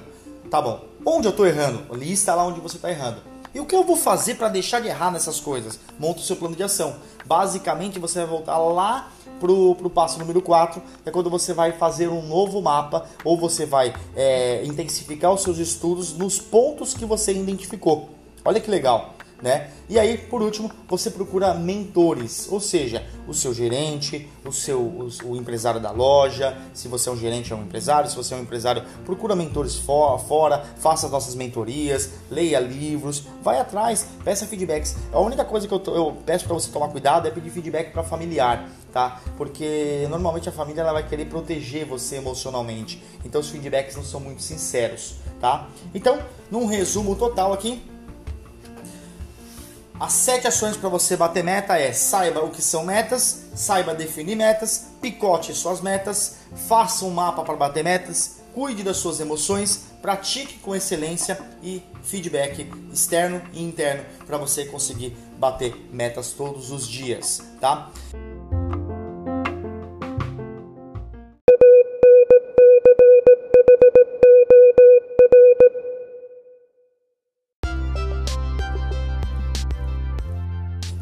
Tá 0.49 0.59
bom. 0.59 0.83
Onde 1.05 1.27
eu 1.27 1.31
estou 1.31 1.45
errando? 1.45 1.95
Lista 1.95 2.33
lá 2.33 2.45
onde 2.47 2.59
você 2.59 2.77
está 2.77 2.89
errando. 2.89 3.21
E 3.53 3.59
o 3.59 3.65
que 3.65 3.75
eu 3.75 3.83
vou 3.83 3.95
fazer 3.95 4.35
para 4.35 4.49
deixar 4.49 4.79
de 4.79 4.87
errar 4.87 5.11
nessas 5.11 5.39
coisas? 5.39 5.79
Monta 5.99 6.19
o 6.19 6.23
seu 6.23 6.35
plano 6.35 6.55
de 6.55 6.63
ação. 6.63 6.95
Basicamente, 7.25 7.99
você 7.99 8.19
vai 8.19 8.27
voltar 8.27 8.57
lá 8.57 9.11
pro, 9.39 9.75
pro 9.75 9.89
passo 9.89 10.19
número 10.19 10.41
4, 10.41 10.81
que 11.03 11.09
é 11.09 11.11
quando 11.11 11.29
você 11.29 11.53
vai 11.53 11.71
fazer 11.71 12.07
um 12.07 12.25
novo 12.27 12.61
mapa 12.61 13.05
ou 13.23 13.37
você 13.37 13.65
vai 13.65 13.93
é, 14.15 14.63
intensificar 14.65 15.33
os 15.33 15.41
seus 15.41 15.57
estudos 15.57 16.13
nos 16.13 16.39
pontos 16.39 16.93
que 16.93 17.05
você 17.05 17.33
identificou. 17.33 18.09
Olha 18.45 18.59
que 18.59 18.69
legal 18.69 19.16
né? 19.41 19.69
E 19.89 19.97
aí, 19.99 20.17
por 20.17 20.41
último, 20.41 20.69
você 20.87 21.09
procura 21.09 21.53
mentores, 21.53 22.47
ou 22.51 22.59
seja, 22.59 23.05
o 23.27 23.33
seu 23.33 23.53
gerente, 23.53 24.27
o 24.43 24.51
seu 24.51 24.79
o, 24.79 25.09
o, 25.25 25.35
empresário 25.35 25.79
da 25.79 25.91
loja, 25.91 26.57
se 26.73 26.87
você 26.87 27.09
é 27.09 27.11
um 27.11 27.17
gerente 27.17 27.53
é 27.53 27.55
um 27.55 27.61
empresário, 27.61 28.09
se 28.09 28.15
você 28.15 28.33
é 28.33 28.37
um 28.37 28.41
empresário, 28.41 28.83
procura 29.05 29.35
mentores 29.35 29.75
for, 29.75 30.17
fora, 30.19 30.63
faça 30.77 31.05
as 31.05 31.11
nossas 31.11 31.35
mentorias, 31.35 32.11
leia 32.29 32.59
livros, 32.59 33.23
vai 33.41 33.59
atrás, 33.59 34.07
peça 34.23 34.45
feedbacks. 34.45 34.95
A 35.11 35.19
única 35.19 35.45
coisa 35.45 35.67
que 35.67 35.73
eu, 35.73 35.81
eu 35.87 36.17
peço 36.25 36.45
para 36.45 36.53
você 36.53 36.71
tomar 36.71 36.89
cuidado 36.89 37.27
é 37.27 37.31
pedir 37.31 37.49
feedback 37.49 37.91
para 37.91 38.03
familiar, 38.03 38.67
tá? 38.91 39.21
Porque 39.37 40.07
normalmente 40.09 40.49
a 40.49 40.51
família 40.51 40.81
ela 40.81 40.93
vai 40.93 41.07
querer 41.07 41.25
proteger 41.25 41.85
você 41.85 42.15
emocionalmente, 42.15 43.03
então 43.23 43.39
os 43.39 43.49
feedbacks 43.49 43.95
não 43.95 44.03
são 44.03 44.19
muito 44.19 44.41
sinceros, 44.41 45.15
tá? 45.39 45.67
Então, 45.93 46.19
num 46.49 46.65
resumo 46.65 47.15
total 47.15 47.53
aqui, 47.53 47.81
as 49.99 50.13
sete 50.13 50.47
ações 50.47 50.77
para 50.77 50.89
você 50.89 51.17
bater 51.17 51.43
meta 51.43 51.75
é 51.77 51.91
saiba 51.91 52.43
o 52.43 52.51
que 52.51 52.61
são 52.61 52.85
metas, 52.85 53.47
saiba 53.55 53.95
definir 53.95 54.35
metas, 54.35 54.89
picote 55.01 55.53
suas 55.55 55.81
metas, 55.81 56.37
faça 56.67 57.03
um 57.03 57.09
mapa 57.09 57.43
para 57.43 57.55
bater 57.55 57.83
metas, 57.83 58.41
cuide 58.53 58.83
das 58.83 58.97
suas 58.97 59.19
emoções, 59.19 59.87
pratique 59.99 60.59
com 60.59 60.75
excelência 60.75 61.39
e 61.63 61.81
feedback 62.03 62.71
externo 62.93 63.41
e 63.53 63.63
interno 63.63 64.03
para 64.25 64.37
você 64.37 64.65
conseguir 64.65 65.17
bater 65.39 65.75
metas 65.91 66.31
todos 66.31 66.71
os 66.71 66.87
dias, 66.87 67.41
tá? 67.59 67.89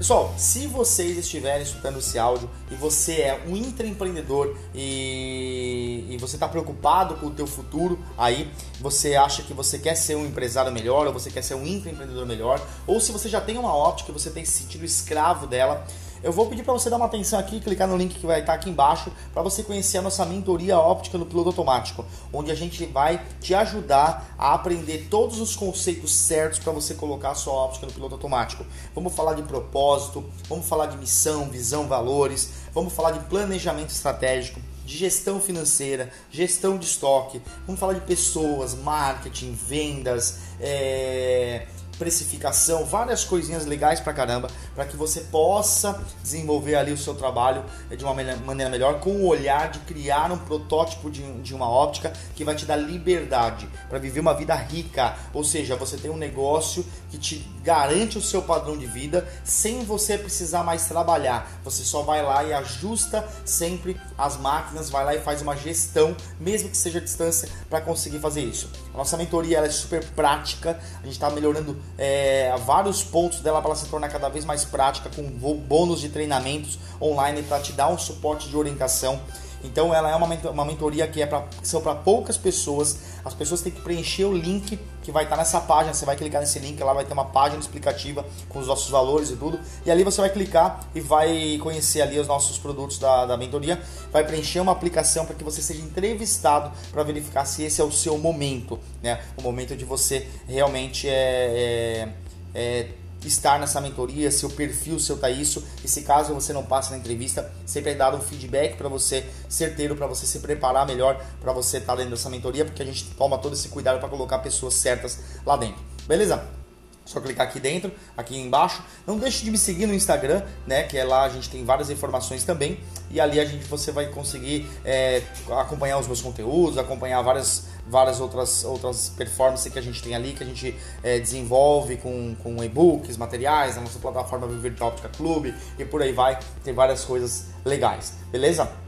Pessoal, 0.05 0.35
se 0.37 0.67
vocês 0.67 1.17
estiverem 1.17 1.63
escutando 1.63 1.97
esse 1.97 2.19
áudio 2.19 2.47
e 2.69 2.75
você 2.75 3.21
é 3.21 3.43
um 3.47 3.55
intraempreendedor 3.55 4.55
e, 4.71 6.05
e 6.07 6.17
você 6.19 6.35
está 6.35 6.47
preocupado 6.47 7.15
com 7.15 7.25
o 7.25 7.31
teu 7.31 7.47
futuro, 7.47 7.97
aí 8.15 8.51
você 8.79 9.15
acha 9.15 9.41
que 9.41 9.51
você 9.51 9.79
quer 9.79 9.95
ser 9.95 10.13
um 10.13 10.23
empresário 10.23 10.71
melhor 10.71 11.07
ou 11.07 11.11
você 11.11 11.31
quer 11.31 11.41
ser 11.41 11.55
um 11.55 11.65
intraempreendedor 11.65 12.23
melhor, 12.27 12.61
ou 12.85 12.99
se 12.99 13.11
você 13.11 13.27
já 13.27 13.41
tem 13.41 13.57
uma 13.57 13.75
óptica 13.75 14.11
e 14.11 14.13
você 14.13 14.29
tem 14.29 14.45
se 14.45 14.61
sentido 14.61 14.85
escravo 14.85 15.47
dela, 15.47 15.83
eu 16.25 16.31
vou 16.31 16.47
pedir 16.47 16.63
para 16.63 16.73
você 16.73 16.89
dar 16.89 16.95
uma 16.95 17.05
atenção 17.05 17.37
aqui, 17.37 17.59
clicar 17.59 17.87
no 17.87 17.95
link 17.95 18.15
que 18.15 18.25
vai 18.25 18.39
estar 18.39 18.55
aqui 18.55 18.67
embaixo 18.67 19.11
para 19.31 19.43
você 19.43 19.61
conhecer 19.61 19.99
a 19.99 20.01
nossa 20.01 20.25
mentoria 20.25 20.75
óptica 20.75 21.19
no 21.19 21.25
piloto 21.27 21.49
automático, 21.49 22.03
onde 22.33 22.49
a 22.49 22.55
gente 22.55 22.83
vai 22.87 23.23
te 23.39 23.53
ajudar 23.53 24.33
a 24.35 24.55
aprender 24.55 25.07
todos 25.07 25.39
os 25.39 25.55
conceitos 25.55 26.11
certos 26.11 26.57
para 26.57 26.73
você 26.73 26.95
colocar 26.95 27.29
a 27.29 27.35
sua 27.35 27.53
óptica 27.53 27.85
no 27.85 27.93
piloto 27.93 28.15
automático. 28.15 28.65
Vamos 28.95 29.13
falar 29.13 29.35
de 29.35 29.43
propósito, 29.43 30.25
vamos 30.49 30.67
falar 30.67 30.87
de 30.87 30.97
missão, 30.97 31.47
visão, 31.47 31.87
valores, 31.87 32.49
vamos 32.73 32.91
falar 32.91 33.11
de 33.11 33.19
planejamento 33.25 33.91
estratégico, 33.91 34.59
de 34.83 34.97
gestão 34.97 35.39
financeira, 35.39 36.11
gestão 36.31 36.75
de 36.75 36.85
estoque, 36.85 37.39
vamos 37.67 37.79
falar 37.79 37.93
de 37.93 38.01
pessoas, 38.01 38.73
marketing, 38.73 39.53
vendas, 39.53 40.39
é 40.59 41.67
precificação, 41.97 42.85
várias 42.85 43.23
coisinhas 43.23 43.65
legais 43.65 43.99
pra 43.99 44.13
caramba, 44.13 44.49
para 44.73 44.85
que 44.85 44.95
você 44.95 45.21
possa 45.21 46.01
desenvolver 46.21 46.75
ali 46.75 46.91
o 46.91 46.97
seu 46.97 47.13
trabalho 47.13 47.63
de 47.95 48.03
uma 48.03 48.13
maneira 48.13 48.69
melhor, 48.69 48.99
com 48.99 49.11
o 49.11 49.27
olhar 49.27 49.69
de 49.69 49.79
criar 49.79 50.31
um 50.31 50.37
protótipo 50.37 51.09
de, 51.09 51.21
de 51.41 51.53
uma 51.53 51.69
óptica 51.69 52.11
que 52.35 52.43
vai 52.43 52.55
te 52.55 52.65
dar 52.65 52.75
liberdade 52.75 53.67
para 53.89 53.99
viver 53.99 54.19
uma 54.19 54.33
vida 54.33 54.55
rica, 54.55 55.15
ou 55.33 55.43
seja, 55.43 55.75
você 55.75 55.97
tem 55.97 56.11
um 56.11 56.17
negócio 56.17 56.85
que 57.09 57.17
te 57.17 57.47
garante 57.63 58.17
o 58.17 58.21
seu 58.21 58.41
padrão 58.41 58.77
de 58.77 58.85
vida 58.85 59.27
sem 59.43 59.83
você 59.83 60.17
precisar 60.17 60.63
mais 60.63 60.85
trabalhar. 60.85 61.49
Você 61.63 61.83
só 61.83 62.01
vai 62.01 62.21
lá 62.21 62.43
e 62.43 62.53
ajusta 62.53 63.27
sempre 63.43 63.99
as 64.17 64.37
máquinas, 64.37 64.89
vai 64.89 65.05
lá 65.05 65.15
e 65.15 65.21
faz 65.21 65.41
uma 65.41 65.55
gestão, 65.55 66.15
mesmo 66.39 66.69
que 66.69 66.77
seja 66.77 66.99
a 66.99 67.01
distância, 67.01 67.49
para 67.69 67.81
conseguir 67.81 68.19
fazer 68.19 68.41
isso. 68.41 68.69
A 68.93 68.97
nossa 68.97 69.17
mentoria 69.17 69.59
é 69.59 69.69
super 69.69 70.03
prática, 70.11 70.79
a 70.99 71.03
gente 71.05 71.13
está 71.13 71.29
melhorando 71.29 71.77
é, 71.97 72.53
vários 72.65 73.03
pontos 73.03 73.39
dela 73.39 73.61
para 73.61 73.71
ela 73.71 73.79
se 73.79 73.87
tornar 73.87 74.09
cada 74.09 74.29
vez 74.29 74.43
mais 74.43 74.65
prática, 74.65 75.09
com 75.09 75.23
bônus 75.55 76.01
de 76.01 76.09
treinamentos 76.09 76.77
online 77.01 77.43
para 77.43 77.59
te 77.59 77.71
dar 77.73 77.89
um 77.89 77.97
suporte 77.97 78.49
de 78.49 78.57
orientação. 78.57 79.19
Então 79.63 79.93
ela 79.93 80.09
é 80.09 80.15
uma, 80.15 80.27
uma 80.51 80.65
mentoria 80.65 81.07
que 81.07 81.21
é 81.21 81.25
pra, 81.25 81.45
são 81.63 81.81
para 81.81 81.95
poucas 81.95 82.37
pessoas. 82.37 82.97
As 83.23 83.33
pessoas 83.33 83.61
têm 83.61 83.71
que 83.71 83.81
preencher 83.81 84.25
o 84.25 84.33
link 84.33 84.79
que 85.01 85.11
vai 85.11 85.23
estar 85.23 85.35
tá 85.35 85.41
nessa 85.41 85.59
página. 85.59 85.93
Você 85.93 86.05
vai 86.05 86.15
clicar 86.15 86.41
nesse 86.41 86.59
link, 86.59 86.81
lá 86.83 86.93
vai 86.93 87.05
ter 87.05 87.13
uma 87.13 87.25
página 87.25 87.59
explicativa 87.59 88.25
com 88.49 88.59
os 88.59 88.67
nossos 88.67 88.89
valores 88.89 89.29
e 89.29 89.35
tudo. 89.35 89.59
E 89.85 89.91
ali 89.91 90.03
você 90.03 90.21
vai 90.21 90.29
clicar 90.29 90.85
e 90.93 90.99
vai 90.99 91.57
conhecer 91.61 92.01
ali 92.01 92.19
os 92.19 92.27
nossos 92.27 92.57
produtos 92.57 92.99
da, 92.99 93.25
da 93.25 93.37
mentoria. 93.37 93.81
Vai 94.11 94.23
preencher 94.23 94.59
uma 94.59 94.71
aplicação 94.71 95.25
para 95.25 95.35
que 95.35 95.43
você 95.43 95.61
seja 95.61 95.81
entrevistado 95.81 96.71
para 96.91 97.03
verificar 97.03 97.45
se 97.45 97.63
esse 97.63 97.81
é 97.81 97.83
o 97.83 97.91
seu 97.91 98.17
momento, 98.17 98.79
né? 99.01 99.21
O 99.37 99.41
momento 99.41 99.75
de 99.75 99.85
você 99.85 100.27
realmente 100.47 101.07
é, 101.07 101.13
é, 101.13 102.09
é 102.53 102.87
estar 103.27 103.59
nessa 103.59 103.81
mentoria, 103.81 104.31
seu 104.31 104.49
perfil, 104.49 104.99
seu 104.99 105.17
tá 105.17 105.29
isso. 105.29 105.63
E 105.83 105.87
se 105.87 106.01
caso 106.01 106.33
você 106.33 106.53
não 106.53 106.63
passa 106.63 106.91
na 106.91 106.97
entrevista, 106.97 107.51
sempre 107.65 107.91
é 107.91 107.95
dado 107.95 108.17
um 108.17 108.21
feedback 108.21 108.77
para 108.77 108.89
você, 108.89 109.25
certeiro, 109.47 109.95
para 109.95 110.07
você 110.07 110.25
se 110.25 110.39
preparar 110.39 110.85
melhor 110.85 111.23
para 111.41 111.51
você 111.53 111.77
estar 111.77 111.93
tá 111.93 111.97
dentro 111.97 112.11
dessa 112.11 112.29
mentoria, 112.29 112.65
porque 112.65 112.81
a 112.81 112.85
gente 112.85 113.05
toma 113.15 113.37
todo 113.37 113.53
esse 113.53 113.69
cuidado 113.69 113.99
para 113.99 114.09
colocar 114.09 114.39
pessoas 114.39 114.73
certas 114.73 115.19
lá 115.45 115.57
dentro. 115.57 115.81
Beleza? 116.07 116.64
Só 117.05 117.19
clicar 117.19 117.47
aqui 117.47 117.59
dentro, 117.59 117.91
aqui 118.17 118.35
embaixo. 118.35 118.83
Não 119.05 119.19
deixe 119.19 119.45
de 119.45 119.51
me 119.51 119.57
seguir 119.59 119.85
no 119.85 119.93
Instagram, 119.93 120.41
né? 120.65 120.83
Que 120.83 120.97
é 120.97 121.03
lá 121.03 121.23
a 121.23 121.29
gente 121.29 121.49
tem 121.49 121.63
várias 121.63 121.91
informações 121.91 122.43
também. 122.43 122.79
E 123.11 123.19
ali 123.19 123.39
a 123.39 123.45
gente 123.45 123.65
você 123.65 123.91
vai 123.91 124.07
conseguir 124.07 124.67
é, 124.83 125.21
acompanhar 125.51 125.99
os 125.99 126.07
meus 126.07 126.19
conteúdos, 126.19 126.79
acompanhar 126.79 127.21
várias, 127.21 127.67
várias 127.87 128.19
outras, 128.19 128.63
outras 128.63 129.09
performances 129.09 129.71
que 129.71 129.77
a 129.77 129.81
gente 129.81 130.01
tem 130.01 130.15
ali, 130.15 130.33
que 130.33 130.43
a 130.43 130.47
gente 130.47 130.75
é, 131.03 131.19
desenvolve 131.19 131.97
com, 131.97 132.35
com 132.41 132.63
e-books, 132.63 133.17
materiais, 133.17 133.75
na 133.75 133.83
nossa 133.83 133.99
plataforma 133.99 134.47
Virtual 134.47 134.89
Óptica 134.89 135.09
Clube 135.09 135.53
e 135.77 135.85
por 135.85 136.01
aí 136.01 136.11
vai. 136.11 136.39
Tem 136.63 136.73
várias 136.73 137.05
coisas 137.05 137.45
legais, 137.63 138.13
beleza? 138.31 138.84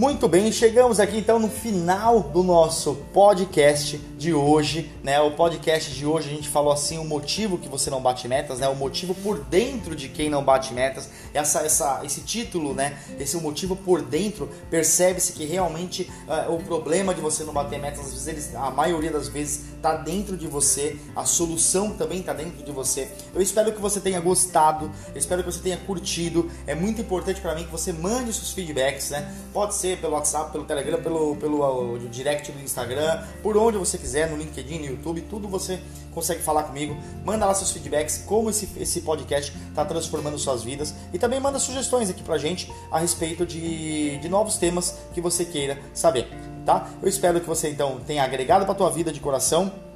Muito 0.00 0.26
bem, 0.26 0.50
chegamos 0.50 0.98
aqui 0.98 1.18
então 1.18 1.38
no 1.38 1.50
final 1.50 2.22
do 2.22 2.42
nosso 2.42 2.94
podcast 3.12 3.98
de 4.16 4.32
hoje, 4.32 4.90
né? 5.02 5.20
O 5.20 5.32
podcast 5.32 5.92
de 5.92 6.06
hoje 6.06 6.30
a 6.30 6.32
gente 6.34 6.48
falou 6.48 6.72
assim 6.72 6.96
o 6.96 7.04
motivo 7.04 7.58
que 7.58 7.68
você 7.68 7.90
não 7.90 8.00
bate 8.00 8.26
metas, 8.26 8.58
né? 8.58 8.66
O 8.66 8.74
motivo 8.74 9.14
por 9.14 9.38
dentro 9.44 9.94
de 9.94 10.08
quem 10.08 10.30
não 10.30 10.42
bate 10.42 10.72
metas. 10.72 11.10
Essa, 11.34 11.60
essa, 11.60 12.00
esse 12.02 12.22
título, 12.22 12.72
né? 12.72 12.98
Esse 13.18 13.36
motivo 13.36 13.76
por 13.76 14.00
dentro 14.00 14.48
percebe-se 14.70 15.34
que 15.34 15.44
realmente 15.44 16.10
uh, 16.26 16.50
o 16.54 16.62
problema 16.62 17.14
de 17.14 17.20
você 17.20 17.44
não 17.44 17.52
bater 17.52 17.78
metas, 17.78 18.00
às 18.00 18.12
vezes 18.12 18.26
eles, 18.26 18.54
a 18.54 18.70
maioria 18.70 19.10
das 19.10 19.28
vezes 19.28 19.66
está 19.76 19.96
dentro 19.96 20.34
de 20.34 20.46
você. 20.46 20.96
A 21.14 21.26
solução 21.26 21.90
também 21.90 22.20
está 22.20 22.32
dentro 22.32 22.64
de 22.64 22.72
você. 22.72 23.06
Eu 23.34 23.42
espero 23.42 23.70
que 23.70 23.80
você 23.80 24.00
tenha 24.00 24.18
gostado. 24.18 24.90
Eu 25.08 25.18
espero 25.18 25.42
que 25.44 25.52
você 25.52 25.60
tenha 25.60 25.76
curtido. 25.76 26.50
É 26.66 26.74
muito 26.74 27.02
importante 27.02 27.38
para 27.38 27.54
mim 27.54 27.64
que 27.64 27.70
você 27.70 27.92
mande 27.92 28.32
seus 28.32 28.52
feedbacks, 28.52 29.10
né? 29.10 29.30
Pode 29.52 29.74
ser 29.74 29.89
pelo 29.96 30.14
WhatsApp, 30.14 30.50
pelo 30.50 30.64
Telegram, 30.64 31.02
pelo, 31.02 31.36
pelo 31.36 31.98
direct 32.10 32.50
do 32.52 32.60
Instagram, 32.60 33.22
por 33.42 33.56
onde 33.56 33.78
você 33.78 33.98
quiser, 33.98 34.28
no 34.30 34.36
LinkedIn, 34.36 34.80
no 34.80 34.86
YouTube, 34.86 35.22
tudo 35.22 35.48
você 35.48 35.80
consegue 36.12 36.42
falar 36.42 36.64
comigo. 36.64 36.96
Manda 37.24 37.46
lá 37.46 37.54
seus 37.54 37.70
feedbacks, 37.70 38.24
como 38.26 38.50
esse, 38.50 38.68
esse 38.76 39.00
podcast 39.02 39.56
está 39.68 39.84
transformando 39.84 40.38
suas 40.38 40.62
vidas. 40.62 40.94
E 41.12 41.18
também 41.18 41.40
manda 41.40 41.58
sugestões 41.58 42.10
aqui 42.10 42.22
pra 42.22 42.38
gente 42.38 42.72
a 42.90 42.98
respeito 42.98 43.46
de, 43.46 44.18
de 44.18 44.28
novos 44.28 44.56
temas 44.56 44.98
que 45.14 45.20
você 45.20 45.44
queira 45.44 45.78
saber, 45.94 46.28
tá? 46.64 46.88
Eu 47.02 47.08
espero 47.08 47.40
que 47.40 47.46
você 47.46 47.68
então 47.68 48.00
tenha 48.06 48.22
agregado 48.24 48.64
para 48.64 48.74
tua 48.74 48.90
vida 48.90 49.12
de 49.12 49.20
coração 49.20 49.89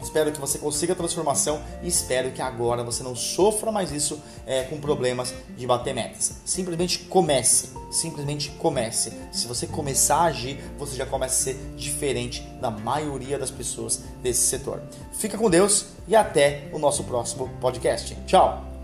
Espero 0.00 0.32
que 0.32 0.40
você 0.40 0.58
consiga 0.58 0.92
a 0.92 0.96
transformação 0.96 1.60
e 1.82 1.88
espero 1.88 2.30
que 2.30 2.40
agora 2.40 2.82
você 2.82 3.02
não 3.02 3.16
sofra 3.16 3.72
mais 3.72 3.90
isso 3.90 4.20
é, 4.46 4.62
com 4.64 4.80
problemas 4.80 5.34
de 5.56 5.66
bater 5.66 5.94
metas. 5.94 6.40
Simplesmente 6.44 7.00
comece, 7.00 7.70
simplesmente 7.90 8.50
comece. 8.58 9.12
Se 9.32 9.46
você 9.46 9.66
começar 9.66 10.18
a 10.18 10.24
agir, 10.24 10.58
você 10.78 10.96
já 10.96 11.06
começa 11.06 11.34
a 11.34 11.52
ser 11.52 11.74
diferente 11.76 12.42
da 12.60 12.70
maioria 12.70 13.38
das 13.38 13.50
pessoas 13.50 14.02
desse 14.22 14.46
setor. 14.46 14.82
Fica 15.12 15.36
com 15.36 15.50
Deus 15.50 15.86
e 16.06 16.14
até 16.14 16.68
o 16.72 16.78
nosso 16.78 17.04
próximo 17.04 17.50
podcast. 17.60 18.16
Tchau! 18.26 18.77